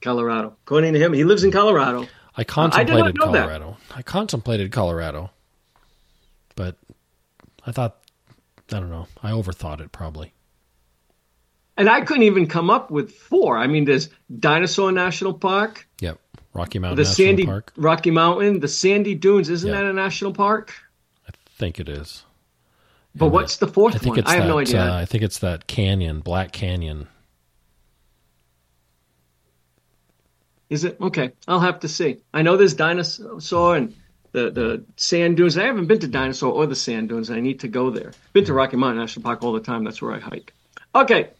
Colorado. 0.00 0.56
According 0.64 0.94
to 0.94 0.98
him, 0.98 1.12
he 1.12 1.24
lives 1.24 1.44
in 1.44 1.52
Colorado. 1.52 2.08
I 2.38 2.44
contemplated 2.44 3.20
uh, 3.20 3.22
I 3.22 3.26
Colorado. 3.26 3.76
That. 3.90 3.98
I 3.98 4.02
contemplated 4.02 4.72
Colorado. 4.72 5.30
But 6.54 6.78
I 7.66 7.72
thought 7.72 7.98
I 8.72 8.80
don't 8.80 8.88
know. 8.88 9.08
I 9.22 9.32
overthought 9.32 9.80
it 9.80 9.92
probably. 9.92 10.32
And 11.76 11.90
I 11.90 12.00
couldn't 12.00 12.22
even 12.22 12.46
come 12.46 12.70
up 12.70 12.90
with 12.90 13.12
four. 13.12 13.58
I 13.58 13.66
mean, 13.66 13.84
there's 13.84 14.08
Dinosaur 14.38 14.92
National 14.92 15.34
Park. 15.34 15.86
Yep. 16.00 16.18
Rocky 16.56 16.78
Mountain 16.78 16.96
the 16.96 17.02
National 17.02 17.26
Sandy, 17.26 17.44
Park. 17.44 17.72
Rocky 17.76 18.10
Mountain, 18.10 18.60
the 18.60 18.68
Sandy 18.68 19.14
Dunes. 19.14 19.50
Isn't 19.50 19.68
yep. 19.68 19.76
that 19.76 19.84
a 19.84 19.92
national 19.92 20.32
park? 20.32 20.72
I 21.28 21.32
think 21.58 21.78
it 21.78 21.88
is. 21.88 22.24
But 23.14 23.26
and 23.26 23.34
what's 23.34 23.58
the 23.58 23.68
fourth 23.68 24.04
I 24.04 24.08
one? 24.08 24.22
I 24.24 24.34
have 24.34 24.44
that, 24.44 24.48
no 24.48 24.58
idea. 24.58 24.80
Uh, 24.80 24.96
I 24.96 25.04
think 25.04 25.22
it's 25.22 25.38
that 25.40 25.66
canyon, 25.66 26.20
Black 26.20 26.52
Canyon. 26.52 27.08
Is 30.68 30.84
it 30.84 30.96
okay? 31.00 31.32
I'll 31.46 31.60
have 31.60 31.80
to 31.80 31.88
see. 31.88 32.18
I 32.34 32.42
know 32.42 32.56
there's 32.56 32.74
dinosaur 32.74 33.76
and 33.76 33.94
the 34.32 34.50
the 34.50 34.84
sand 34.96 35.36
dunes. 35.36 35.56
I 35.56 35.64
haven't 35.64 35.86
been 35.86 36.00
to 36.00 36.08
dinosaur 36.08 36.52
or 36.52 36.66
the 36.66 36.74
sand 36.74 37.10
dunes. 37.10 37.30
I 37.30 37.40
need 37.40 37.60
to 37.60 37.68
go 37.68 37.90
there. 37.90 38.12
Been 38.32 38.44
to 38.46 38.52
Rocky 38.52 38.76
Mountain 38.76 38.98
National 38.98 39.22
Park 39.22 39.42
all 39.42 39.52
the 39.52 39.60
time. 39.60 39.84
That's 39.84 40.02
where 40.02 40.12
I 40.12 40.18
hike. 40.18 40.52
Okay, 40.94 41.30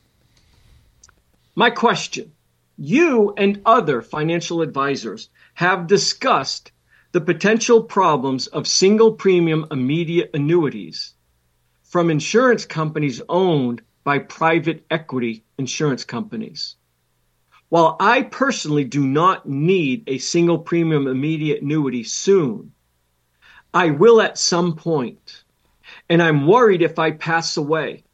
my 1.58 1.70
question 1.70 2.32
You 2.76 3.32
and 3.38 3.62
other 3.64 4.02
financial 4.02 4.60
advisors 4.60 5.30
have 5.54 5.86
discussed 5.86 6.70
the 7.12 7.20
potential 7.22 7.82
problems 7.82 8.46
of 8.48 8.68
single 8.68 9.12
premium 9.12 9.66
immediate 9.70 10.30
annuities 10.34 11.14
from 11.82 12.10
insurance 12.10 12.66
companies 12.66 13.22
owned 13.30 13.80
by 14.04 14.18
private 14.18 14.84
equity 14.90 15.44
insurance 15.56 16.04
companies. 16.04 16.76
While 17.70 17.96
I 17.98 18.22
personally 18.22 18.84
do 18.84 19.06
not 19.06 19.48
need 19.48 20.04
a 20.06 20.18
single 20.18 20.58
premium 20.58 21.06
immediate 21.06 21.62
annuity 21.62 22.04
soon, 22.04 22.72
I 23.72 23.92
will 23.92 24.20
at 24.20 24.36
some. 24.36 24.78
And 26.10 26.22
I'm 26.22 26.46
worried 26.46 26.82
if 26.82 26.98
I 26.98 27.12
pass 27.12 27.56
away 27.56 28.04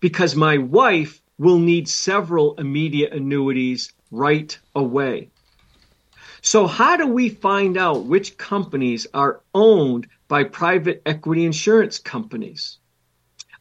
because 0.00 0.36
my 0.36 0.58
wife 0.58 1.20
will 1.38 1.58
need 1.58 1.88
several 1.88 2.54
immediate 2.56 3.12
annuities 3.12 3.92
right 4.10 4.56
away. 4.74 5.30
So, 6.42 6.66
how 6.66 6.96
do 6.96 7.06
we 7.06 7.30
find 7.30 7.76
out 7.78 8.04
which 8.04 8.36
companies 8.36 9.06
are 9.14 9.40
owned 9.54 10.06
by 10.28 10.44
private 10.44 11.02
equity 11.06 11.44
insurance 11.44 11.98
companies? 11.98 12.78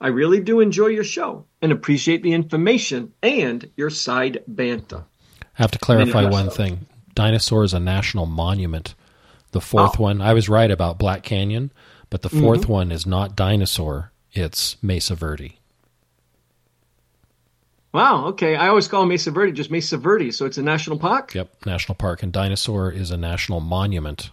I 0.01 0.07
really 0.07 0.41
do 0.41 0.59
enjoy 0.59 0.87
your 0.87 1.05
show 1.05 1.45
and 1.61 1.71
appreciate 1.71 2.23
the 2.23 2.33
information 2.33 3.13
and 3.23 3.69
your 3.77 3.89
side 3.89 4.43
banter. 4.47 5.05
I 5.41 5.45
have 5.61 5.71
to 5.71 5.79
clarify 5.79 6.25
one 6.25 6.49
thing. 6.49 6.87
Dinosaur 7.15 7.63
is 7.63 7.73
a 7.73 7.79
national 7.79 8.25
monument. 8.25 8.95
The 9.51 9.61
fourth 9.61 9.99
oh. 9.99 10.03
one, 10.03 10.21
I 10.21 10.33
was 10.33 10.49
right 10.49 10.69
about 10.69 10.99
Black 10.99 11.23
Canyon, 11.23 11.71
but 12.09 12.21
the 12.21 12.29
4th 12.29 12.61
mm-hmm. 12.61 12.71
one 12.71 12.91
is 12.91 13.05
not 13.05 13.35
Dinosaur, 13.35 14.11
it's 14.33 14.75
Mesa 14.83 15.15
Verde. 15.15 15.59
Wow, 17.93 18.25
okay. 18.29 18.55
I 18.55 18.69
always 18.69 18.87
call 18.87 19.05
Mesa 19.05 19.29
Verde 19.29 19.51
just 19.51 19.69
Mesa 19.69 19.97
Verde, 19.97 20.31
so 20.31 20.47
it's 20.47 20.57
a 20.57 20.63
national 20.63 20.97
park? 20.97 21.35
Yep, 21.35 21.65
national 21.65 21.95
park. 21.95 22.23
And 22.23 22.33
Dinosaur 22.33 22.91
is 22.91 23.11
a 23.11 23.17
national 23.17 23.59
monument, 23.59 24.31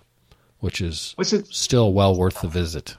which 0.61 0.81
is 0.81 1.15
still 1.51 1.93
well 1.93 2.17
worth 2.17 2.41
the 2.41 2.49
visit. 2.49 2.97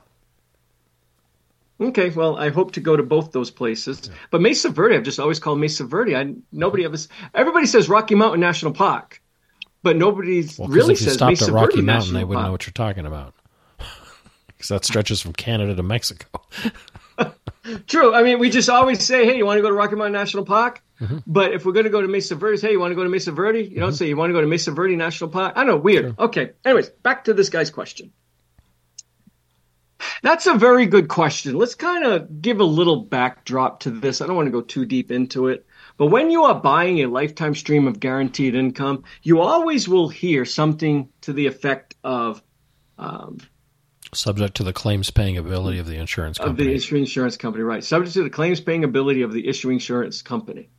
Okay, 1.81 2.11
well, 2.11 2.37
I 2.37 2.49
hope 2.49 2.73
to 2.73 2.79
go 2.79 2.95
to 2.95 3.01
both 3.01 3.31
those 3.31 3.49
places. 3.49 4.03
Yeah. 4.07 4.13
But 4.29 4.41
Mesa 4.41 4.69
Verde, 4.69 4.95
I've 4.95 5.03
just 5.03 5.19
always 5.19 5.39
called 5.39 5.59
Mesa 5.59 5.83
Verde. 5.83 6.15
I 6.15 6.35
nobody 6.51 6.85
ever. 6.85 6.97
Everybody 7.33 7.65
says 7.65 7.89
Rocky 7.89 8.13
Mountain 8.13 8.39
National 8.39 8.71
Park, 8.71 9.19
but 9.81 9.97
nobody 9.97 10.47
well, 10.59 10.67
really 10.67 10.93
says 10.93 11.15
stopped 11.15 11.31
Mesa 11.31 11.45
at 11.45 11.51
Rocky 11.53 11.77
Verde 11.77 11.81
Mountain. 11.81 12.13
National 12.13 12.19
they 12.19 12.23
wouldn't 12.23 12.43
Park. 12.43 12.47
know 12.47 12.51
what 12.51 12.67
you're 12.67 12.73
talking 12.73 13.07
about 13.07 13.33
because 14.47 14.67
that 14.67 14.85
stretches 14.85 15.21
from 15.21 15.33
Canada 15.33 15.73
to 15.73 15.81
Mexico. 15.81 16.27
True. 17.87 18.13
I 18.13 18.23
mean, 18.23 18.39
we 18.39 18.49
just 18.49 18.69
always 18.69 19.05
say, 19.05 19.25
"Hey, 19.25 19.37
you 19.37 19.45
want 19.45 19.57
to 19.57 19.61
go 19.61 19.69
to 19.69 19.73
Rocky 19.73 19.95
Mountain 19.95 20.13
National 20.13 20.45
Park?" 20.45 20.81
Mm-hmm. 20.99 21.17
But 21.25 21.53
if 21.53 21.65
we're 21.65 21.71
going 21.71 21.85
to 21.85 21.89
go 21.89 22.01
to 22.01 22.07
Mesa 22.07 22.35
Verde, 22.35 22.61
hey, 22.61 22.71
you 22.73 22.79
want 22.79 22.91
to 22.91 22.95
go 22.95 23.03
to 23.03 23.09
Mesa 23.09 23.31
Verde? 23.31 23.63
You 23.63 23.79
don't 23.79 23.89
mm-hmm. 23.89 23.95
say 23.95 24.07
you 24.07 24.17
want 24.17 24.29
to 24.29 24.33
go 24.33 24.41
to 24.41 24.47
Mesa 24.47 24.71
Verde 24.71 24.95
National 24.95 25.29
Park. 25.29 25.53
I 25.55 25.63
know, 25.63 25.77
weird. 25.77 26.05
Sure. 26.05 26.25
Okay. 26.25 26.51
Anyways, 26.63 26.89
back 26.89 27.25
to 27.25 27.33
this 27.33 27.49
guy's 27.49 27.69
question. 27.69 28.11
That's 30.23 30.45
a 30.45 30.53
very 30.53 30.85
good 30.85 31.07
question. 31.07 31.57
Let's 31.57 31.75
kind 31.75 32.05
of 32.05 32.41
give 32.41 32.59
a 32.59 32.65
little 32.65 32.97
backdrop 32.97 33.81
to 33.81 33.89
this. 33.89 34.21
I 34.21 34.27
don't 34.27 34.35
want 34.35 34.47
to 34.47 34.51
go 34.51 34.61
too 34.61 34.85
deep 34.85 35.11
into 35.11 35.47
it. 35.47 35.65
But 35.97 36.07
when 36.07 36.31
you 36.31 36.43
are 36.43 36.59
buying 36.59 36.99
a 36.99 37.07
lifetime 37.07 37.55
stream 37.55 37.87
of 37.87 37.99
guaranteed 37.99 38.55
income, 38.55 39.03
you 39.23 39.41
always 39.41 39.87
will 39.87 40.09
hear 40.09 40.45
something 40.45 41.09
to 41.21 41.33
the 41.33 41.47
effect 41.47 41.95
of 42.03 42.41
um, 42.97 43.39
subject 44.13 44.55
to 44.57 44.63
the 44.63 44.73
claims 44.73 45.09
paying 45.09 45.37
ability 45.37 45.79
of 45.79 45.87
the 45.87 45.95
insurance 45.95 46.37
company. 46.37 46.51
Of 46.51 46.57
the 46.57 46.75
issuing 46.75 47.01
insurance 47.03 47.37
company, 47.37 47.63
right. 47.63 47.83
Subject 47.83 48.13
to 48.13 48.23
the 48.23 48.29
claims 48.29 48.59
paying 48.59 48.83
ability 48.83 49.21
of 49.21 49.31
the 49.31 49.47
issuing 49.47 49.75
insurance 49.75 50.21
company. 50.21 50.69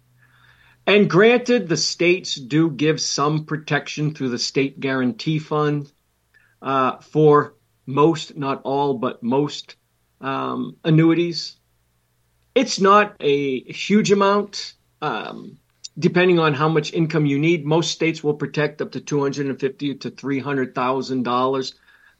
And 0.87 1.09
granted, 1.09 1.68
the 1.68 1.76
states 1.76 2.35
do 2.35 2.70
give 2.70 3.01
some 3.01 3.45
protection 3.45 4.14
through 4.14 4.30
the 4.30 4.39
state 4.39 4.80
guarantee 4.80 5.39
fund 5.39 5.91
uh, 6.61 6.99
for 6.99 7.55
most, 7.87 8.37
not 8.37 8.62
all, 8.64 8.95
but 8.95 9.22
most 9.22 9.76
um, 10.20 10.76
annuities. 10.85 11.57
It's 12.55 12.80
not 12.80 13.16
a 13.20 13.61
huge 13.72 14.12
amount, 14.12 14.74
um, 15.01 15.59
depending 15.99 16.39
on 16.39 16.53
how 16.53 16.68
much 16.68 16.93
income 16.93 17.26
you 17.26 17.39
need. 17.39 17.64
Most 17.64 17.93
states 17.93 18.22
will 18.22 18.35
protect 18.35 18.83
up 18.83 18.93
to 18.93 19.01
two 19.01 19.22
hundred 19.22 19.47
and 19.47 19.59
fifty 19.59 19.95
to 19.95 20.11
three 20.11 20.39
hundred 20.39 20.74
thousand 20.74 21.24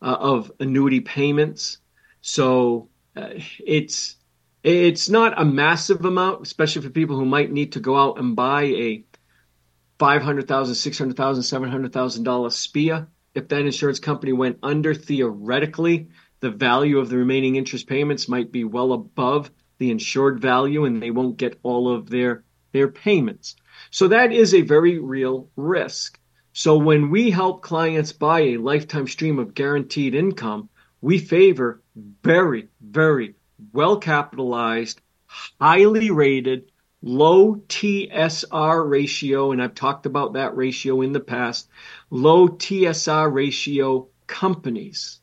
uh, 0.03 0.17
of 0.21 0.53
annuity 0.61 1.01
payments. 1.01 1.79
So 2.21 2.89
uh, 3.17 3.31
it's 3.65 4.17
it's 4.63 5.09
not 5.09 5.41
a 5.41 5.45
massive 5.45 6.05
amount, 6.05 6.43
especially 6.43 6.83
for 6.83 6.91
people 6.91 7.17
who 7.17 7.25
might 7.25 7.51
need 7.51 7.73
to 7.73 7.81
go 7.81 7.97
out 7.97 8.19
and 8.19 8.37
buy 8.37 8.65
a 8.65 9.05
five 9.99 10.23
hundred 10.23 10.49
thousand, 10.49 10.75
six 10.75 10.99
hundred 10.99 11.17
thousand, 11.17 11.45
seven 11.45 11.71
hundred 11.71 11.93
thousand 11.93 12.25
dollar 12.25 12.51
SPIA 12.51 13.09
if 13.35 13.49
that 13.49 13.61
insurance 13.61 13.99
company 13.99 14.33
went 14.33 14.59
under, 14.63 14.95
theoretically, 14.95 16.09
the 16.41 16.51
value 16.51 16.99
of 16.99 17.09
the 17.09 17.17
remaining 17.17 17.57
interest 17.57 17.87
payments 17.87 18.29
might 18.29 18.53
be 18.53 18.65
well 18.65 18.93
above 18.93 19.51
the 19.79 19.91
insured 19.91 20.41
value 20.41 20.85
and 20.85 21.03
they 21.03 21.11
won't 21.11 21.37
get 21.37 21.59
all 21.63 21.93
of 21.93 22.11
their, 22.11 22.45
their 22.73 22.89
payments. 22.89 23.57
So 23.91 24.09
that 24.09 24.33
is 24.33 24.55
a 24.55 24.63
very 24.63 24.99
real 24.99 25.49
risk. 25.57 26.19
So 26.53 26.77
when 26.77 27.11
we 27.11 27.31
help 27.31 27.63
clients 27.63 28.13
buy 28.13 28.41
a 28.41 28.57
lifetime 28.59 29.09
stream 29.09 29.39
of 29.39 29.55
guaranteed 29.55 30.15
income, 30.15 30.69
we 31.01 31.19
favor 31.19 31.83
very, 32.23 32.69
very 32.81 33.35
well 33.73 33.97
capitalized, 33.97 35.01
highly 35.27 36.11
rated, 36.11 36.71
low 37.01 37.57
TSR 37.57 38.89
ratio, 38.89 39.53
and 39.53 39.63
I've 39.63 39.75
talked 39.75 40.07
about 40.07 40.35
that 40.35 40.57
ratio 40.57 41.01
in 41.01 41.13
the 41.13 41.21
past, 41.21 41.69
low 42.11 42.49
TSR 42.49 43.33
ratio 43.33 44.09
companies. 44.27 45.21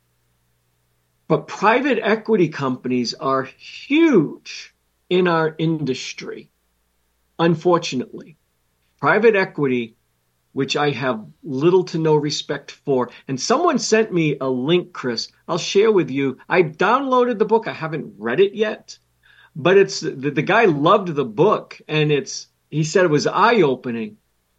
But 1.27 1.47
private 1.47 1.99
equity 2.01 2.49
companies 2.49 3.13
are 3.13 3.43
huge 3.43 4.73
in 5.09 5.27
our 5.27 5.55
industry, 5.59 6.49
unfortunately. 7.37 8.35
Private 8.99 9.35
equity, 9.35 9.95
which 10.53 10.75
I 10.75 10.91
have 10.91 11.25
little 11.43 11.83
to 11.85 11.97
no 11.97 12.15
respect 12.15 12.71
for. 12.71 13.09
And 13.27 13.39
someone 13.39 13.79
sent 13.79 14.11
me 14.11 14.37
a 14.39 14.49
link, 14.49 14.93
Chris. 14.93 15.31
I'll 15.47 15.57
share 15.57 15.91
with 15.91 16.09
you. 16.09 16.37
I 16.47 16.63
downloaded 16.63 17.37
the 17.37 17.45
book. 17.45 17.67
I 17.67 17.73
haven't 17.73 18.15
read 18.17 18.39
it 18.39 18.53
yet, 18.53 18.97
but 19.55 19.77
it's 19.77 19.99
the, 19.99 20.11
the 20.11 20.41
guy 20.41 20.65
loved 20.65 21.09
the 21.09 21.25
book 21.25 21.79
and 21.87 22.11
it's, 22.11 22.47
he 22.69 22.83
said 22.83 23.05
it 23.05 23.11
was 23.11 23.27
eye 23.27 23.61
opening 23.61 24.17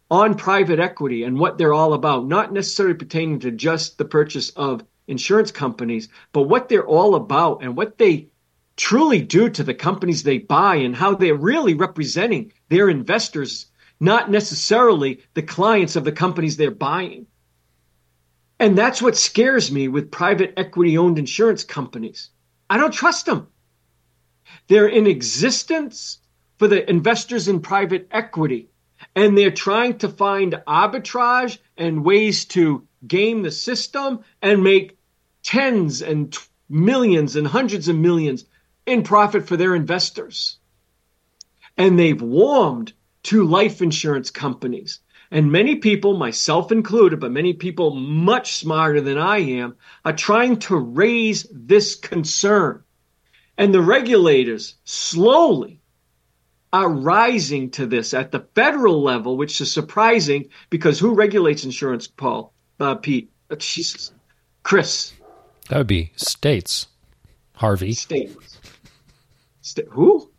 on 0.09 0.35
private 0.35 0.79
equity 0.79 1.23
and 1.23 1.39
what 1.39 1.57
they're 1.57 1.73
all 1.73 1.93
about, 1.93 2.27
not 2.27 2.51
necessarily 2.51 2.95
pertaining 2.95 3.39
to 3.39 3.51
just 3.51 3.97
the 3.97 4.05
purchase 4.05 4.49
of 4.51 4.83
insurance 5.07 5.51
companies, 5.51 6.09
but 6.33 6.43
what 6.43 6.67
they're 6.67 6.85
all 6.85 7.15
about 7.15 7.63
and 7.63 7.77
what 7.77 7.97
they 7.97 8.27
truly 8.75 9.21
do 9.21 9.49
to 9.49 9.63
the 9.63 9.73
companies 9.73 10.23
they 10.23 10.37
buy 10.37 10.75
and 10.75 10.95
how 10.95 11.15
they're 11.15 11.35
really 11.35 11.73
representing 11.73 12.51
their 12.69 12.89
investors, 12.89 13.67
not 14.01 14.29
necessarily 14.29 15.21
the 15.35 15.43
clients 15.43 15.95
of 15.95 16.03
the 16.03 16.11
companies 16.11 16.57
they're 16.57 16.71
buying. 16.71 17.27
And 18.59 18.77
that's 18.77 19.01
what 19.01 19.15
scares 19.15 19.71
me 19.71 19.87
with 19.87 20.11
private 20.11 20.53
equity 20.57 20.97
owned 20.97 21.17
insurance 21.17 21.63
companies. 21.63 22.29
I 22.69 22.77
don't 22.77 22.93
trust 22.93 23.25
them. 23.25 23.47
They're 24.67 24.87
in 24.87 25.07
existence 25.07 26.19
for 26.57 26.67
the 26.67 26.87
investors 26.89 27.47
in 27.47 27.61
private 27.61 28.07
equity 28.11 28.71
and 29.15 29.37
they're 29.37 29.51
trying 29.51 29.97
to 29.99 30.09
find 30.09 30.61
arbitrage 30.67 31.57
and 31.77 32.05
ways 32.05 32.45
to 32.45 32.87
game 33.07 33.41
the 33.41 33.51
system 33.51 34.23
and 34.41 34.63
make 34.63 34.97
tens 35.43 36.01
and 36.01 36.33
t- 36.33 36.39
millions 36.69 37.35
and 37.35 37.47
hundreds 37.47 37.87
of 37.87 37.95
millions 37.95 38.45
in 38.85 39.03
profit 39.03 39.47
for 39.47 39.57
their 39.57 39.75
investors. 39.75 40.57
And 41.77 41.97
they've 41.97 42.21
warmed 42.21 42.93
to 43.23 43.43
life 43.43 43.81
insurance 43.81 44.29
companies. 44.29 44.99
And 45.31 45.51
many 45.51 45.75
people, 45.77 46.17
myself 46.17 46.71
included, 46.71 47.19
but 47.19 47.31
many 47.31 47.53
people 47.53 47.95
much 47.95 48.55
smarter 48.55 48.99
than 48.99 49.17
I 49.17 49.37
am, 49.37 49.75
are 50.03 50.13
trying 50.13 50.59
to 50.59 50.75
raise 50.75 51.47
this 51.51 51.95
concern. 51.95 52.83
And 53.57 53.73
the 53.73 53.81
regulators 53.81 54.75
slowly 54.83 55.79
are 56.73 56.89
rising 56.89 57.69
to 57.71 57.85
this 57.85 58.13
at 58.13 58.31
the 58.31 58.45
federal 58.55 59.01
level, 59.01 59.37
which 59.37 59.59
is 59.61 59.71
surprising 59.71 60.49
because 60.69 60.99
who 60.99 61.13
regulates 61.13 61.63
insurance, 61.63 62.07
Paul? 62.07 62.53
Uh, 62.79 62.95
Pete? 62.95 63.31
Uh, 63.49 63.55
Jesus. 63.55 64.11
Chris. 64.63 65.13
That 65.69 65.77
would 65.77 65.87
be 65.87 66.11
states. 66.15 66.87
Harvey. 67.55 67.93
States. 67.93 68.59
St- 69.61 69.87
who? 69.89 70.29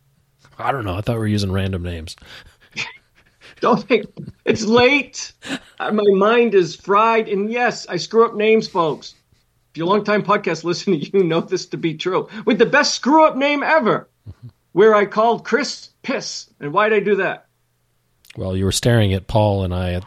I 0.57 0.71
don't 0.71 0.85
know. 0.85 0.95
I 0.95 1.01
thought 1.01 1.13
we 1.13 1.19
were 1.19 1.27
using 1.27 1.51
random 1.51 1.83
names. 1.83 2.15
Don't 3.63 3.81
think 3.81 4.05
it's 4.43 4.65
late. 4.65 5.31
Uh, 5.79 5.91
my 5.91 6.03
mind 6.13 6.53
is 6.53 6.75
fried. 6.75 7.29
And 7.29 7.49
yes, 7.49 7.87
I 7.87 7.95
screw 7.95 8.25
up 8.25 8.35
names, 8.35 8.67
folks. 8.67 9.15
If 9.71 9.77
you're 9.77 9.87
a 9.87 9.89
long 9.89 10.03
time 10.03 10.21
podcast 10.21 10.65
listener, 10.65 10.95
you 11.13 11.23
know 11.23 11.39
this 11.39 11.67
to 11.67 11.77
be 11.77 11.95
true. 11.95 12.27
With 12.45 12.59
the 12.59 12.65
best 12.65 12.93
screw 12.93 13.25
up 13.25 13.37
name 13.37 13.63
ever, 13.63 14.09
where 14.73 14.93
I 14.93 15.05
called 15.05 15.45
Chris 15.45 15.89
piss. 16.03 16.49
And 16.59 16.73
why 16.73 16.89
did 16.89 17.01
I 17.01 17.05
do 17.05 17.15
that? 17.15 17.47
Well, 18.35 18.57
you 18.57 18.65
were 18.65 18.73
staring 18.73 19.13
at 19.13 19.27
Paul 19.27 19.63
and 19.63 19.73
I, 19.73 19.93
at, 19.93 20.05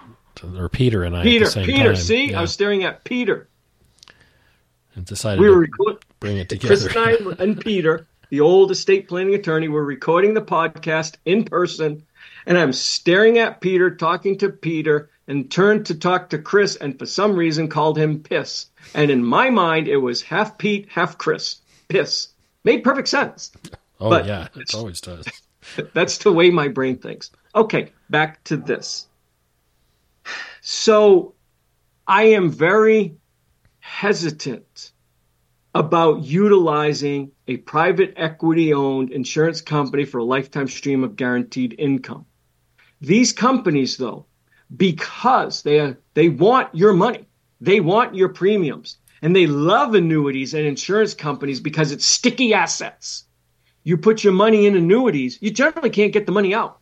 or 0.55 0.69
Peter 0.69 1.03
and 1.03 1.17
I 1.17 1.23
Peter, 1.23 1.45
at 1.45 1.49
the 1.49 1.53
same 1.53 1.67
Peter, 1.67 1.95
time. 1.95 1.97
see? 1.97 2.31
Yeah. 2.33 2.39
I 2.39 2.43
was 2.43 2.53
staring 2.53 2.85
at 2.85 3.05
Peter. 3.05 3.49
And 4.95 5.07
decided 5.07 5.41
we 5.41 5.49
were 5.49 5.67
to 5.67 5.99
bring 6.21 6.37
it 6.37 6.51
together. 6.51 6.77
Chris 6.77 6.95
and 6.95 7.39
I 7.39 7.43
and 7.43 7.59
Peter, 7.59 8.07
the 8.29 8.41
old 8.41 8.71
estate 8.71 9.09
planning 9.09 9.35
attorney, 9.35 9.69
were 9.69 9.85
recording 9.85 10.35
the 10.35 10.43
podcast 10.43 11.17
in 11.25 11.45
person. 11.45 12.03
And 12.47 12.57
I'm 12.57 12.73
staring 12.73 13.39
at 13.39 13.61
Peter, 13.61 13.91
talking 13.95 14.39
to 14.39 14.51
Peter, 14.51 15.11
and 15.27 15.51
turned 15.51 15.87
to 15.87 15.95
talk 15.97 16.31
to 16.31 16.39
Chris, 16.39 16.77
and 16.77 16.97
for 16.99 17.07
some 17.07 17.35
reason 17.35 17.69
called 17.69 17.99
him 17.99 18.23
Piss. 18.23 18.67
And 18.95 19.11
in 19.11 19.25
my 19.25 19.51
mind, 19.51 19.89
it 19.89 19.97
was 19.97 20.23
half 20.23 20.57
Pete, 20.57 20.89
half 20.89 21.19
Chris. 21.19 21.57
Piss. 21.89 22.29
Made 22.65 22.85
perfect 22.85 23.09
sense. 23.09 23.51
Oh, 24.01 24.11
But- 24.11 24.27
yeah, 24.27 24.49
it 24.55 24.75
always 24.75 25.01
does. 25.01 25.27
That's 25.95 26.19
the 26.19 26.33
way 26.33 26.51
my 26.51 26.69
brain 26.69 26.99
thinks. 26.99 27.31
Okay, 27.55 27.91
back 28.09 28.45
to 28.45 28.57
this. 28.57 29.09
So 30.61 31.35
I 32.07 32.25
am 32.25 32.51
very 32.51 33.17
hesitant 33.81 34.93
about 35.75 36.23
utilizing 36.23 37.33
a 37.49 37.57
private 37.59 38.15
equity 38.17 38.73
owned 38.73 39.11
insurance 39.11 39.61
company 39.61 40.05
for 40.05 40.19
a 40.19 40.25
lifetime 40.25 40.69
stream 40.69 41.05
of 41.05 41.17
guaranteed 41.17 41.75
income. 41.79 42.27
These 43.07 43.33
companies, 43.33 43.97
though, 43.97 44.27
because 44.77 45.63
they 45.63 45.95
they 46.15 46.29
want 46.29 46.75
your 46.75 46.93
money. 46.93 47.29
They 47.61 47.79
want 47.79 48.17
your 48.17 48.31
premiums. 48.31 48.99
And 49.23 49.35
they 49.35 49.47
love 49.47 49.95
annuities 49.95 50.55
and 50.55 50.67
insurance 50.67 51.15
companies 51.15 51.61
because 51.61 51.93
it's 51.93 52.05
sticky 52.05 52.53
assets. 52.53 53.25
You 53.85 53.97
put 53.97 54.25
your 54.25 54.33
money 54.33 54.67
in 54.67 54.75
annuities, 54.75 55.39
you 55.41 55.53
generally 55.53 55.91
can't 55.91 56.13
get 56.13 56.27
the 56.27 56.33
money 56.33 56.53
out. 56.53 56.81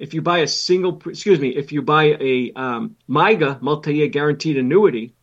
If 0.00 0.14
you 0.14 0.20
buy 0.20 0.38
a 0.38 0.48
single, 0.48 1.00
excuse 1.06 1.38
me, 1.38 1.50
if 1.50 1.70
you 1.70 1.82
buy 1.82 2.16
a 2.20 2.52
um, 2.56 2.96
MYGA, 3.08 3.62
multi-year 3.62 4.08
guaranteed 4.08 4.56
annuity, 4.56 5.14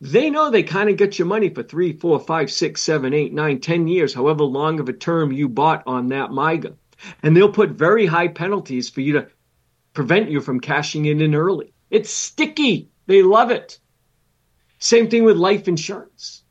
they 0.00 0.30
know 0.30 0.48
they 0.48 0.62
kind 0.62 0.88
of 0.88 0.96
get 0.96 1.18
your 1.18 1.26
money 1.26 1.48
for 1.48 1.64
three, 1.64 1.92
four, 1.92 2.20
five, 2.20 2.52
six, 2.52 2.82
seven, 2.82 3.12
eight, 3.12 3.32
nine, 3.32 3.60
ten 3.60 3.88
years, 3.88 4.14
however 4.14 4.44
long 4.44 4.78
of 4.78 4.88
a 4.88 4.92
term 4.92 5.32
you 5.32 5.48
bought 5.48 5.82
on 5.88 6.06
that 6.08 6.30
MYGA. 6.30 6.74
And 7.24 7.36
they'll 7.36 7.52
put 7.52 7.70
very 7.70 8.06
high 8.06 8.28
penalties 8.28 8.88
for 8.88 9.00
you 9.00 9.14
to 9.14 9.28
prevent 9.92 10.30
you 10.30 10.40
from 10.40 10.60
cashing 10.60 11.06
it 11.06 11.20
in 11.20 11.34
early. 11.34 11.72
It's 11.90 12.10
sticky. 12.10 12.90
They 13.06 13.22
love 13.22 13.50
it. 13.50 13.78
Same 14.78 15.08
thing 15.10 15.24
with 15.24 15.36
life 15.36 15.68
insurance. 15.68 16.42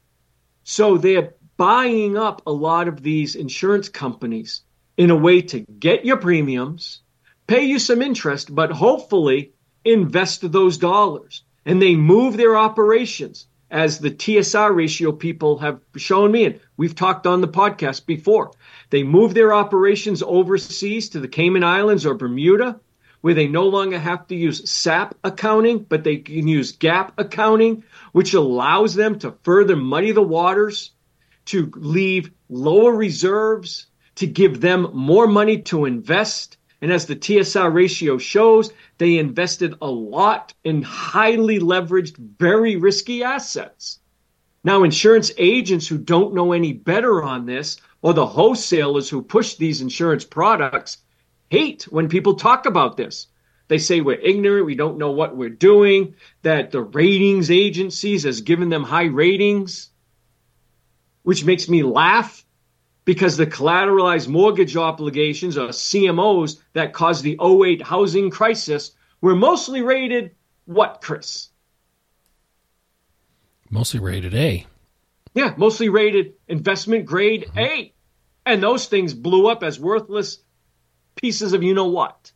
So 0.64 0.98
they're 0.98 1.34
buying 1.58 2.18
up 2.18 2.42
a 2.46 2.52
lot 2.52 2.88
of 2.88 3.02
these 3.02 3.36
insurance 3.36 3.90
companies 3.90 4.62
in 4.98 5.10
a 5.10 5.16
way 5.16 5.42
to 5.42 5.62
get 5.62 6.06
your 6.06 6.18
premiums, 6.18 7.02
pay 7.48 7.64
you 7.64 7.80
some 7.80 8.02
interest, 8.02 8.54
but 8.54 8.72
hopefully 8.72 9.54
invest 9.84 10.52
those 10.52 10.78
dollars. 10.78 11.44
And 11.66 11.82
they 11.82 11.96
move 11.96 12.38
their 12.38 12.58
operations 12.58 13.48
as 13.72 14.00
the 14.00 14.12
TSR 14.12 14.76
ratio 14.76 15.12
people 15.12 15.58
have 15.60 15.80
shown 15.96 16.32
me, 16.32 16.46
and 16.46 16.60
we've 16.78 16.96
talked 16.96 17.28
on 17.28 17.42
the 17.42 17.48
podcast 17.48 18.06
before. 18.06 18.52
They 18.90 19.04
move 19.04 19.34
their 19.34 19.54
operations 19.54 20.24
overseas 20.24 21.10
to 21.10 21.20
the 21.20 21.28
Cayman 21.28 21.64
Islands 21.64 22.06
or 22.06 22.16
Bermuda, 22.16 22.80
where 23.22 23.34
they 23.34 23.48
no 23.48 23.68
longer 23.68 24.00
have 24.00 24.28
to 24.28 24.36
use 24.36 24.70
SAP 24.70 25.16
accounting, 25.24 25.80
but 25.80 26.04
they 26.04 26.18
can 26.18 26.48
use 26.48 26.78
GAAP 26.78 27.12
accounting, 27.18 27.84
which 28.14 28.34
allows 28.34 28.96
them 28.96 29.20
to 29.20 29.36
further 29.44 29.76
muddy 29.76 30.12
the 30.12 30.22
waters, 30.22 30.92
to 31.46 31.72
leave 31.76 32.32
lower 32.50 32.94
reserves, 32.94 33.88
to 34.16 34.28
give 34.28 34.62
them 34.62 34.90
more 34.94 35.28
money 35.28 35.62
to 35.64 35.86
invest. 35.86 36.58
And 36.82 36.92
as 36.92 37.06
the 37.06 37.16
TSR 37.16 37.74
ratio 37.74 38.18
shows, 38.18 38.72
they 38.98 39.18
invested 39.18 39.76
a 39.82 39.90
lot 39.90 40.54
in 40.64 40.82
highly 40.82 41.60
leveraged, 41.60 42.18
very 42.38 42.78
risky 42.78 43.24
assets. 43.24 44.00
Now, 44.64 44.84
insurance 44.84 45.32
agents 45.38 45.88
who 45.88 45.98
don't 45.98 46.34
know 46.34 46.52
any 46.52 46.74
better 46.74 47.24
on 47.24 47.46
this, 47.46 47.78
or 48.02 48.14
the 48.14 48.26
wholesalers 48.26 49.10
who 49.10 49.22
push 49.22 49.56
these 49.56 49.82
insurance 49.82 50.24
products, 50.24 51.00
hate 51.50 51.84
when 51.84 52.10
people 52.10 52.36
talk 52.36 52.66
about 52.66 52.98
this. 52.98 53.28
They 53.68 53.78
say 53.78 54.02
we're 54.02 54.20
ignorant, 54.20 54.66
we 54.66 54.76
don't 54.76 54.98
know 54.98 55.12
what 55.12 55.38
we're 55.38 55.50
doing, 55.50 56.16
that 56.42 56.72
the 56.72 56.82
ratings 56.82 57.52
agencies 57.52 58.24
has 58.24 58.42
given 58.42 58.70
them 58.70 58.84
high 58.84 59.06
ratings, 59.06 59.90
which 61.22 61.46
makes 61.46 61.70
me 61.70 61.84
laugh 61.84 62.44
because 63.06 63.38
the 63.38 63.46
collateralized 63.46 64.28
mortgage 64.28 64.76
obligations 64.76 65.58
or 65.58 65.70
CMOs 65.70 66.60
that 66.74 66.94
caused 66.94 67.24
the 67.24 67.38
08 67.42 67.82
housing 67.82 68.30
crisis 68.30 68.92
were 69.22 69.36
mostly 69.36 69.82
rated 69.82 70.36
what, 70.66 71.02
Chris? 71.02 71.50
Mostly 73.70 74.00
rated 74.00 74.34
A. 74.34 74.66
Yeah, 75.34 75.54
mostly 75.58 75.90
rated 75.90 76.34
investment 76.48 77.06
grade 77.06 77.46
mm-hmm. 77.48 77.60
A. 77.60 77.94
And 78.46 78.64
those 78.64 78.88
things 78.88 79.14
blew 79.14 79.48
up 79.48 79.64
as 79.64 79.80
worthless 79.80 80.40
pieces 81.22 81.54
of 81.54 81.64
you 81.64 81.74
know 81.74 81.88
what. 81.88 82.32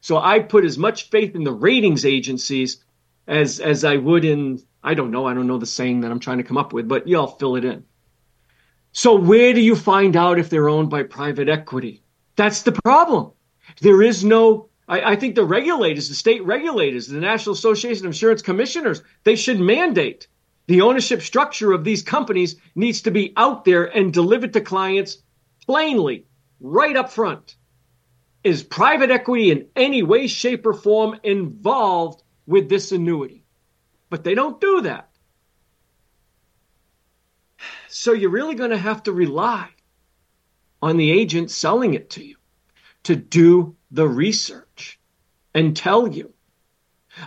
So 0.00 0.18
I 0.18 0.40
put 0.40 0.64
as 0.64 0.76
much 0.76 1.10
faith 1.10 1.34
in 1.34 1.44
the 1.44 1.52
ratings 1.52 2.04
agencies 2.04 2.84
as 3.26 3.60
as 3.60 3.84
I 3.84 3.96
would 3.96 4.24
in 4.24 4.62
I 4.82 4.94
don't 4.94 5.10
know, 5.10 5.26
I 5.26 5.34
don't 5.34 5.46
know 5.46 5.58
the 5.58 5.66
saying 5.66 6.00
that 6.00 6.10
I'm 6.10 6.20
trying 6.20 6.38
to 6.38 6.44
come 6.44 6.58
up 6.58 6.72
with, 6.72 6.88
but 6.88 7.08
y'all 7.08 7.26
fill 7.26 7.56
it 7.56 7.64
in. 7.64 7.84
So 8.92 9.14
where 9.14 9.54
do 9.54 9.60
you 9.60 9.74
find 9.74 10.14
out 10.14 10.38
if 10.38 10.50
they're 10.50 10.68
owned 10.68 10.90
by 10.90 11.02
private 11.04 11.48
equity? 11.48 12.02
That's 12.36 12.62
the 12.62 12.72
problem. 12.72 13.32
There 13.80 14.02
is 14.02 14.24
no 14.24 14.68
I, 14.88 15.12
I 15.12 15.16
think 15.16 15.34
the 15.34 15.44
regulators, 15.44 16.08
the 16.08 16.14
state 16.14 16.44
regulators, 16.44 17.06
the 17.06 17.18
National 17.18 17.54
Association 17.54 18.06
of 18.06 18.10
Insurance 18.10 18.42
Commissioners, 18.42 19.02
they 19.24 19.36
should 19.36 19.60
mandate 19.60 20.28
the 20.66 20.80
ownership 20.80 21.22
structure 21.22 21.72
of 21.72 21.84
these 21.84 22.02
companies 22.02 22.56
needs 22.74 23.02
to 23.02 23.10
be 23.10 23.32
out 23.36 23.64
there 23.64 23.84
and 23.84 24.12
delivered 24.12 24.52
to 24.54 24.60
clients 24.60 25.18
plainly, 25.66 26.26
right 26.60 26.96
up 26.96 27.10
front. 27.10 27.56
Is 28.44 28.62
private 28.62 29.10
equity 29.10 29.50
in 29.50 29.68
any 29.74 30.02
way, 30.02 30.26
shape, 30.26 30.66
or 30.66 30.74
form 30.74 31.18
involved 31.22 32.22
with 32.46 32.68
this 32.68 32.92
annuity? 32.92 33.42
But 34.10 34.22
they 34.22 34.34
don't 34.34 34.60
do 34.60 34.82
that. 34.82 35.08
So 37.88 38.12
you're 38.12 38.30
really 38.30 38.54
going 38.54 38.70
to 38.70 38.76
have 38.76 39.02
to 39.04 39.12
rely 39.12 39.68
on 40.82 40.98
the 40.98 41.10
agent 41.10 41.50
selling 41.50 41.94
it 41.94 42.10
to 42.10 42.24
you 42.24 42.36
to 43.04 43.16
do 43.16 43.76
the 43.90 44.06
research 44.06 45.00
and 45.54 45.74
tell 45.74 46.06
you. 46.06 46.34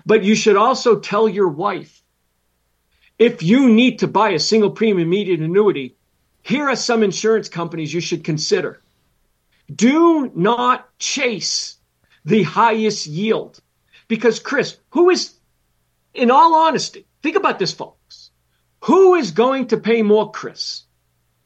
But 0.05 0.23
you 0.23 0.35
should 0.35 0.55
also 0.55 0.99
tell 0.99 1.27
your 1.27 1.47
wife 1.47 2.03
if 3.17 3.41
you 3.41 3.69
need 3.69 3.99
to 3.99 4.07
buy 4.07 4.31
a 4.31 4.39
single 4.39 4.69
premium 4.69 5.07
immediate 5.07 5.39
annuity, 5.39 5.95
here 6.43 6.69
are 6.69 6.75
some 6.75 7.01
insurance 7.01 7.49
companies 7.49 7.93
you 7.93 8.01
should 8.01 8.23
consider. 8.23 8.81
Do 9.73 10.31
not 10.33 10.97
chase 10.97 11.77
the 12.25 12.43
highest 12.43 13.05
yield. 13.05 13.59
Because, 14.07 14.39
Chris, 14.39 14.77
who 14.89 15.09
is, 15.09 15.35
in 16.13 16.31
all 16.31 16.55
honesty, 16.55 17.05
think 17.21 17.35
about 17.35 17.59
this, 17.59 17.73
folks. 17.73 18.31
Who 18.85 19.15
is 19.15 19.31
going 19.31 19.67
to 19.67 19.77
pay 19.77 20.01
more, 20.01 20.31
Chris, 20.31 20.83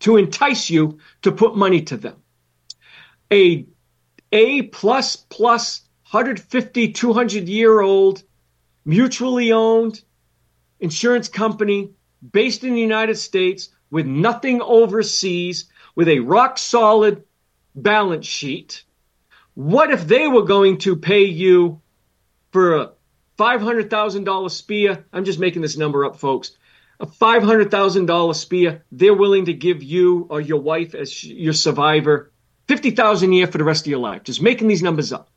to 0.02 0.18
entice 0.18 0.70
you 0.70 1.00
to 1.24 1.32
put 1.32 1.56
money 1.56 1.82
to 1.84 1.98
them? 1.98 2.18
A 3.32 3.66
A 4.32 4.64
plus 4.64 5.16
plus 5.16 5.82
150, 6.12 6.92
200 6.92 7.48
year 7.48 7.82
old, 7.82 8.24
mutually 8.86 9.52
owned 9.52 10.04
insurance 10.80 11.30
company 11.30 11.92
based 12.32 12.64
in 12.64 12.74
the 12.74 12.82
United 12.82 13.16
States 13.16 13.70
with 13.90 14.06
nothing 14.06 14.62
overseas, 14.62 15.66
with 15.96 16.08
a 16.08 16.20
rock 16.20 16.58
solid 16.58 17.24
balance 17.76 18.26
sheet. 18.26 18.84
What 19.54 19.92
if 19.92 20.08
they 20.08 20.28
were 20.28 20.44
going 20.44 20.78
to 20.80 20.96
pay 20.96 21.26
you 21.26 21.82
for 22.52 22.76
a 22.76 22.92
$500,000 23.38 24.52
SPIA? 24.52 25.04
I'm 25.12 25.26
just 25.26 25.40
making 25.40 25.62
this 25.62 25.78
number 25.78 26.06
up, 26.06 26.18
folks. 26.18 26.52
A 27.00 27.08
$500,000 27.08 28.36
SPIA, 28.36 28.82
they're 28.92 29.14
willing 29.14 29.46
to 29.46 29.54
give 29.54 29.84
you 29.84 30.28
or 30.30 30.40
your 30.40 30.62
wife 30.62 30.94
as 30.94 31.24
your 31.24 31.54
survivor 31.54 32.32
50,000 32.68 33.32
a 33.32 33.36
year 33.36 33.48
for 33.48 33.58
the 33.58 33.64
rest 33.64 33.86
of 33.86 33.90
your 33.90 34.00
life. 34.00 34.24
Just 34.24 34.42
making 34.42 34.68
these 34.68 34.84
numbers 34.84 35.12
up. 35.12 35.30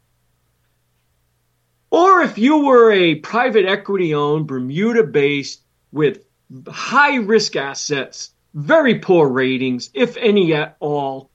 Or 1.90 2.22
if 2.22 2.38
you 2.38 2.64
were 2.64 2.92
a 2.92 3.14
private 3.16 3.66
equity 3.66 4.14
owned, 4.14 4.46
Bermuda 4.46 5.04
based, 5.04 5.62
with 5.90 6.24
high 6.68 7.16
risk 7.16 7.56
assets, 7.56 8.30
very 8.52 8.98
poor 8.98 9.28
ratings, 9.28 9.90
if 9.94 10.16
any 10.16 10.54
at 10.54 10.76
all, 10.80 11.30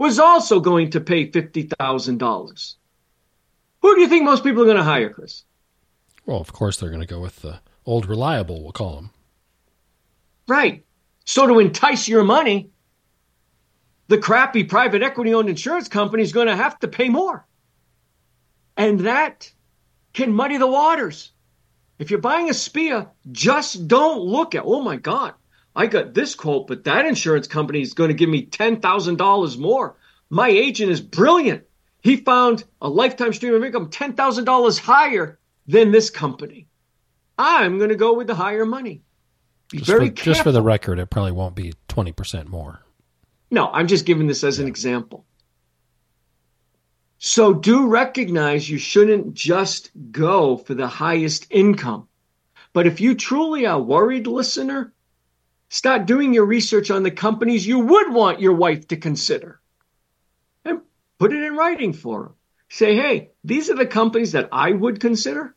was 0.00 0.18
also 0.18 0.60
going 0.60 0.88
to 0.88 0.98
pay 0.98 1.30
$50,000. 1.30 2.74
Who 3.82 3.94
do 3.94 4.00
you 4.00 4.08
think 4.08 4.24
most 4.24 4.42
people 4.42 4.62
are 4.62 4.64
going 4.64 4.78
to 4.78 4.82
hire, 4.82 5.10
Chris? 5.10 5.44
Well, 6.24 6.40
of 6.40 6.54
course, 6.54 6.78
they're 6.78 6.88
going 6.88 7.02
to 7.02 7.06
go 7.06 7.20
with 7.20 7.42
the 7.42 7.60
old 7.84 8.06
reliable, 8.06 8.62
we'll 8.62 8.72
call 8.72 8.96
them. 8.96 9.10
Right. 10.48 10.86
So 11.26 11.46
to 11.46 11.58
entice 11.58 12.08
your 12.08 12.24
money, 12.24 12.70
the 14.08 14.16
crappy 14.16 14.64
private 14.64 15.02
equity 15.02 15.34
owned 15.34 15.50
insurance 15.50 15.86
company 15.86 16.22
is 16.22 16.32
going 16.32 16.48
to 16.48 16.56
have 16.56 16.78
to 16.78 16.88
pay 16.88 17.10
more. 17.10 17.46
And 18.78 19.00
that 19.00 19.52
can 20.14 20.32
muddy 20.32 20.56
the 20.56 20.66
waters. 20.66 21.32
If 21.98 22.10
you're 22.10 22.20
buying 22.20 22.48
a 22.48 22.54
SPIA, 22.54 23.10
just 23.32 23.86
don't 23.86 24.22
look 24.22 24.54
at, 24.54 24.62
oh 24.64 24.80
my 24.80 24.96
God, 24.96 25.34
I 25.74 25.86
got 25.86 26.14
this 26.14 26.34
quote, 26.34 26.66
but 26.66 26.84
that 26.84 27.06
insurance 27.06 27.46
company 27.46 27.80
is 27.80 27.94
going 27.94 28.08
to 28.08 28.14
give 28.14 28.28
me 28.28 28.46
$10,000 28.46 29.58
more. 29.58 29.96
My 30.28 30.48
agent 30.48 30.90
is 30.90 31.00
brilliant. 31.00 31.64
He 32.02 32.16
found 32.16 32.64
a 32.80 32.88
lifetime 32.88 33.32
stream 33.32 33.54
of 33.54 33.62
income 33.62 33.90
$10,000 33.90 34.78
higher 34.78 35.38
than 35.66 35.92
this 35.92 36.10
company. 36.10 36.66
I'm 37.38 37.78
going 37.78 37.90
to 37.90 37.96
go 37.96 38.14
with 38.14 38.26
the 38.26 38.34
higher 38.34 38.66
money. 38.66 39.02
Be 39.70 39.78
just 39.78 39.90
very 39.90 40.08
for, 40.08 40.16
Just 40.16 40.42
for 40.42 40.52
the 40.52 40.62
record, 40.62 40.98
it 40.98 41.10
probably 41.10 41.32
won't 41.32 41.54
be 41.54 41.72
20% 41.88 42.48
more. 42.48 42.80
No, 43.50 43.68
I'm 43.68 43.86
just 43.86 44.06
giving 44.06 44.26
this 44.26 44.44
as 44.44 44.58
yeah. 44.58 44.62
an 44.62 44.68
example. 44.68 45.24
So 47.18 47.52
do 47.52 47.86
recognize 47.86 48.68
you 48.68 48.78
shouldn't 48.78 49.34
just 49.34 49.90
go 50.10 50.56
for 50.56 50.74
the 50.74 50.86
highest 50.86 51.46
income. 51.50 52.08
But 52.72 52.86
if 52.86 53.00
you 53.00 53.14
truly 53.14 53.66
are 53.66 53.80
worried, 53.80 54.26
listener, 54.26 54.92
Start 55.70 56.06
doing 56.06 56.34
your 56.34 56.46
research 56.46 56.90
on 56.90 57.04
the 57.04 57.12
companies 57.12 57.66
you 57.66 57.78
would 57.78 58.12
want 58.12 58.40
your 58.40 58.54
wife 58.54 58.88
to 58.88 58.96
consider 58.96 59.60
and 60.64 60.80
put 61.18 61.32
it 61.32 61.42
in 61.42 61.56
writing 61.56 61.92
for 61.92 62.24
her. 62.24 62.32
Say, 62.68 62.96
hey, 62.96 63.30
these 63.44 63.70
are 63.70 63.76
the 63.76 63.86
companies 63.86 64.32
that 64.32 64.48
I 64.52 64.72
would 64.72 65.00
consider. 65.00 65.54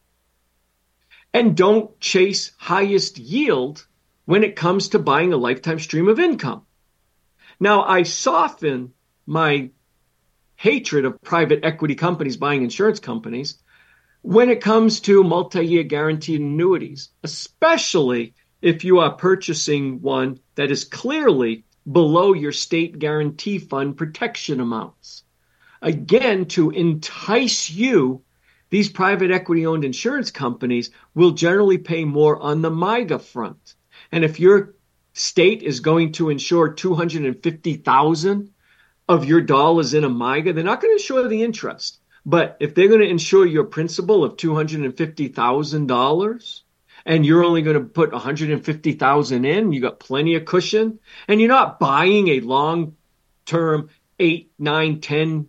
and 1.34 1.58
don't 1.58 2.00
chase 2.00 2.52
highest 2.58 3.18
yield 3.18 3.88
when 4.26 4.44
it 4.44 4.56
comes 4.56 4.90
to 4.90 5.00
buying 5.00 5.34
a 5.34 5.38
lifetime 5.38 5.80
stream 5.80 6.08
of 6.08 6.20
income. 6.20 6.66
Now, 7.60 7.84
I 7.84 8.04
soften 8.04 8.94
my 9.26 9.72
hatred 10.56 11.06
of 11.06 11.22
private 11.22 11.62
equity 11.64 11.96
companies 11.96 12.38
buying 12.38 12.64
insurance 12.64 13.00
companies 13.00 13.58
when 14.22 14.50
it 14.50 14.62
comes 14.62 15.02
to 15.02 15.24
multi 15.24 15.66
year 15.66 15.84
guaranteed 15.84 16.40
annuities, 16.40 17.10
especially 17.24 18.36
if 18.64 18.84
you 18.86 19.00
are 19.00 19.12
purchasing 19.12 20.02
one 20.02 20.40
that 20.56 20.72
is 20.72 20.86
clearly 20.86 21.66
below 21.92 22.34
your 22.34 22.54
state 22.54 22.98
guarantee 22.98 23.60
fund 23.60 23.98
protection 23.98 24.62
amounts. 24.62 25.24
Again, 25.82 26.46
to 26.46 26.70
entice 26.70 27.70
you, 27.70 28.22
these 28.70 28.88
private 28.88 29.32
equity 29.32 29.66
owned 29.66 29.84
insurance 29.84 30.32
companies 30.32 30.92
will 31.14 31.32
generally 31.32 31.78
pay 31.78 32.06
more 32.06 32.40
on 32.40 32.62
the 32.62 32.72
MYGA 32.72 33.22
front. 33.22 33.76
And 34.14 34.24
if 34.24 34.40
your 34.40 34.76
state 35.12 35.62
is 35.62 35.82
going 35.82 36.14
to 36.14 36.30
insure 36.30 36.72
250,000 36.72 38.50
of 39.10 39.26
your 39.26 39.42
dollars 39.42 39.94
in 39.94 40.06
a 40.06 40.10
MYGA, 40.10 40.56
they're 40.56 40.64
not 40.64 40.82
going 40.82 40.98
to 40.98 41.02
insure 41.02 41.28
the 41.28 41.44
interest. 41.44 42.00
But 42.26 42.56
if 42.62 42.74
they're 42.74 42.88
going 42.88 43.02
to 43.02 43.10
insure 43.10 43.46
your 43.46 43.66
principal 43.66 44.24
of 44.24 44.38
$250,000 44.38 46.63
and 47.06 47.26
you're 47.26 47.44
only 47.44 47.62
going 47.62 47.78
to 47.78 47.84
put 47.84 48.12
150,000 48.12 49.46
in, 49.46 49.74
you 49.74 49.82
got 49.82 50.00
plenty 50.00 50.36
of 50.36 50.46
cushion 50.46 51.00
and 51.28 51.40
you're 51.40 51.50
not 51.50 51.80
buying 51.80 52.30
a 52.30 52.40
long 52.40 52.96
term 53.46 53.90
8, 54.20 54.52
9, 54.60 55.02
10 55.02 55.48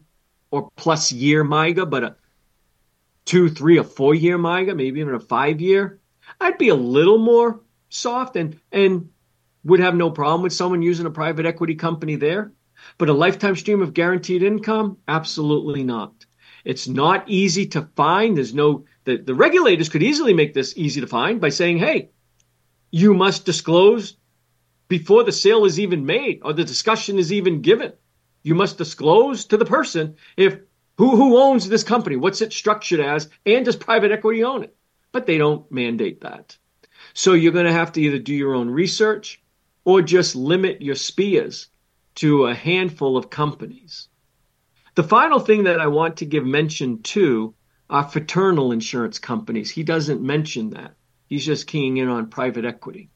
or 0.51 0.71
plus 0.77 1.13
year 1.13 1.45
MYGA, 1.45 1.89
but 1.89 2.05
a 2.05 2.17
2, 3.27 3.49
3 3.51 3.79
or 3.79 3.85
4 3.85 4.15
year 4.15 4.39
MYGA, 4.39 4.77
maybe 4.77 5.01
even 5.01 5.15
a 5.15 5.21
5 5.21 5.61
year, 5.61 6.01
I'd 6.41 6.59
be 6.59 6.69
a 6.69 6.75
little 6.75 7.19
more 7.19 7.61
soft 7.89 8.37
and 8.37 8.59
and 8.73 9.11
would 9.65 9.81
have 9.81 9.95
no 9.95 10.11
problem 10.11 10.43
with 10.43 10.53
someone 10.53 10.83
using 10.83 11.07
a 11.07 11.11
private 11.11 11.47
equity 11.47 11.75
company 11.75 12.17
there. 12.17 12.53
But 12.99 13.09
a 13.09 13.15
lifetime 13.15 13.57
stream 13.57 13.81
of 13.81 13.95
guaranteed 13.95 14.43
income? 14.43 14.99
Absolutely 15.09 15.85
not. 15.85 16.27
It's 16.65 16.87
not 16.87 17.29
easy 17.29 17.67
to 17.69 17.89
find. 17.97 18.37
There's 18.37 18.55
no, 18.55 18.85
the, 19.05 19.17
the 19.19 19.35
regulators 19.35 19.89
could 19.89 20.03
easily 20.03 20.33
make 20.33 20.55
this 20.55 20.75
easy 20.77 21.01
to 21.01 21.07
find 21.07 21.41
by 21.41 21.51
saying, 21.51 21.79
hey, 21.79 22.11
you 22.91 23.15
must 23.15 23.45
disclose 23.45 24.17
before 24.89 25.25
the 25.25 25.33
sale 25.33 25.65
is 25.65 25.81
even 25.81 26.07
made 26.07 26.41
or 26.43 26.53
the 26.53 26.65
discussion 26.65 27.19
is 27.19 27.33
even 27.33 27.63
given. 27.63 27.93
You 28.43 28.55
must 28.55 28.79
disclose 28.79 29.47
to 29.47 29.57
the 29.57 29.65
person 29.65 30.17
if 30.37 30.59
who, 30.97 31.17
who 31.17 31.39
owns 31.39 31.69
this 31.69 31.83
company, 31.83 32.17
what's 32.17 32.41
it 32.41 32.53
structured 32.53 33.01
as, 33.01 33.29
and 33.45 33.65
does 33.65 33.77
private 33.77 34.13
equity 34.13 34.45
own 34.45 34.63
it? 34.63 34.77
But 35.13 35.27
they 35.27 35.39
don't 35.39 35.71
mandate 35.73 36.21
that. 36.21 36.57
So 37.15 37.33
you're 37.33 37.53
going 37.53 37.67
to 37.67 37.73
have 37.73 37.93
to 37.93 38.01
either 38.01 38.19
do 38.19 38.35
your 38.35 38.55
own 38.55 38.71
research 38.71 39.43
or 39.85 40.03
just 40.03 40.37
limit 40.37 40.83
your 40.83 40.95
SPIAs 40.95 41.69
to 42.17 42.47
a 42.47 42.55
handful 42.55 43.17
of 43.17 43.31
companies. 43.31 44.09
The 44.95 45.03
final 45.03 45.41
thing 45.41 45.65
that 45.65 45.81
I 45.81 45.89
want 45.89 46.19
to 46.19 46.27
give 46.27 46.47
mention 46.47 47.03
to 47.03 47.55
are 47.91 48.05
fraternal 48.05 48.73
insurance 48.73 49.19
companies. 49.19 49.71
He 49.71 49.83
doesn't 49.83 50.23
mention 50.23 50.71
that. 50.71 50.95
He's 51.27 51.45
just 51.45 51.67
keying 51.67 51.97
in 51.99 52.09
on 52.09 52.29
private 52.29 52.65
equity. 52.65 53.11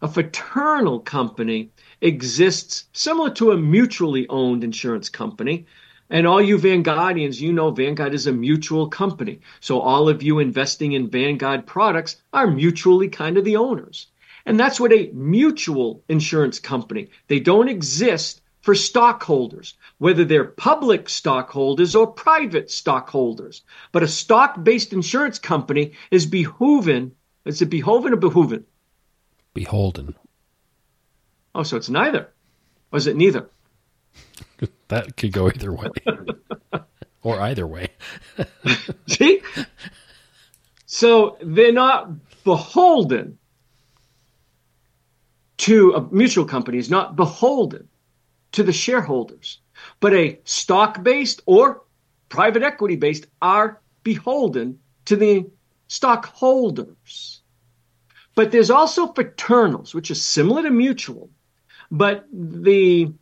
A 0.00 0.08
fraternal 0.08 1.00
company 1.00 1.70
exists 2.00 2.84
similar 2.92 3.30
to 3.30 3.50
a 3.50 3.56
mutually 3.56 4.28
owned 4.28 4.62
insurance 4.62 5.08
company. 5.08 5.66
And 6.08 6.26
all 6.26 6.40
you 6.40 6.56
Vanguardians, 6.56 7.40
you 7.40 7.52
know 7.52 7.70
Vanguard 7.70 8.14
is 8.14 8.26
a 8.26 8.32
mutual 8.32 8.88
company. 8.88 9.40
So 9.60 9.80
all 9.80 10.08
of 10.08 10.22
you 10.22 10.38
investing 10.38 10.92
in 10.92 11.10
Vanguard 11.10 11.66
products 11.66 12.16
are 12.32 12.46
mutually 12.46 13.08
kind 13.08 13.36
of 13.36 13.44
the 13.44 13.56
owners. 13.56 14.06
And 14.46 14.58
that's 14.58 14.80
what 14.80 14.92
a 14.92 15.10
mutual 15.12 16.02
insurance 16.08 16.60
company. 16.60 17.08
They 17.26 17.40
don't 17.40 17.68
exist 17.68 18.40
for 18.62 18.74
stockholders, 18.74 19.74
whether 19.98 20.24
they're 20.24 20.44
public 20.44 21.08
stockholders 21.08 21.94
or 21.94 22.06
private 22.06 22.70
stockholders. 22.70 23.62
But 23.92 24.02
a 24.02 24.08
stock 24.08 24.62
based 24.62 24.92
insurance 24.92 25.38
company 25.38 25.92
is 26.10 26.26
behooven. 26.26 27.12
Is 27.44 27.62
it 27.62 27.70
behoven 27.70 28.12
or 28.12 28.16
behooven? 28.16 28.64
Beholden. 29.54 30.14
Oh, 31.54 31.62
so 31.62 31.76
it's 31.76 31.88
neither. 31.88 32.28
Or 32.92 32.98
is 32.98 33.06
it 33.06 33.16
neither? 33.16 33.48
that 34.88 35.16
could 35.16 35.32
go 35.32 35.48
either 35.48 35.72
way. 35.72 35.88
or 37.22 37.40
either 37.40 37.66
way. 37.66 37.88
See? 39.08 39.42
So 40.86 41.36
they're 41.42 41.72
not 41.72 42.10
beholden 42.44 43.38
to 45.58 45.92
a 45.92 46.00
mutual 46.12 46.44
company, 46.44 46.78
is 46.78 46.88
not 46.88 47.16
beholden 47.16 47.88
to 48.52 48.62
the 48.62 48.72
shareholders, 48.72 49.60
but 50.00 50.14
a 50.14 50.40
stock 50.44 51.02
based 51.02 51.42
or 51.46 51.82
private 52.28 52.62
equity 52.62 52.96
based 52.96 53.26
are 53.40 53.80
beholden 54.02 54.78
to 55.06 55.16
the 55.16 55.46
stockholders. 55.88 57.40
But 58.34 58.52
there's 58.52 58.70
also 58.70 59.12
fraternals, 59.12 59.94
which 59.94 60.10
is 60.10 60.22
similar 60.22 60.62
to 60.62 60.70
mutual, 60.70 61.30
but 61.90 62.26
the 62.32 63.12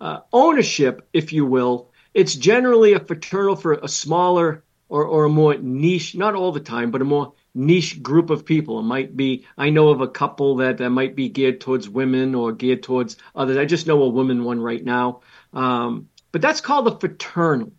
uh, 0.00 0.20
ownership, 0.32 1.08
if 1.12 1.32
you 1.32 1.44
will, 1.44 1.90
it's 2.14 2.34
generally 2.34 2.92
a 2.92 3.00
fraternal 3.00 3.56
for 3.56 3.74
a 3.74 3.88
smaller 3.88 4.64
or, 4.88 5.04
or 5.04 5.24
a 5.24 5.28
more 5.28 5.56
niche, 5.56 6.14
not 6.14 6.34
all 6.34 6.52
the 6.52 6.60
time, 6.60 6.90
but 6.90 7.02
a 7.02 7.04
more 7.04 7.32
niche 7.54 8.02
group 8.02 8.30
of 8.30 8.44
people. 8.44 8.78
It 8.80 8.84
might 8.84 9.16
be, 9.16 9.46
I 9.56 9.70
know 9.70 9.88
of 9.88 10.00
a 10.00 10.08
couple 10.08 10.56
that, 10.56 10.78
that 10.78 10.90
might 10.90 11.16
be 11.16 11.28
geared 11.28 11.60
towards 11.60 11.88
women 11.88 12.34
or 12.34 12.52
geared 12.52 12.82
towards 12.82 13.16
others. 13.34 13.56
I 13.56 13.64
just 13.64 13.86
know 13.86 14.02
a 14.02 14.08
woman 14.08 14.44
one 14.44 14.60
right 14.60 14.84
now. 14.84 15.22
Um, 15.52 16.08
but 16.32 16.42
that's 16.42 16.60
called 16.60 16.86
the 16.86 16.96
fraternal. 16.96 17.72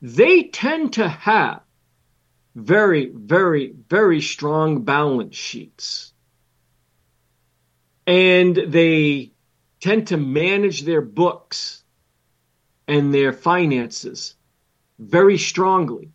They 0.00 0.44
tend 0.44 0.94
to 0.94 1.08
have 1.08 1.62
very, 2.54 3.10
very, 3.14 3.72
very 3.88 4.20
strong 4.20 4.82
balance 4.84 5.36
sheets. 5.36 6.12
And 8.06 8.56
they 8.56 9.32
tend 9.80 10.08
to 10.08 10.16
manage 10.16 10.82
their 10.82 11.02
books 11.02 11.84
and 12.86 13.12
their 13.12 13.32
finances 13.32 14.34
very 14.98 15.38
strongly 15.38 16.10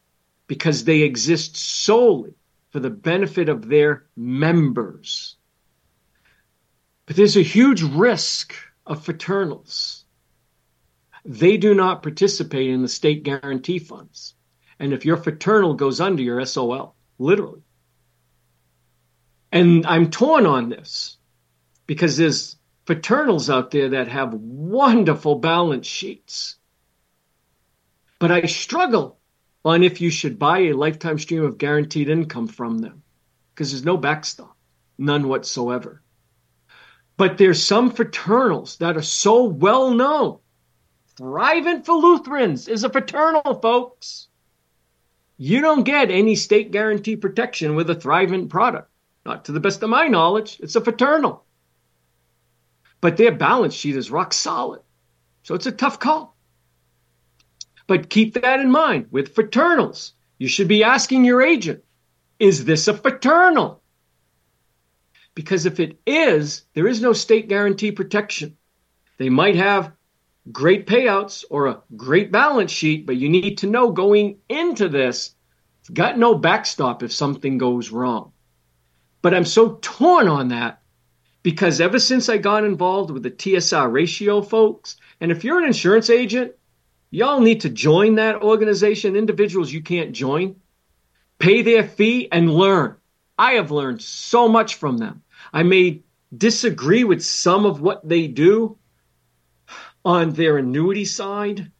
because 0.48 0.84
they 0.84 1.02
exist 1.02 1.56
solely 1.56 2.34
for 2.72 2.80
the 2.80 2.89
benefit 2.89 3.48
of 3.48 3.68
their 3.70 4.06
members. 4.16 5.38
But 7.06 7.16
there's 7.16 7.38
a 7.38 7.44
huge 7.44 7.84
risk 7.84 8.56
of 8.86 9.06
fraternals. 9.06 10.03
They 11.26 11.57
do 11.57 11.74
not 11.74 12.03
participate 12.03 12.69
in 12.69 12.82
the 12.82 12.88
state 12.88 13.24
guarantee 13.24 13.80
funds. 13.80 14.36
And 14.80 14.91
if 14.93 15.05
your 15.05 15.17
fraternal 15.17 15.74
goes 15.74 16.01
under, 16.01 16.21
you're 16.21 16.45
SOL, 16.45 16.95
literally. 17.17 17.63
And 19.51 19.86
I'm 19.86 20.09
torn 20.09 20.45
on 20.45 20.69
this 20.69 21.17
because 21.86 22.17
there's 22.17 22.57
fraternals 22.86 23.53
out 23.53 23.71
there 23.71 23.89
that 23.89 24.07
have 24.07 24.34
wonderful 24.34 25.36
balance 25.36 25.88
sheets. 25.88 26.57
But 28.19 28.32
I 28.32 28.45
struggle 28.45 29.19
on 29.63 29.84
if 29.84 30.01
you 30.01 30.09
should 30.09 30.39
buy 30.39 30.59
a 30.59 30.74
lifetime 30.74 31.19
stream 31.19 31.43
of 31.43 31.57
guaranteed 31.57 32.09
income 32.09 32.47
from 32.47 32.80
them 32.80 33.03
because 33.53 33.71
there's 33.71 33.86
no 33.86 33.95
backstop, 33.95 34.57
none 34.97 35.28
whatsoever. 35.28 36.01
But 37.15 37.38
there's 37.38 37.63
some 37.63 37.91
fraternals 37.91 38.78
that 38.80 38.97
are 38.97 39.03
so 39.03 39.43
well 39.43 39.91
known. 39.93 40.39
Thrivent 41.18 41.86
for 41.86 41.95
Lutherans 41.95 42.68
is 42.68 42.84
a 42.84 42.89
fraternal, 42.89 43.59
folks. 43.61 44.28
You 45.38 45.61
don't 45.61 45.84
get 45.84 46.09
any 46.09 46.36
state 46.36 46.72
guarantee 46.72 47.16
protection 47.16 47.76
with 47.76 47.89
a 47.89 47.95
Thrivent 47.95 48.49
product. 48.49 48.89
Not 49.26 49.45
to 49.45 49.51
the 49.51 49.59
best 49.59 49.84
of 49.84 49.89
my 49.89 50.07
knowledge. 50.07 50.59
It's 50.59 50.76
a 50.76 50.82
fraternal. 50.82 51.45
But 53.01 53.18
their 53.18 53.32
balance 53.32 53.74
sheet 53.74 53.95
is 53.95 54.11
rock 54.11 54.34
solid. 54.34 54.82
So 55.43 55.55
it's 55.55 55.66
a 55.66 55.72
tough 55.72 55.99
call. 55.99 56.36
But 57.88 58.09
keep 58.09 58.34
that 58.36 58.59
in 58.59 58.72
mind 58.72 59.07
with 59.11 59.36
fraternals. 59.36 60.14
You 60.38 60.47
should 60.47 60.68
be 60.68 60.84
asking 60.84 61.26
your 61.26 61.41
agent, 61.41 61.84
is 62.39 62.66
this 62.66 62.88
a 62.88 62.93
fraternal? 62.93 63.82
Because 65.36 65.66
if 65.66 65.80
it 65.80 65.99
is, 66.05 66.66
there 66.74 66.88
is 66.88 67.01
no 67.01 67.14
state 67.14 67.49
guarantee 67.49 67.91
protection. 67.91 68.57
They 69.18 69.30
might 69.30 69.55
have 69.55 69.91
great 70.52 70.88
payouts 70.88 71.46
or 71.50 71.68
a 71.68 71.82
great 71.96 72.32
balance 72.32 72.72
sheet, 72.72 73.06
but 73.06 73.18
you 73.18 73.30
need 73.30 73.60
to 73.60 73.68
know 73.68 73.91
going 73.91 74.39
into 74.50 74.89
this, 74.89 75.36
got 75.91 76.18
no 76.18 76.36
backstop 76.36 77.04
if 77.04 77.12
something 77.14 77.58
goes 77.58 77.91
wrong. 77.91 78.32
But 79.22 79.34
I'm 79.34 79.46
so 79.46 79.80
torn 79.82 80.28
on 80.28 80.50
that 80.50 80.82
because 81.44 81.80
ever 81.80 82.00
since 82.00 82.30
I 82.30 82.38
got 82.38 82.66
involved 82.66 83.12
with 83.12 83.24
the 83.24 83.32
TSR 83.32 83.91
ratio, 83.91 84.41
folks, 84.41 84.98
and 85.22 85.32
if 85.32 85.44
you're 85.44 85.60
an 85.60 85.66
insurance 85.66 86.10
agent, 86.10 86.54
Y'all 87.14 87.41
need 87.41 87.62
to 87.62 87.70
join 87.70 88.16
that 88.16 88.41
organization. 88.41 89.16
Individuals 89.16 89.72
you 89.72 89.84
can't 89.84 90.14
join. 90.14 90.56
Pay 91.38 91.62
their 91.62 91.84
fee 91.84 92.28
and 92.32 92.52
learn. 92.52 92.96
I 93.38 93.52
have 93.52 93.70
learned 93.70 94.02
so 94.02 94.48
much 94.48 94.76
from 94.76 94.98
them. 94.98 95.22
I 95.54 95.62
may 95.62 96.02
disagree 96.36 97.04
with 97.04 97.24
some 97.24 97.68
of 97.68 97.82
what 97.82 98.10
they 98.10 98.26
do 98.26 98.80
on 100.06 100.32
their 100.32 100.58
annuity 100.58 101.06
side, 101.06 101.72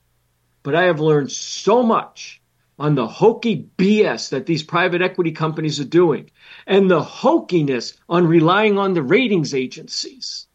but 0.64 0.76
I 0.76 0.84
have 0.84 1.00
learned 1.00 1.32
so 1.32 1.84
much 1.84 2.42
on 2.80 2.96
the 2.96 3.08
hokey 3.08 3.68
BS 3.78 4.30
that 4.30 4.46
these 4.46 4.64
private 4.64 5.02
equity 5.02 5.32
companies 5.32 5.80
are 5.80 5.86
doing 5.86 6.30
and 6.66 6.90
the 6.90 7.02
hokiness 7.02 7.96
on 8.10 8.26
relying 8.26 8.78
on 8.78 8.94
the 8.94 9.04
ratings 9.04 9.54
agencies. 9.54 10.48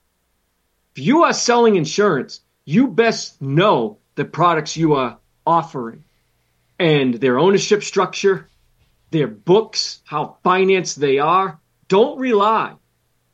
If 0.97 1.05
you 1.05 1.23
are 1.25 1.33
selling 1.33 1.77
insurance, 1.77 2.41
you 2.65 2.89
best 2.89 3.41
know 3.41 3.99
the 4.17 4.25
products 4.25 4.77
you 4.77 4.95
are 4.95 5.19
offering 5.47 6.05
and 6.79 7.15
their 7.15 7.39
ownership 7.39 7.83
structure, 7.83 8.49
their 9.11 9.29
books, 9.29 10.01
how 10.05 10.37
financed 10.43 11.01
they 11.01 11.19
are. 11.19 11.59
Don't 11.89 12.19
rely 12.19 12.75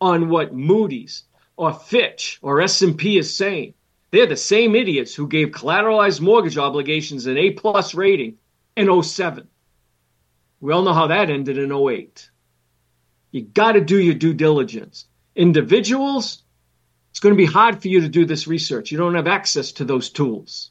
on 0.01 0.28
what 0.28 0.55
Moody's 0.55 1.24
or 1.57 1.72
Fitch 1.72 2.39
or 2.43 2.61
S&P 2.61 3.18
is 3.18 3.35
saying. 3.35 3.74
They're 4.15 4.27
the 4.27 4.37
same 4.37 4.77
idiots 4.77 5.12
who 5.12 5.27
gave 5.27 5.49
collateralized 5.49 6.21
mortgage 6.21 6.57
obligations 6.57 7.27
an 7.27 7.37
A 7.37 7.51
plus 7.51 7.95
rating 7.95 8.37
in 8.77 9.03
07. 9.03 9.49
We 10.61 10.73
all 10.73 10.83
know 10.83 10.95
how 10.95 11.09
that 11.09 11.31
ended 11.31 11.59
in 11.59 11.73
08. 11.73 12.31
You 13.33 13.43
got 13.43 13.73
to 13.73 13.81
do 13.81 13.99
your 13.99 14.15
due 14.15 14.33
diligence. 14.33 15.07
Individuals, 15.35 16.45
it's 17.11 17.19
going 17.19 17.35
to 17.35 17.37
be 17.37 17.45
hard 17.45 17.83
for 17.83 17.89
you 17.89 18.03
to 18.03 18.09
do 18.09 18.25
this 18.25 18.47
research. 18.47 18.93
You 18.93 18.99
don't 18.99 19.17
have 19.17 19.27
access 19.27 19.73
to 19.73 19.85
those 19.85 20.11
tools. 20.11 20.71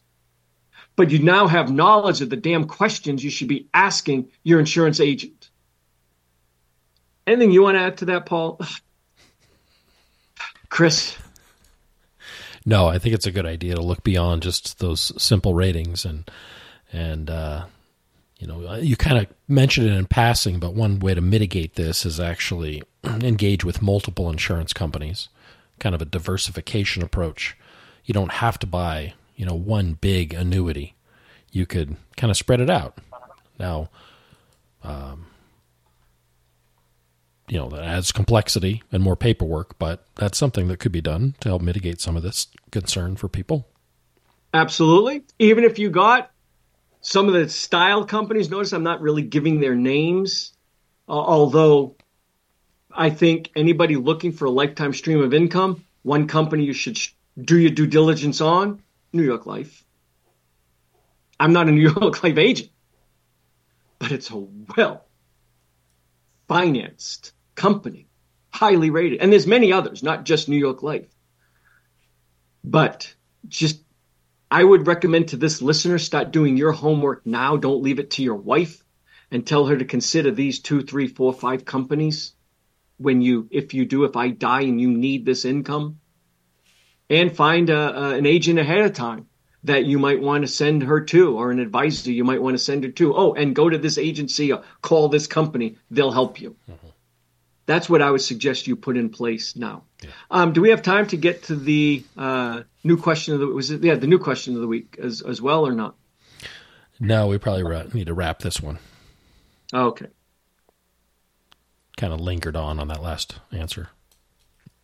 But 0.95 1.11
you 1.11 1.19
now 1.19 1.47
have 1.47 1.69
knowledge 1.69 2.21
of 2.21 2.29
the 2.29 2.37
damn 2.37 2.65
questions 2.65 3.25
you 3.25 3.29
should 3.29 3.49
be 3.49 3.67
asking 3.73 4.31
your 4.43 4.61
insurance 4.61 5.01
agent. 5.01 5.49
Anything 7.27 7.51
you 7.51 7.63
want 7.63 7.75
to 7.75 7.81
add 7.81 7.97
to 7.97 8.05
that, 8.05 8.25
Paul? 8.25 8.61
Chris? 10.69 11.17
No, 12.65 12.87
I 12.87 12.97
think 12.97 13.13
it's 13.15 13.27
a 13.27 13.31
good 13.31 13.45
idea 13.45 13.75
to 13.75 13.81
look 13.81 14.03
beyond 14.03 14.41
just 14.41 14.79
those 14.79 15.11
simple 15.21 15.53
ratings 15.53 16.05
and 16.05 16.29
and 16.91 17.29
uh, 17.29 17.65
you 18.43 18.47
know, 18.47 18.67
uh, 18.67 18.75
you 18.75 18.97
kind 18.97 19.17
of 19.17 19.27
mentioned 19.47 19.87
it 19.87 19.93
in 19.93 20.05
passing, 20.05 20.59
but 20.59 20.73
one 20.73 20.99
way 20.99 21.13
to 21.13 21.21
mitigate 21.21 21.75
this 21.75 22.05
is 22.05 22.19
actually 22.19 22.83
engage 23.05 23.63
with 23.63 23.81
multiple 23.81 24.29
insurance 24.29 24.73
companies, 24.73 25.29
kind 25.79 25.95
of 25.95 26.01
a 26.01 26.05
diversification 26.05 27.03
approach. 27.03 27.57
You 28.03 28.13
don't 28.13 28.33
have 28.33 28.59
to 28.59 28.67
buy, 28.67 29.13
you 29.37 29.45
know, 29.45 29.55
one 29.55 29.93
big 29.93 30.33
annuity. 30.33 30.93
You 31.51 31.65
could 31.65 31.95
kind 32.17 32.31
of 32.31 32.35
spread 32.35 32.59
it 32.59 32.69
out. 32.69 32.97
Now, 33.57 33.89
um, 34.83 35.27
you 37.53 37.59
know, 37.59 37.69
that 37.69 37.83
adds 37.83 38.11
complexity 38.11 38.81
and 38.91 39.03
more 39.03 39.15
paperwork, 39.15 39.77
but 39.77 40.07
that's 40.15 40.39
something 40.39 40.69
that 40.69 40.79
could 40.79 40.91
be 40.91 41.01
done 41.01 41.35
to 41.39 41.49
help 41.49 41.61
mitigate 41.61 42.01
some 42.01 42.17
of 42.17 42.23
this 42.23 42.47
concern 42.71 43.15
for 43.15 43.29
people. 43.29 43.67
Absolutely. 44.55 45.21
Even 45.37 45.63
if 45.63 45.77
you 45.77 45.91
got 45.91 46.31
some 47.01 47.27
of 47.27 47.35
the 47.35 47.47
style 47.47 48.05
companies, 48.05 48.49
notice 48.49 48.73
I'm 48.73 48.81
not 48.81 49.01
really 49.01 49.21
giving 49.21 49.59
their 49.59 49.75
names, 49.75 50.53
uh, 51.07 51.11
although 51.11 51.95
I 52.91 53.11
think 53.11 53.51
anybody 53.55 53.97
looking 53.97 54.31
for 54.31 54.45
a 54.45 54.51
lifetime 54.51 54.91
stream 54.91 55.21
of 55.21 55.31
income, 55.31 55.85
one 56.01 56.27
company 56.27 56.63
you 56.63 56.73
should 56.73 56.97
sh- 56.97 57.11
do 57.39 57.59
your 57.59 57.69
due 57.69 57.85
diligence 57.85 58.41
on, 58.41 58.81
New 59.11 59.23
York 59.23 59.45
Life. 59.45 59.85
I'm 61.39 61.53
not 61.53 61.69
a 61.69 61.71
New 61.77 61.87
York 61.87 62.23
Life 62.23 62.39
agent, 62.39 62.71
but 63.99 64.11
it's 64.11 64.31
a 64.31 64.37
well 64.75 65.05
financed 66.47 67.33
company, 67.55 68.07
highly 68.49 68.89
rated. 68.89 69.19
And 69.19 69.31
there's 69.31 69.47
many 69.47 69.71
others, 69.73 70.03
not 70.03 70.25
just 70.25 70.49
New 70.49 70.57
York 70.57 70.83
Life. 70.83 71.07
But 72.63 73.13
just 73.47 73.81
I 74.49 74.63
would 74.63 74.87
recommend 74.87 75.29
to 75.29 75.37
this 75.37 75.61
listener 75.61 75.97
start 75.97 76.31
doing 76.31 76.57
your 76.57 76.71
homework 76.71 77.25
now. 77.25 77.57
Don't 77.57 77.81
leave 77.81 77.99
it 77.99 78.11
to 78.11 78.23
your 78.23 78.35
wife 78.35 78.83
and 79.31 79.45
tell 79.45 79.65
her 79.65 79.75
to 79.75 79.85
consider 79.85 80.31
these 80.31 80.59
two, 80.59 80.83
three, 80.83 81.07
four, 81.07 81.33
five 81.33 81.65
companies 81.65 82.33
when 82.97 83.21
you, 83.21 83.47
if 83.49 83.73
you 83.73 83.85
do, 83.85 84.03
if 84.03 84.15
I 84.15 84.29
die 84.29 84.61
and 84.61 84.79
you 84.79 84.91
need 84.91 85.25
this 85.25 85.43
income, 85.43 85.99
and 87.09 87.35
find 87.35 87.71
a, 87.71 87.99
a, 87.99 88.15
an 88.15 88.27
agent 88.27 88.59
ahead 88.59 88.81
of 88.81 88.93
time 88.93 89.27
that 89.63 89.85
you 89.85 89.97
might 89.97 90.21
want 90.21 90.43
to 90.43 90.47
send 90.47 90.83
her 90.83 91.01
to, 91.01 91.35
or 91.37 91.49
an 91.49 91.59
advisor 91.59 92.11
you 92.11 92.23
might 92.23 92.41
want 92.41 92.53
to 92.53 92.63
send 92.63 92.83
her 92.83 92.91
to. 92.91 93.15
Oh, 93.15 93.33
and 93.33 93.55
go 93.55 93.69
to 93.69 93.77
this 93.77 93.97
agency 93.97 94.51
or 94.51 94.63
call 94.81 95.09
this 95.09 95.25
company; 95.25 95.77
they'll 95.89 96.11
help 96.11 96.39
you. 96.39 96.55
Mm-hmm. 96.69 96.87
That's 97.65 97.89
what 97.89 98.01
I 98.01 98.11
would 98.11 98.21
suggest 98.21 98.67
you 98.67 98.75
put 98.75 98.97
in 98.97 99.09
place 99.09 99.55
now. 99.55 99.83
Yeah. 100.01 100.09
Um, 100.29 100.53
do 100.53 100.61
we 100.61 100.69
have 100.69 100.81
time 100.81 101.07
to 101.07 101.17
get 101.17 101.43
to 101.43 101.55
the 101.55 102.03
uh, 102.17 102.63
new 102.83 102.97
question 102.97 103.33
of 103.33 103.39
the 103.39 103.47
was 103.47 103.71
it 103.71 103.83
yeah 103.83 103.95
the 103.95 104.07
new 104.07 104.19
question 104.19 104.55
of 104.55 104.61
the 104.61 104.67
week 104.67 104.97
as 105.01 105.21
as 105.21 105.41
well 105.41 105.65
or 105.65 105.71
not? 105.71 105.95
No, 106.99 107.27
we 107.27 107.37
probably 107.37 107.63
ra- 107.63 107.85
need 107.93 108.07
to 108.07 108.13
wrap 108.13 108.39
this 108.39 108.61
one. 108.61 108.79
Okay. 109.73 110.07
Kind 111.97 112.13
of 112.13 112.19
lingered 112.19 112.55
on 112.55 112.79
on 112.79 112.87
that 112.89 113.01
last 113.01 113.39
answer. 113.51 113.89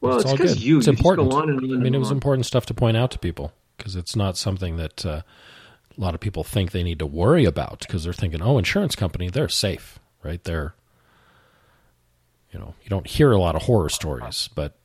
Well, 0.01 0.19
it's 0.19 0.31
because 0.31 0.63
you. 0.63 0.77
It's 0.77 0.87
you 0.87 0.93
important. 0.93 1.33
On 1.33 1.49
and 1.49 1.59
on 1.59 1.73
I 1.73 1.83
mean, 1.83 1.93
it 1.93 1.99
was 1.99 2.11
important 2.11 2.45
stuff 2.45 2.65
to 2.67 2.73
point 2.73 2.95
out 2.95 3.11
to 3.11 3.19
people 3.19 3.51
because 3.77 3.95
it's 3.95 4.15
not 4.15 4.37
something 4.37 4.77
that 4.77 5.05
uh, 5.05 5.21
a 5.97 6.01
lot 6.01 6.13
of 6.13 6.21
people 6.21 6.43
think 6.43 6.71
they 6.71 6.83
need 6.83 6.99
to 6.99 7.05
worry 7.05 7.45
about 7.45 7.79
because 7.79 8.03
they're 8.03 8.13
thinking, 8.13 8.41
oh, 8.41 8.57
insurance 8.57 8.95
company, 8.95 9.29
they're 9.29 9.49
safe, 9.49 9.99
right? 10.23 10.43
They're 10.43 10.73
you 12.51 12.59
know, 12.59 12.73
you 12.83 12.89
don't 12.89 13.07
hear 13.07 13.31
a 13.31 13.39
lot 13.39 13.55
of 13.55 13.63
horror 13.63 13.89
stories, 13.89 14.49
but 14.55 14.77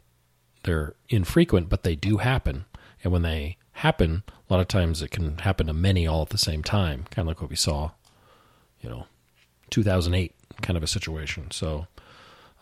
they're 0.65 0.95
infrequent, 1.09 1.69
but 1.69 1.83
they 1.83 1.95
do 1.95 2.19
happen. 2.19 2.65
And 3.03 3.13
when 3.13 3.23
they 3.23 3.57
happen, 3.73 4.23
a 4.29 4.53
lot 4.53 4.61
of 4.61 4.69
times 4.69 5.03
it 5.03 5.11
can 5.11 5.39
happen 5.39 5.67
to 5.67 5.73
many 5.73 6.07
all 6.07 6.23
at 6.23 6.31
the 6.31 6.39
same 6.39 6.63
time, 6.63 7.05
kind 7.11 7.25
of 7.25 7.29
like 7.29 7.41
what 7.41 7.51
we 7.51 7.57
saw, 7.57 7.91
you 8.81 8.89
know, 8.89 9.07
2008 9.71 10.35
kind 10.63 10.77
of 10.77 10.83
a 10.83 10.87
situation. 10.87 11.51
So, 11.51 11.87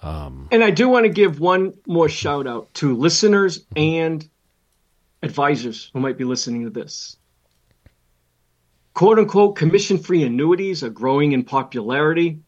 um, 0.02 0.48
and 0.50 0.64
I 0.64 0.70
do 0.70 0.88
want 0.88 1.04
to 1.04 1.10
give 1.10 1.40
one 1.40 1.74
more 1.86 2.08
shout 2.08 2.46
out 2.46 2.72
to 2.74 2.96
listeners 2.96 3.64
and 3.76 4.28
advisors 5.22 5.90
who 5.92 6.00
might 6.00 6.18
be 6.18 6.24
listening 6.24 6.64
to 6.64 6.70
this. 6.70 7.16
Quote 8.94 9.18
unquote 9.18 9.56
commission 9.56 9.98
free 9.98 10.22
annuities 10.22 10.82
are 10.82 10.90
growing 10.90 11.32
in 11.32 11.44
popularity 11.44 12.40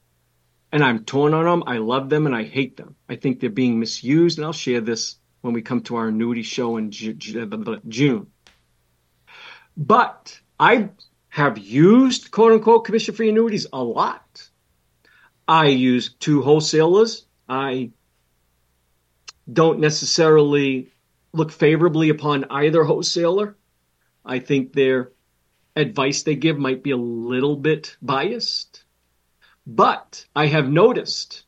and 0.74 0.82
I'm 0.82 1.04
torn 1.04 1.34
on 1.34 1.44
them. 1.44 1.62
I 1.68 1.78
love 1.78 2.10
them 2.10 2.26
and 2.26 2.34
I 2.34 2.42
hate 2.42 2.76
them. 2.76 2.96
I 3.08 3.14
think 3.14 3.38
they're 3.38 3.48
being 3.48 3.78
misused, 3.78 4.38
and 4.38 4.44
I'll 4.44 4.52
share 4.52 4.80
this 4.80 5.16
when 5.40 5.54
we 5.54 5.62
come 5.62 5.82
to 5.82 5.94
our 5.94 6.08
annuity 6.08 6.42
show 6.42 6.78
in 6.78 6.90
June. 6.90 8.26
But 9.76 10.40
I 10.58 10.90
have 11.28 11.58
used 11.58 12.32
quote 12.32 12.52
unquote 12.52 12.84
commission 12.84 13.14
free 13.14 13.28
annuities 13.28 13.68
a 13.72 13.82
lot. 13.82 14.50
I 15.46 15.66
use 15.66 16.12
two 16.18 16.42
wholesalers. 16.42 17.24
I 17.48 17.92
don't 19.52 19.78
necessarily 19.78 20.92
look 21.32 21.52
favorably 21.52 22.08
upon 22.08 22.46
either 22.50 22.82
wholesaler. 22.82 23.56
I 24.24 24.40
think 24.40 24.72
their 24.72 25.12
advice 25.76 26.24
they 26.24 26.34
give 26.34 26.58
might 26.58 26.82
be 26.82 26.90
a 26.90 26.96
little 26.96 27.54
bit 27.54 27.96
biased. 28.02 28.83
But 29.66 30.26
I 30.36 30.46
have 30.46 30.68
noticed 30.68 31.44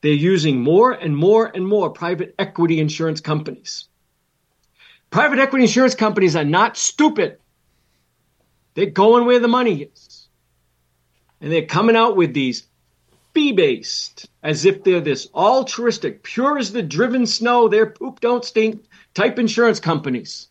they're 0.00 0.12
using 0.12 0.60
more 0.60 0.92
and 0.92 1.16
more 1.16 1.46
and 1.46 1.66
more 1.66 1.90
private 1.90 2.34
equity 2.38 2.80
insurance 2.80 3.20
companies. 3.20 3.88
Private 5.10 5.40
equity 5.40 5.64
insurance 5.64 5.94
companies 5.94 6.36
are 6.36 6.44
not 6.44 6.76
stupid. 6.76 7.38
They're 8.74 8.86
going 8.86 9.26
where 9.26 9.40
the 9.40 9.48
money 9.48 9.82
is. 9.82 10.28
And 11.40 11.50
they're 11.50 11.66
coming 11.66 11.96
out 11.96 12.16
with 12.16 12.32
these 12.34 12.66
fee 13.34 13.52
based, 13.52 14.28
as 14.42 14.64
if 14.64 14.84
they're 14.84 15.00
this 15.00 15.28
altruistic, 15.34 16.22
pure 16.22 16.58
as 16.58 16.72
the 16.72 16.82
driven 16.82 17.26
snow, 17.26 17.68
they're 17.68 17.86
poop 17.86 18.20
don't 18.20 18.44
stink 18.44 18.84
type 19.14 19.38
insurance 19.38 19.80
companies. 19.80 20.48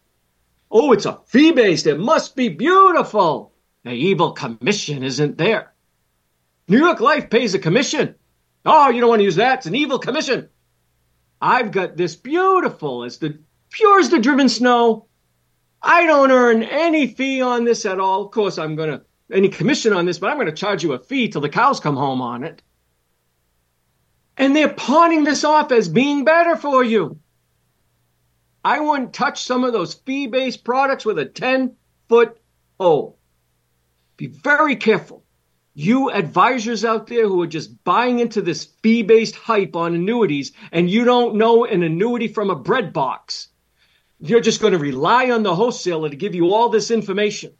Oh, 0.71 0.91
it's 0.91 1.05
a 1.05 1.19
fee 1.27 1.51
based. 1.51 1.87
It 1.87 1.99
must 1.99 2.35
be 2.35 2.49
beautiful. 2.49 3.51
The 3.83 3.91
evil 3.91 4.33
commission 4.33 5.03
isn't 5.03 5.37
there. 5.37 5.68
New 6.69 6.77
York 6.77 6.99
Life 6.99 7.31
pays 7.31 7.55
a 7.55 7.59
commission. 7.59 8.13
Oh, 8.63 8.89
you 8.89 9.01
don't 9.01 9.09
want 9.09 9.21
to 9.21 9.25
use 9.25 9.37
that. 9.37 9.59
It's 9.59 9.65
an 9.65 9.73
evil 9.73 9.97
commission. 9.97 10.49
I've 11.41 11.71
got 11.71 11.97
this 11.97 12.15
beautiful, 12.15 13.03
as 13.03 13.17
the 13.17 13.39
pure 13.71 13.99
as 13.99 14.09
the 14.09 14.19
driven 14.19 14.49
snow. 14.49 15.07
I 15.81 16.05
don't 16.05 16.31
earn 16.31 16.61
any 16.61 17.07
fee 17.07 17.41
on 17.41 17.63
this 17.63 17.87
at 17.87 17.99
all. 17.99 18.23
Of 18.23 18.31
course, 18.31 18.59
I'm 18.59 18.75
going 18.75 18.91
to, 18.91 19.01
any 19.31 19.49
commission 19.49 19.93
on 19.93 20.05
this, 20.05 20.19
but 20.19 20.29
I'm 20.29 20.37
going 20.37 20.45
to 20.45 20.53
charge 20.53 20.83
you 20.83 20.93
a 20.93 20.99
fee 20.99 21.29
till 21.29 21.41
the 21.41 21.49
cows 21.49 21.79
come 21.79 21.95
home 21.95 22.21
on 22.21 22.43
it. 22.43 22.61
And 24.37 24.55
they're 24.55 24.73
pawning 24.73 25.23
this 25.23 25.43
off 25.43 25.71
as 25.71 25.89
being 25.89 26.23
better 26.23 26.55
for 26.55 26.83
you. 26.83 27.19
I 28.63 28.79
wouldn't 28.79 29.13
touch 29.13 29.41
some 29.41 29.63
of 29.63 29.73
those 29.73 29.95
fee 29.95 30.27
based 30.27 30.63
products 30.63 31.03
with 31.03 31.17
a 31.17 31.25
10 31.25 31.75
foot 32.09 32.39
hole. 32.79 33.17
Be 34.17 34.27
very 34.27 34.75
careful 34.75 35.23
You 35.81 36.11
advisors 36.11 36.83
out 36.83 37.07
there 37.07 37.25
who 37.25 37.41
are 37.41 37.47
just 37.47 37.85
buying 37.85 38.19
into 38.19 38.41
this 38.41 38.65
fee 38.65 39.01
based 39.01 39.37
hype 39.37 39.77
on 39.77 39.95
annuities 39.95 40.51
and 40.73 40.89
you 40.89 41.05
don't 41.05 41.35
know 41.35 41.63
an 41.63 41.83
annuity 41.83 42.27
from 42.27 42.49
a 42.49 42.55
bread 42.57 42.91
box. 42.91 43.47
You're 44.19 44.41
just 44.41 44.59
going 44.59 44.73
to 44.73 44.77
rely 44.77 45.29
on 45.29 45.43
the 45.43 45.55
wholesaler 45.55 46.09
to 46.09 46.17
give 46.17 46.35
you 46.35 46.53
all 46.53 46.67
this 46.67 46.91
information. 46.91 47.53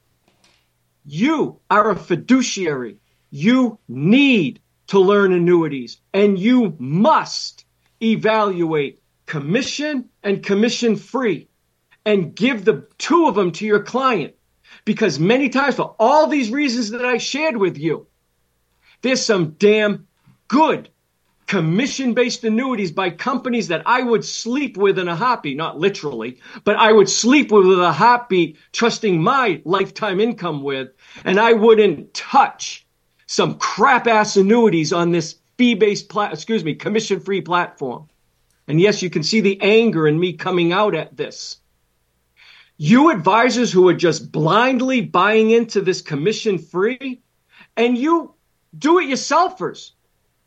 You 1.05 1.61
are 1.69 1.91
a 1.91 1.95
fiduciary. 1.95 2.97
You 3.29 3.79
need 3.87 4.59
to 4.87 4.99
learn 4.99 5.31
annuities 5.31 6.01
and 6.13 6.37
you 6.37 6.75
must 6.77 7.63
evaluate 8.03 9.01
commission 9.27 10.09
and 10.23 10.43
commission 10.43 10.97
free 10.97 11.47
and 12.05 12.35
give 12.35 12.65
the 12.65 12.85
two 12.97 13.29
of 13.29 13.35
them 13.35 13.53
to 13.53 13.65
your 13.65 13.81
client. 13.81 14.35
Because 14.83 15.19
many 15.19 15.47
times, 15.47 15.75
for 15.75 15.95
all 15.99 16.27
these 16.27 16.51
reasons 16.51 16.91
that 16.91 17.05
I 17.05 17.17
shared 17.17 17.55
with 17.57 17.77
you, 17.77 18.08
there's 19.01 19.23
some 19.23 19.51
damn 19.51 20.07
good 20.47 20.89
commission 21.49 22.13
based 22.13 22.43
annuities 22.43 22.91
by 22.91 23.09
companies 23.09 23.69
that 23.69 23.81
I 23.87 24.03
would 24.03 24.23
sleep 24.23 24.77
with 24.77 24.99
in 24.99 25.07
a 25.07 25.15
heartbeat, 25.15 25.57
not 25.57 25.79
literally, 25.79 26.39
but 26.63 26.75
I 26.75 26.91
would 26.91 27.09
sleep 27.09 27.51
with, 27.51 27.65
a 27.79 27.91
heartbeat, 27.91 28.57
trusting 28.71 29.19
my 29.19 29.59
lifetime 29.65 30.19
income 30.19 30.61
with, 30.61 30.89
and 31.25 31.39
I 31.39 31.53
wouldn't 31.53 32.13
touch 32.13 32.85
some 33.25 33.57
crap 33.57 34.05
ass 34.05 34.37
annuities 34.37 34.93
on 34.93 35.11
this 35.11 35.37
fee 35.57 35.73
based, 35.73 36.07
plat- 36.07 36.33
excuse 36.33 36.63
me, 36.63 36.75
commission 36.75 37.19
free 37.19 37.41
platform. 37.41 38.07
And 38.67 38.79
yes, 38.79 39.01
you 39.01 39.09
can 39.09 39.23
see 39.23 39.41
the 39.41 39.59
anger 39.59 40.07
in 40.07 40.19
me 40.19 40.33
coming 40.33 40.71
out 40.71 40.93
at 40.93 41.17
this. 41.17 41.57
You 42.77 43.09
advisors 43.09 43.71
who 43.71 43.89
are 43.89 43.95
just 43.95 44.31
blindly 44.31 45.01
buying 45.01 45.49
into 45.49 45.81
this 45.81 46.01
commission 46.01 46.59
free, 46.59 47.23
and 47.75 47.97
you 47.97 48.35
do 48.77 48.99
it 48.99 49.07
yourselfers 49.07 49.91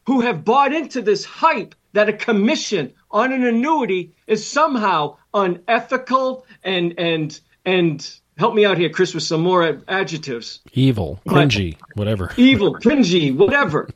who 0.06 0.20
have 0.20 0.44
bought 0.44 0.72
into 0.72 1.02
this 1.02 1.24
hype 1.24 1.74
that 1.92 2.08
a 2.08 2.12
commission 2.12 2.92
on 3.10 3.32
an 3.32 3.44
annuity 3.44 4.14
is 4.26 4.46
somehow 4.46 5.16
unethical 5.34 6.46
and 6.62 6.94
and 6.98 7.40
and 7.64 8.20
help 8.38 8.54
me 8.54 8.64
out 8.64 8.78
here, 8.78 8.88
Chris, 8.88 9.14
with 9.14 9.22
some 9.22 9.42
more 9.42 9.80
adjectives. 9.88 10.60
Evil, 10.72 11.20
cringy, 11.28 11.76
whatever. 11.94 12.32
Evil, 12.36 12.74
cringy, 12.74 13.34
whatever. 13.34 13.88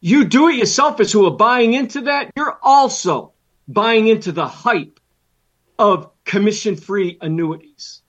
you 0.00 0.24
do 0.24 0.48
it 0.48 0.60
yourselfers 0.60 1.12
who 1.12 1.26
are 1.26 1.36
buying 1.36 1.74
into 1.74 2.02
that, 2.02 2.30
you're 2.36 2.58
also 2.62 3.32
buying 3.68 4.08
into 4.08 4.32
the 4.32 4.46
hype 4.46 4.98
of 5.78 6.10
commission 6.24 6.76
free 6.76 7.18
annuities. 7.20 8.02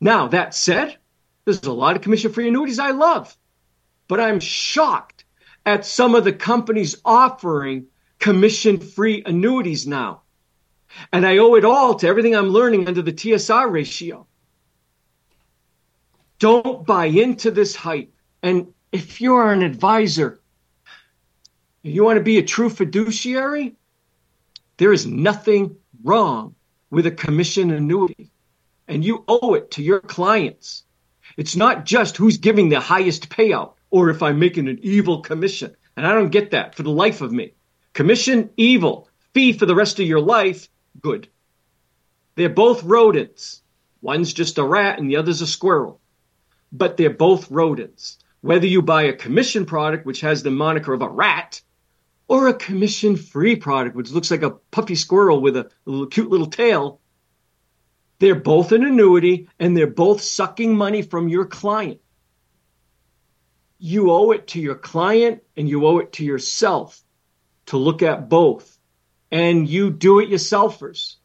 Now, 0.00 0.28
that 0.28 0.54
said, 0.54 0.96
there's 1.44 1.62
a 1.64 1.72
lot 1.72 1.96
of 1.96 2.02
commission 2.02 2.32
free 2.32 2.48
annuities 2.48 2.78
I 2.78 2.90
love, 2.90 3.36
but 4.08 4.20
I'm 4.20 4.40
shocked 4.40 5.24
at 5.64 5.84
some 5.84 6.14
of 6.14 6.24
the 6.24 6.32
companies 6.32 7.00
offering 7.04 7.86
commission 8.18 8.78
free 8.78 9.22
annuities 9.24 9.86
now. 9.86 10.22
And 11.12 11.26
I 11.26 11.38
owe 11.38 11.54
it 11.54 11.64
all 11.64 11.94
to 11.96 12.06
everything 12.06 12.36
I'm 12.36 12.50
learning 12.50 12.86
under 12.86 13.02
the 13.02 13.12
TSR 13.12 13.70
ratio. 13.70 14.26
Don't 16.38 16.86
buy 16.86 17.06
into 17.06 17.50
this 17.50 17.74
hype. 17.74 18.12
And 18.42 18.74
if 18.90 19.20
you're 19.20 19.52
an 19.52 19.62
advisor, 19.62 20.40
you 21.82 22.04
want 22.04 22.18
to 22.18 22.22
be 22.22 22.38
a 22.38 22.42
true 22.42 22.68
fiduciary, 22.68 23.76
there 24.76 24.92
is 24.92 25.06
nothing 25.06 25.76
wrong 26.02 26.54
with 26.90 27.06
a 27.06 27.10
commission 27.10 27.70
annuity. 27.70 28.30
And 28.86 29.04
you 29.04 29.24
owe 29.26 29.54
it 29.54 29.70
to 29.72 29.82
your 29.82 30.00
clients. 30.00 30.84
It's 31.36 31.56
not 31.56 31.84
just 31.84 32.16
who's 32.16 32.36
giving 32.36 32.68
the 32.68 32.80
highest 32.80 33.28
payout 33.28 33.74
or 33.90 34.10
if 34.10 34.22
I'm 34.22 34.38
making 34.38 34.68
an 34.68 34.78
evil 34.82 35.20
commission. 35.20 35.74
And 35.96 36.06
I 36.06 36.14
don't 36.14 36.30
get 36.30 36.50
that 36.52 36.74
for 36.74 36.82
the 36.82 36.90
life 36.90 37.20
of 37.20 37.32
me. 37.32 37.52
Commission, 37.92 38.50
evil. 38.56 39.08
Fee 39.34 39.52
for 39.52 39.66
the 39.66 39.74
rest 39.74 40.00
of 40.00 40.06
your 40.06 40.20
life, 40.20 40.68
good. 41.00 41.28
They're 42.34 42.48
both 42.48 42.82
rodents. 42.82 43.62
One's 44.00 44.32
just 44.32 44.58
a 44.58 44.64
rat 44.64 44.98
and 44.98 45.08
the 45.08 45.16
other's 45.16 45.42
a 45.42 45.46
squirrel. 45.46 46.00
But 46.72 46.96
they're 46.96 47.10
both 47.10 47.50
rodents. 47.50 48.18
Whether 48.40 48.66
you 48.66 48.82
buy 48.82 49.02
a 49.04 49.12
commission 49.12 49.66
product, 49.66 50.06
which 50.06 50.22
has 50.22 50.42
the 50.42 50.50
moniker 50.50 50.92
of 50.92 51.02
a 51.02 51.08
rat, 51.08 51.60
or 52.28 52.48
a 52.48 52.54
commission 52.54 53.16
free 53.16 53.56
product, 53.56 53.94
which 53.94 54.10
looks 54.10 54.30
like 54.30 54.42
a 54.42 54.56
puffy 54.70 54.94
squirrel 54.94 55.40
with 55.40 55.56
a 55.56 55.70
cute 56.10 56.30
little 56.30 56.46
tail, 56.46 57.00
they're 58.22 58.36
both 58.36 58.70
an 58.70 58.84
annuity 58.84 59.48
and 59.58 59.76
they're 59.76 59.88
both 59.88 60.20
sucking 60.20 60.76
money 60.76 61.02
from 61.02 61.28
your 61.28 61.44
client. 61.44 62.00
You 63.80 64.12
owe 64.12 64.30
it 64.30 64.46
to 64.48 64.60
your 64.60 64.76
client 64.76 65.42
and 65.56 65.68
you 65.68 65.84
owe 65.84 65.98
it 65.98 66.12
to 66.12 66.24
yourself 66.24 67.02
to 67.66 67.78
look 67.78 68.00
at 68.00 68.28
both. 68.28 68.78
And 69.32 69.68
you 69.68 69.90
do 69.90 70.20
it 70.20 70.30
yourselfers. 70.30 71.16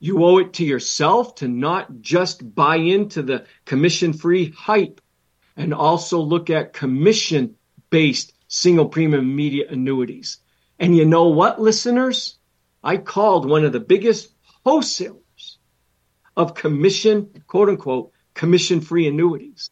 You 0.00 0.24
owe 0.24 0.38
it 0.38 0.54
to 0.54 0.64
yourself 0.64 1.34
to 1.34 1.48
not 1.48 2.00
just 2.00 2.54
buy 2.54 2.76
into 2.76 3.20
the 3.22 3.44
commission 3.66 4.14
free 4.14 4.52
hype 4.52 5.02
and 5.54 5.74
also 5.74 6.18
look 6.18 6.48
at 6.48 6.72
commission 6.72 7.56
based 7.90 8.32
single 8.48 8.88
premium 8.88 9.20
immediate 9.20 9.68
annuities. 9.68 10.38
And 10.78 10.96
you 10.96 11.04
know 11.04 11.28
what, 11.28 11.60
listeners? 11.60 12.38
I 12.82 12.96
called 12.96 13.46
one 13.46 13.66
of 13.66 13.72
the 13.72 13.80
biggest 13.80 14.32
wholesalers 14.64 15.21
of 16.36 16.54
commission, 16.54 17.42
quote 17.46 17.68
unquote, 17.68 18.12
commission 18.34 18.80
free 18.80 19.06
annuities. 19.06 19.68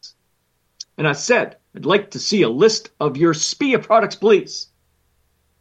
And 0.97 1.07
I 1.07 1.13
said, 1.13 1.57
I'd 1.75 1.85
like 1.85 2.11
to 2.11 2.19
see 2.19 2.41
a 2.41 2.49
list 2.49 2.91
of 2.99 3.17
your 3.17 3.33
SPIA 3.33 3.79
products, 3.79 4.15
please. 4.15 4.67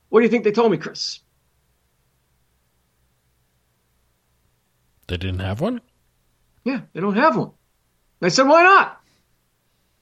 What 0.09 0.21
do 0.21 0.25
you 0.25 0.31
think 0.31 0.45
they 0.45 0.53
told 0.53 0.73
me, 0.73 0.79
Chris? 0.79 1.21
They 5.07 5.17
didn't 5.17 5.41
have 5.41 5.61
one? 5.61 5.81
Yeah, 6.65 6.83
they 6.93 7.01
don't 7.01 7.17
have 7.17 7.37
one. 7.37 7.53
I 8.23 8.29
said, 8.29 8.47
why 8.47 8.63
not? 8.63 9.01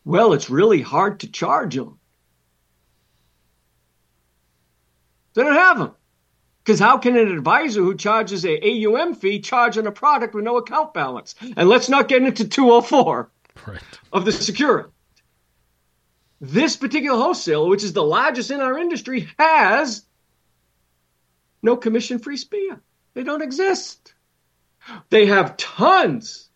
Well, 0.04 0.32
it's 0.32 0.50
really 0.50 0.82
hard 0.82 1.20
to 1.20 1.30
charge 1.30 1.76
them. 1.76 1.98
They 5.34 5.42
don't 5.42 5.54
have 5.54 5.78
them. 5.78 5.94
Because 6.68 6.80
how 6.80 6.98
can 6.98 7.16
an 7.16 7.32
advisor 7.32 7.80
who 7.80 7.94
charges 7.94 8.44
a 8.44 8.84
AUM 8.84 9.14
fee 9.14 9.40
charge 9.40 9.78
on 9.78 9.86
a 9.86 9.90
product 9.90 10.34
with 10.34 10.44
no 10.44 10.58
account 10.58 10.92
balance? 10.92 11.34
And 11.56 11.66
let's 11.66 11.88
not 11.88 12.08
get 12.08 12.22
into 12.22 12.46
204 12.46 13.30
right. 13.66 13.80
of 14.12 14.26
the 14.26 14.32
Secure. 14.32 14.90
This 16.42 16.76
particular 16.76 17.16
wholesaler, 17.16 17.70
which 17.70 17.82
is 17.82 17.94
the 17.94 18.02
largest 18.02 18.50
in 18.50 18.60
our 18.60 18.76
industry, 18.76 19.30
has 19.38 20.04
no 21.62 21.74
commission 21.74 22.18
free 22.18 22.36
SPIA. 22.36 22.80
They 23.14 23.22
don't 23.22 23.40
exist. 23.40 24.12
They 25.08 25.24
have 25.24 25.56
tons 25.56 26.50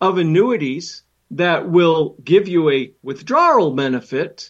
of 0.00 0.16
annuities 0.16 1.02
that 1.32 1.68
will 1.68 2.16
give 2.24 2.48
you 2.48 2.70
a 2.70 2.94
withdrawal 3.02 3.72
benefit 3.72 4.48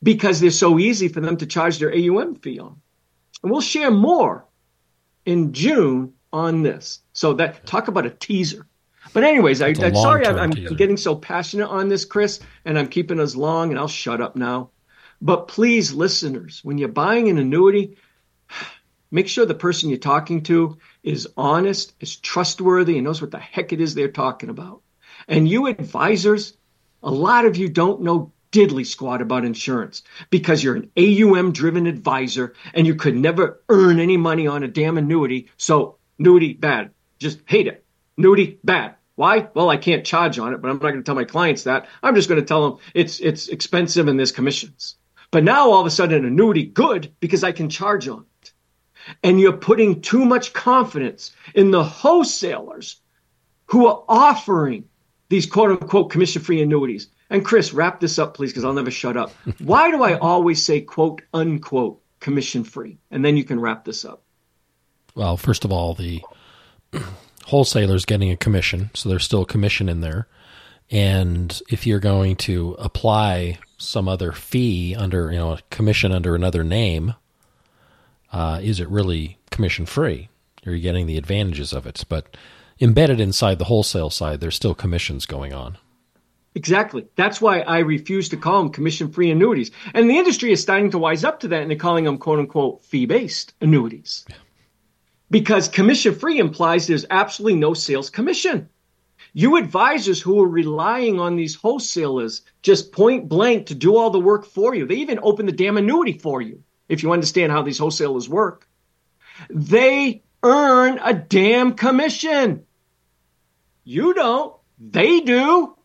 because 0.00 0.38
they're 0.38 0.52
so 0.52 0.78
easy 0.78 1.08
for 1.08 1.18
them 1.18 1.38
to 1.38 1.46
charge 1.46 1.80
their 1.80 1.92
AUM 1.92 2.36
fee 2.36 2.60
on. 2.60 2.80
And 3.42 3.50
we'll 3.50 3.60
share 3.60 3.90
more 3.90 4.46
in 5.24 5.52
June 5.52 6.14
on 6.32 6.62
this. 6.62 7.00
So 7.12 7.34
that 7.34 7.66
talk 7.66 7.88
about 7.88 8.06
a 8.06 8.10
teaser. 8.10 8.66
But 9.12 9.24
anyways, 9.24 9.60
I, 9.62 9.68
am 9.68 9.94
sorry 9.94 10.26
I'm, 10.26 10.38
I'm 10.38 10.50
getting 10.50 10.96
so 10.96 11.16
passionate 11.16 11.68
on 11.68 11.88
this, 11.88 12.04
Chris, 12.04 12.40
and 12.64 12.78
I'm 12.78 12.86
keeping 12.86 13.18
us 13.18 13.34
long, 13.34 13.70
and 13.70 13.78
I'll 13.78 13.88
shut 13.88 14.20
up 14.20 14.36
now. 14.36 14.70
But 15.20 15.48
please, 15.48 15.92
listeners, 15.92 16.60
when 16.62 16.78
you're 16.78 16.88
buying 16.88 17.28
an 17.28 17.38
annuity, 17.38 17.96
make 19.10 19.28
sure 19.28 19.46
the 19.46 19.54
person 19.54 19.88
you're 19.88 19.98
talking 19.98 20.42
to 20.44 20.78
is 21.02 21.28
honest, 21.36 21.94
is 22.00 22.16
trustworthy, 22.16 22.96
and 22.96 23.04
knows 23.04 23.20
what 23.20 23.30
the 23.30 23.38
heck 23.38 23.72
it 23.72 23.80
is 23.80 23.94
they're 23.94 24.08
talking 24.08 24.50
about. 24.50 24.82
And 25.26 25.48
you 25.48 25.66
advisors, 25.66 26.56
a 27.02 27.10
lot 27.10 27.46
of 27.46 27.56
you 27.56 27.68
don't 27.68 28.02
know 28.02 28.32
diddly 28.52 28.86
squat 28.86 29.22
about 29.22 29.44
insurance 29.44 30.02
because 30.30 30.62
you're 30.62 30.76
an 30.76 30.90
AUM 30.96 31.52
driven 31.52 31.86
advisor 31.86 32.54
and 32.74 32.86
you 32.86 32.94
could 32.94 33.16
never 33.16 33.62
earn 33.68 34.00
any 34.00 34.16
money 34.16 34.46
on 34.46 34.62
a 34.62 34.68
damn 34.68 34.98
annuity. 34.98 35.50
So, 35.56 35.96
annuity 36.18 36.54
bad. 36.54 36.90
Just 37.18 37.40
hate 37.46 37.66
it. 37.66 37.84
Annuity 38.18 38.58
bad. 38.64 38.94
Why? 39.14 39.48
Well, 39.54 39.68
I 39.68 39.76
can't 39.76 40.04
charge 40.04 40.38
on 40.38 40.54
it, 40.54 40.62
but 40.62 40.68
I'm 40.68 40.76
not 40.76 40.82
going 40.82 40.96
to 40.96 41.02
tell 41.02 41.14
my 41.14 41.24
clients 41.24 41.64
that. 41.64 41.88
I'm 42.02 42.14
just 42.14 42.28
going 42.28 42.40
to 42.40 42.46
tell 42.46 42.70
them 42.70 42.80
it's 42.94 43.20
it's 43.20 43.48
expensive 43.48 44.08
and 44.08 44.18
there's 44.18 44.32
commissions. 44.32 44.96
But 45.30 45.44
now 45.44 45.70
all 45.70 45.80
of 45.80 45.86
a 45.86 45.90
sudden 45.90 46.24
annuity 46.24 46.64
good 46.64 47.14
because 47.20 47.44
I 47.44 47.52
can 47.52 47.68
charge 47.68 48.08
on 48.08 48.24
it. 48.42 48.52
And 49.22 49.40
you're 49.40 49.52
putting 49.52 50.00
too 50.00 50.24
much 50.24 50.52
confidence 50.52 51.32
in 51.54 51.70
the 51.70 51.84
wholesalers 51.84 53.00
who 53.66 53.86
are 53.86 54.02
offering 54.08 54.84
these 55.28 55.46
quote 55.46 55.70
unquote 55.70 56.10
commission 56.10 56.42
free 56.42 56.62
annuities. 56.62 57.08
And 57.30 57.44
Chris, 57.44 57.72
wrap 57.72 58.00
this 58.00 58.18
up, 58.18 58.34
please, 58.34 58.50
because 58.50 58.64
I'll 58.64 58.72
never 58.72 58.90
shut 58.90 59.16
up. 59.16 59.32
Why 59.60 59.90
do 59.90 60.02
I 60.02 60.18
always 60.18 60.62
say 60.62 60.80
quote 60.80 61.22
unquote 61.32 62.02
commission 62.18 62.64
free? 62.64 62.98
And 63.10 63.24
then 63.24 63.36
you 63.36 63.44
can 63.44 63.60
wrap 63.60 63.84
this 63.84 64.04
up. 64.04 64.22
Well, 65.14 65.36
first 65.36 65.64
of 65.64 65.72
all, 65.72 65.94
the 65.94 66.22
wholesalers 67.46 68.04
getting 68.04 68.30
a 68.30 68.36
commission, 68.36 68.90
so 68.94 69.08
there's 69.08 69.24
still 69.24 69.42
a 69.42 69.46
commission 69.46 69.88
in 69.88 70.00
there. 70.00 70.26
And 70.90 71.60
if 71.70 71.86
you're 71.86 72.00
going 72.00 72.34
to 72.36 72.74
apply 72.78 73.58
some 73.78 74.08
other 74.08 74.32
fee 74.32 74.96
under, 74.96 75.30
you 75.30 75.38
know, 75.38 75.52
a 75.52 75.60
commission 75.70 76.10
under 76.10 76.34
another 76.34 76.64
name, 76.64 77.14
uh, 78.32 78.60
is 78.62 78.80
it 78.80 78.88
really 78.88 79.38
commission 79.50 79.86
free? 79.86 80.28
Are 80.66 80.72
you 80.72 80.80
getting 80.80 81.06
the 81.06 81.16
advantages 81.16 81.72
of 81.72 81.86
it? 81.86 82.04
But 82.08 82.36
embedded 82.80 83.20
inside 83.20 83.58
the 83.58 83.66
wholesale 83.66 84.10
side, 84.10 84.40
there's 84.40 84.56
still 84.56 84.74
commissions 84.74 85.26
going 85.26 85.52
on. 85.52 85.78
Exactly. 86.54 87.06
That's 87.14 87.40
why 87.40 87.60
I 87.60 87.78
refuse 87.78 88.28
to 88.30 88.36
call 88.36 88.62
them 88.62 88.72
commission 88.72 89.12
free 89.12 89.30
annuities. 89.30 89.70
And 89.94 90.10
the 90.10 90.18
industry 90.18 90.50
is 90.50 90.60
starting 90.60 90.90
to 90.90 90.98
wise 90.98 91.24
up 91.24 91.40
to 91.40 91.48
that 91.48 91.62
and 91.62 91.70
they're 91.70 91.78
calling 91.78 92.04
them 92.04 92.18
quote 92.18 92.40
unquote 92.40 92.84
fee 92.84 93.06
based 93.06 93.54
annuities. 93.60 94.24
Because 95.30 95.68
commission 95.68 96.14
free 96.14 96.38
implies 96.38 96.86
there's 96.86 97.06
absolutely 97.08 97.58
no 97.58 97.72
sales 97.74 98.10
commission. 98.10 98.68
You 99.32 99.56
advisors 99.56 100.20
who 100.20 100.42
are 100.42 100.48
relying 100.48 101.20
on 101.20 101.36
these 101.36 101.54
wholesalers 101.54 102.42
just 102.62 102.90
point 102.90 103.28
blank 103.28 103.66
to 103.66 103.76
do 103.76 103.96
all 103.96 104.10
the 104.10 104.18
work 104.18 104.44
for 104.44 104.74
you, 104.74 104.86
they 104.86 104.96
even 104.96 105.20
open 105.22 105.46
the 105.46 105.52
damn 105.52 105.76
annuity 105.76 106.14
for 106.14 106.42
you, 106.42 106.64
if 106.88 107.04
you 107.04 107.12
understand 107.12 107.52
how 107.52 107.62
these 107.62 107.78
wholesalers 107.78 108.28
work. 108.28 108.66
They 109.48 110.24
earn 110.42 110.98
a 110.98 111.14
damn 111.14 111.74
commission. 111.74 112.66
You 113.84 114.14
don't, 114.14 114.56
they 114.80 115.20
do. 115.20 115.76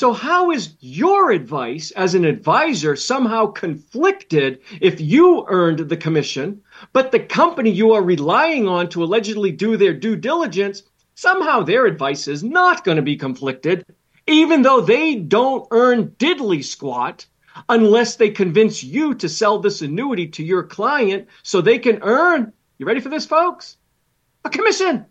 So, 0.00 0.14
how 0.14 0.50
is 0.50 0.76
your 0.80 1.30
advice 1.30 1.90
as 1.90 2.14
an 2.14 2.24
advisor 2.24 2.96
somehow 2.96 3.48
conflicted 3.48 4.60
if 4.80 4.98
you 4.98 5.44
earned 5.46 5.80
the 5.80 5.96
commission, 5.98 6.62
but 6.94 7.12
the 7.12 7.20
company 7.20 7.68
you 7.68 7.92
are 7.92 8.02
relying 8.02 8.66
on 8.66 8.88
to 8.88 9.04
allegedly 9.04 9.52
do 9.52 9.76
their 9.76 9.92
due 9.92 10.16
diligence, 10.16 10.84
somehow 11.16 11.60
their 11.60 11.84
advice 11.84 12.28
is 12.28 12.42
not 12.42 12.82
going 12.82 12.96
to 12.96 13.02
be 13.02 13.14
conflicted, 13.14 13.84
even 14.26 14.62
though 14.62 14.80
they 14.80 15.16
don't 15.16 15.68
earn 15.70 16.12
diddly 16.12 16.64
squat 16.64 17.26
unless 17.68 18.16
they 18.16 18.30
convince 18.30 18.82
you 18.82 19.14
to 19.16 19.28
sell 19.28 19.58
this 19.58 19.82
annuity 19.82 20.28
to 20.28 20.42
your 20.42 20.62
client 20.62 21.28
so 21.42 21.60
they 21.60 21.78
can 21.78 21.98
earn, 22.00 22.54
you 22.78 22.86
ready 22.86 23.00
for 23.00 23.10
this, 23.10 23.26
folks? 23.26 23.76
A 24.46 24.48
commission. 24.48 25.04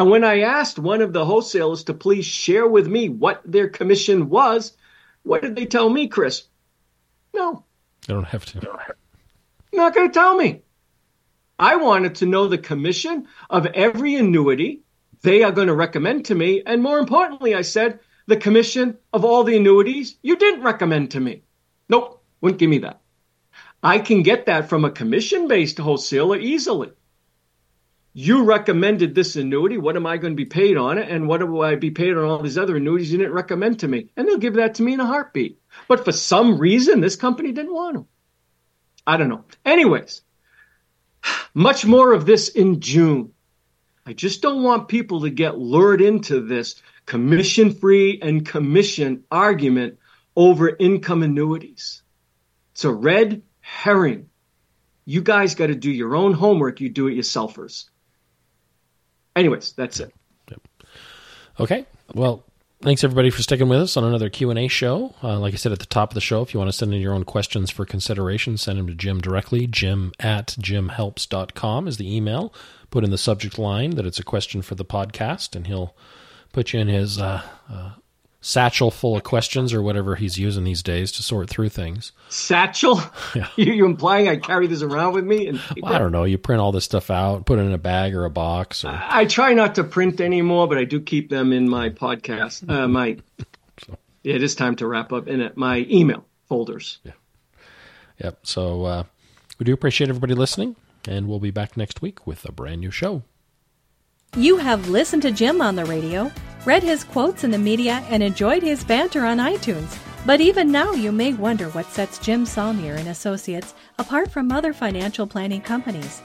And 0.00 0.08
when 0.08 0.24
I 0.24 0.40
asked 0.40 0.78
one 0.78 1.02
of 1.02 1.12
the 1.12 1.26
wholesalers 1.26 1.84
to 1.84 1.92
please 1.92 2.24
share 2.24 2.66
with 2.66 2.88
me 2.88 3.10
what 3.10 3.42
their 3.44 3.68
commission 3.68 4.30
was, 4.30 4.74
what 5.24 5.42
did 5.42 5.54
they 5.54 5.66
tell 5.66 5.90
me, 5.90 6.08
Chris? 6.08 6.44
No. 7.34 7.64
They 8.06 8.14
don't 8.14 8.24
have 8.24 8.46
to. 8.46 8.78
Not 9.74 9.94
going 9.94 10.08
to 10.08 10.14
tell 10.14 10.34
me. 10.34 10.62
I 11.58 11.76
wanted 11.76 12.14
to 12.14 12.24
know 12.24 12.48
the 12.48 12.56
commission 12.56 13.28
of 13.50 13.66
every 13.66 14.14
annuity 14.14 14.84
they 15.20 15.42
are 15.42 15.52
going 15.52 15.68
to 15.68 15.74
recommend 15.74 16.24
to 16.24 16.34
me. 16.34 16.62
And 16.64 16.82
more 16.82 16.98
importantly, 16.98 17.54
I 17.54 17.60
said, 17.60 18.00
the 18.26 18.38
commission 18.38 18.96
of 19.12 19.26
all 19.26 19.44
the 19.44 19.58
annuities 19.58 20.16
you 20.22 20.36
didn't 20.36 20.62
recommend 20.62 21.10
to 21.10 21.20
me. 21.20 21.42
Nope, 21.90 22.24
wouldn't 22.40 22.58
give 22.58 22.70
me 22.70 22.78
that. 22.78 23.02
I 23.82 23.98
can 23.98 24.22
get 24.22 24.46
that 24.46 24.70
from 24.70 24.86
a 24.86 24.90
commission 24.90 25.46
based 25.46 25.76
wholesaler 25.76 26.38
easily 26.38 26.92
you 28.12 28.44
recommended 28.44 29.14
this 29.14 29.36
annuity. 29.36 29.78
What 29.78 29.96
am 29.96 30.06
I 30.06 30.16
going 30.16 30.32
to 30.32 30.36
be 30.36 30.46
paid 30.46 30.76
on 30.76 30.98
it? 30.98 31.08
And 31.08 31.28
what 31.28 31.46
will 31.48 31.62
I 31.62 31.76
be 31.76 31.90
paid 31.90 32.16
on 32.16 32.24
all 32.24 32.40
these 32.40 32.58
other 32.58 32.76
annuities 32.76 33.12
you 33.12 33.18
didn't 33.18 33.34
recommend 33.34 33.80
to 33.80 33.88
me? 33.88 34.08
And 34.16 34.26
they'll 34.26 34.38
give 34.38 34.54
that 34.54 34.74
to 34.76 34.82
me 34.82 34.94
in 34.94 35.00
a 35.00 35.06
heartbeat. 35.06 35.60
But 35.86 36.04
for 36.04 36.12
some 36.12 36.58
reason, 36.58 37.00
this 37.00 37.16
company 37.16 37.52
didn't 37.52 37.74
want 37.74 37.94
them. 37.94 38.06
I 39.06 39.16
don't 39.16 39.28
know. 39.28 39.44
Anyways, 39.64 40.22
much 41.54 41.86
more 41.86 42.12
of 42.12 42.26
this 42.26 42.48
in 42.48 42.80
June. 42.80 43.32
I 44.06 44.12
just 44.12 44.42
don't 44.42 44.62
want 44.62 44.88
people 44.88 45.20
to 45.20 45.30
get 45.30 45.58
lured 45.58 46.00
into 46.00 46.40
this 46.40 46.82
commission 47.06 47.72
free 47.72 48.18
and 48.20 48.46
commission 48.46 49.24
argument 49.30 49.98
over 50.34 50.68
income 50.68 51.22
annuities. 51.22 52.02
It's 52.72 52.84
a 52.84 52.92
red 52.92 53.42
herring. 53.60 54.30
You 55.04 55.22
guys 55.22 55.54
got 55.54 55.68
to 55.68 55.74
do 55.74 55.90
your 55.90 56.16
own 56.16 56.32
homework, 56.32 56.80
you 56.80 56.88
do 56.88 57.08
it 57.08 57.14
yourselfers. 57.14 57.88
Anyways, 59.36 59.72
that's 59.72 60.00
it. 60.00 60.12
Yep. 60.50 60.60
Okay. 61.60 61.86
Well, 62.14 62.44
thanks 62.82 63.04
everybody 63.04 63.30
for 63.30 63.42
sticking 63.42 63.68
with 63.68 63.78
us 63.80 63.96
on 63.98 64.04
another 64.04 64.30
q&a 64.30 64.66
show 64.66 65.14
uh, 65.22 65.38
like 65.38 65.52
i 65.52 65.56
said 65.56 65.70
at 65.70 65.80
the 65.80 65.86
top 65.86 66.10
of 66.10 66.14
the 66.14 66.20
show 66.20 66.40
if 66.40 66.54
you 66.54 66.58
want 66.58 66.70
to 66.70 66.76
send 66.76 66.94
in 66.94 67.00
your 67.00 67.12
own 67.12 67.24
questions 67.24 67.70
for 67.70 67.84
consideration 67.84 68.56
send 68.56 68.78
them 68.78 68.86
to 68.86 68.94
jim 68.94 69.20
directly 69.20 69.66
jim 69.66 70.12
at 70.18 70.56
jimhelps.com 70.58 71.86
is 71.86 71.98
the 71.98 72.16
email 72.16 72.54
put 72.90 73.04
in 73.04 73.10
the 73.10 73.18
subject 73.18 73.58
line 73.58 73.90
that 73.96 74.06
it's 74.06 74.18
a 74.18 74.24
question 74.24 74.62
for 74.62 74.76
the 74.76 74.84
podcast 74.84 75.54
and 75.54 75.66
he'll 75.66 75.94
put 76.52 76.72
you 76.72 76.80
in 76.80 76.88
his 76.88 77.18
uh, 77.18 77.42
uh, 77.68 77.90
satchel 78.40 78.90
full 78.90 79.16
of 79.16 79.22
questions 79.22 79.74
or 79.74 79.82
whatever 79.82 80.16
he's 80.16 80.38
using 80.38 80.64
these 80.64 80.82
days 80.82 81.12
to 81.12 81.22
sort 81.22 81.50
through 81.50 81.68
things. 81.68 82.12
Satchel? 82.28 83.00
Yeah. 83.34 83.46
You, 83.54 83.72
you 83.72 83.86
implying 83.86 84.28
I 84.28 84.36
carry 84.36 84.66
this 84.66 84.82
around 84.82 85.12
with 85.12 85.24
me? 85.24 85.46
And 85.46 85.60
well, 85.80 85.92
I 85.92 85.98
don't 85.98 86.10
know. 86.10 86.24
You 86.24 86.36
print 86.36 86.60
all 86.60 86.72
this 86.72 86.84
stuff 86.84 87.10
out, 87.10 87.46
put 87.46 87.60
it 87.60 87.62
in 87.62 87.72
a 87.72 87.78
bag 87.78 88.12
or 88.14 88.24
a 88.24 88.30
box. 88.30 88.84
Or... 88.84 88.88
I, 88.88 89.20
I 89.20 89.24
try 89.24 89.54
not 89.54 89.76
to 89.76 89.84
print 89.84 90.20
anymore, 90.20 90.66
but 90.66 90.78
I 90.78 90.84
do 90.84 91.00
keep 91.00 91.30
them 91.30 91.52
in 91.52 91.68
my 91.68 91.90
podcast. 91.90 92.68
Uh, 92.68 92.88
my 92.88 93.18
so. 93.84 93.96
yeah, 94.24 94.34
it 94.34 94.42
is 94.42 94.56
time 94.56 94.74
to 94.76 94.86
wrap 94.86 95.12
up 95.12 95.28
in 95.28 95.40
it. 95.40 95.56
My 95.56 95.86
email 95.88 96.24
folders. 96.48 96.98
Yeah. 97.04 97.12
Yep. 98.18 98.38
So 98.42 98.84
uh, 98.84 99.04
we 99.60 99.64
do 99.64 99.72
appreciate 99.72 100.08
everybody 100.08 100.34
listening, 100.34 100.74
and 101.06 101.28
we'll 101.28 101.38
be 101.38 101.52
back 101.52 101.76
next 101.76 102.02
week 102.02 102.26
with 102.26 102.44
a 102.44 102.52
brand 102.52 102.80
new 102.80 102.90
show. 102.90 103.22
You 104.36 104.56
have 104.56 104.88
listened 104.88 105.22
to 105.22 105.30
Jim 105.30 105.60
on 105.60 105.76
the 105.76 105.84
radio, 105.84 106.32
read 106.64 106.82
his 106.82 107.04
quotes 107.04 107.44
in 107.44 107.50
the 107.50 107.58
media, 107.58 108.04
and 108.08 108.22
enjoyed 108.22 108.62
his 108.62 108.84
banter 108.84 109.24
on 109.24 109.38
iTunes. 109.38 109.98
But 110.26 110.40
even 110.40 110.70
now, 110.70 110.92
you 110.92 111.12
may 111.12 111.32
wonder 111.32 111.68
what 111.70 111.90
sets 111.90 112.18
Jim 112.18 112.44
Saulnier 112.44 112.94
and 112.94 113.08
Associates 113.08 113.74
apart 113.98 114.30
from 114.30 114.52
other 114.52 114.72
financial 114.72 115.26
planning 115.26 115.62
companies. 115.62 116.22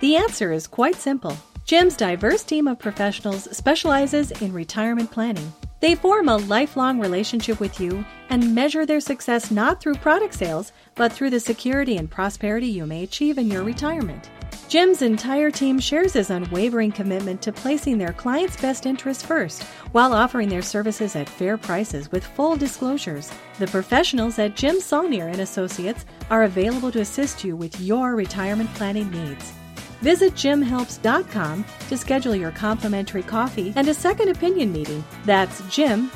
The 0.00 0.16
answer 0.16 0.52
is 0.52 0.66
quite 0.66 0.96
simple. 0.96 1.36
Jim's 1.64 1.96
diverse 1.96 2.42
team 2.42 2.68
of 2.68 2.78
professionals 2.78 3.48
specializes 3.56 4.30
in 4.42 4.52
retirement 4.52 5.10
planning. 5.10 5.52
They 5.80 5.94
form 5.94 6.28
a 6.28 6.36
lifelong 6.36 6.98
relationship 6.98 7.60
with 7.60 7.78
you 7.78 8.04
and 8.30 8.54
measure 8.54 8.86
their 8.86 9.00
success 9.00 9.50
not 9.50 9.80
through 9.80 9.96
product 9.96 10.34
sales, 10.34 10.72
but 10.94 11.12
through 11.12 11.30
the 11.30 11.40
security 11.40 11.96
and 11.96 12.10
prosperity 12.10 12.68
you 12.68 12.86
may 12.86 13.02
achieve 13.02 13.36
in 13.36 13.50
your 13.50 13.62
retirement. 13.62 14.30
Jim's 14.68 15.02
entire 15.02 15.50
team 15.50 15.78
shares 15.78 16.14
his 16.14 16.30
unwavering 16.30 16.90
commitment 16.90 17.40
to 17.42 17.52
placing 17.52 17.98
their 17.98 18.12
clients' 18.12 18.60
best 18.60 18.86
interests 18.86 19.24
first 19.24 19.62
while 19.92 20.12
offering 20.12 20.48
their 20.48 20.62
services 20.62 21.14
at 21.14 21.28
fair 21.28 21.56
prices 21.56 22.10
with 22.10 22.24
full 22.24 22.56
disclosures. 22.56 23.30
The 23.58 23.66
professionals 23.68 24.38
at 24.38 24.56
Jim 24.56 24.80
Saulnier 24.80 25.28
and 25.28 25.40
Associates 25.40 26.04
are 26.30 26.44
available 26.44 26.90
to 26.92 27.00
assist 27.00 27.44
you 27.44 27.56
with 27.56 27.78
your 27.80 28.16
retirement 28.16 28.72
planning 28.74 29.10
needs. 29.10 29.52
Visit 30.00 30.34
jimhelps.com 30.34 31.64
to 31.88 31.96
schedule 31.96 32.34
your 32.34 32.50
complimentary 32.50 33.22
coffee 33.22 33.72
and 33.76 33.88
a 33.88 33.94
second 33.94 34.28
opinion 34.28 34.72
meeting. 34.72 35.04
That's 35.24 35.62
jim. 35.68 36.10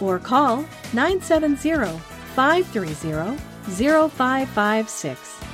Or 0.00 0.18
call 0.18 0.64
970 0.92 1.98
530 2.34 3.38
0556. 3.66 5.53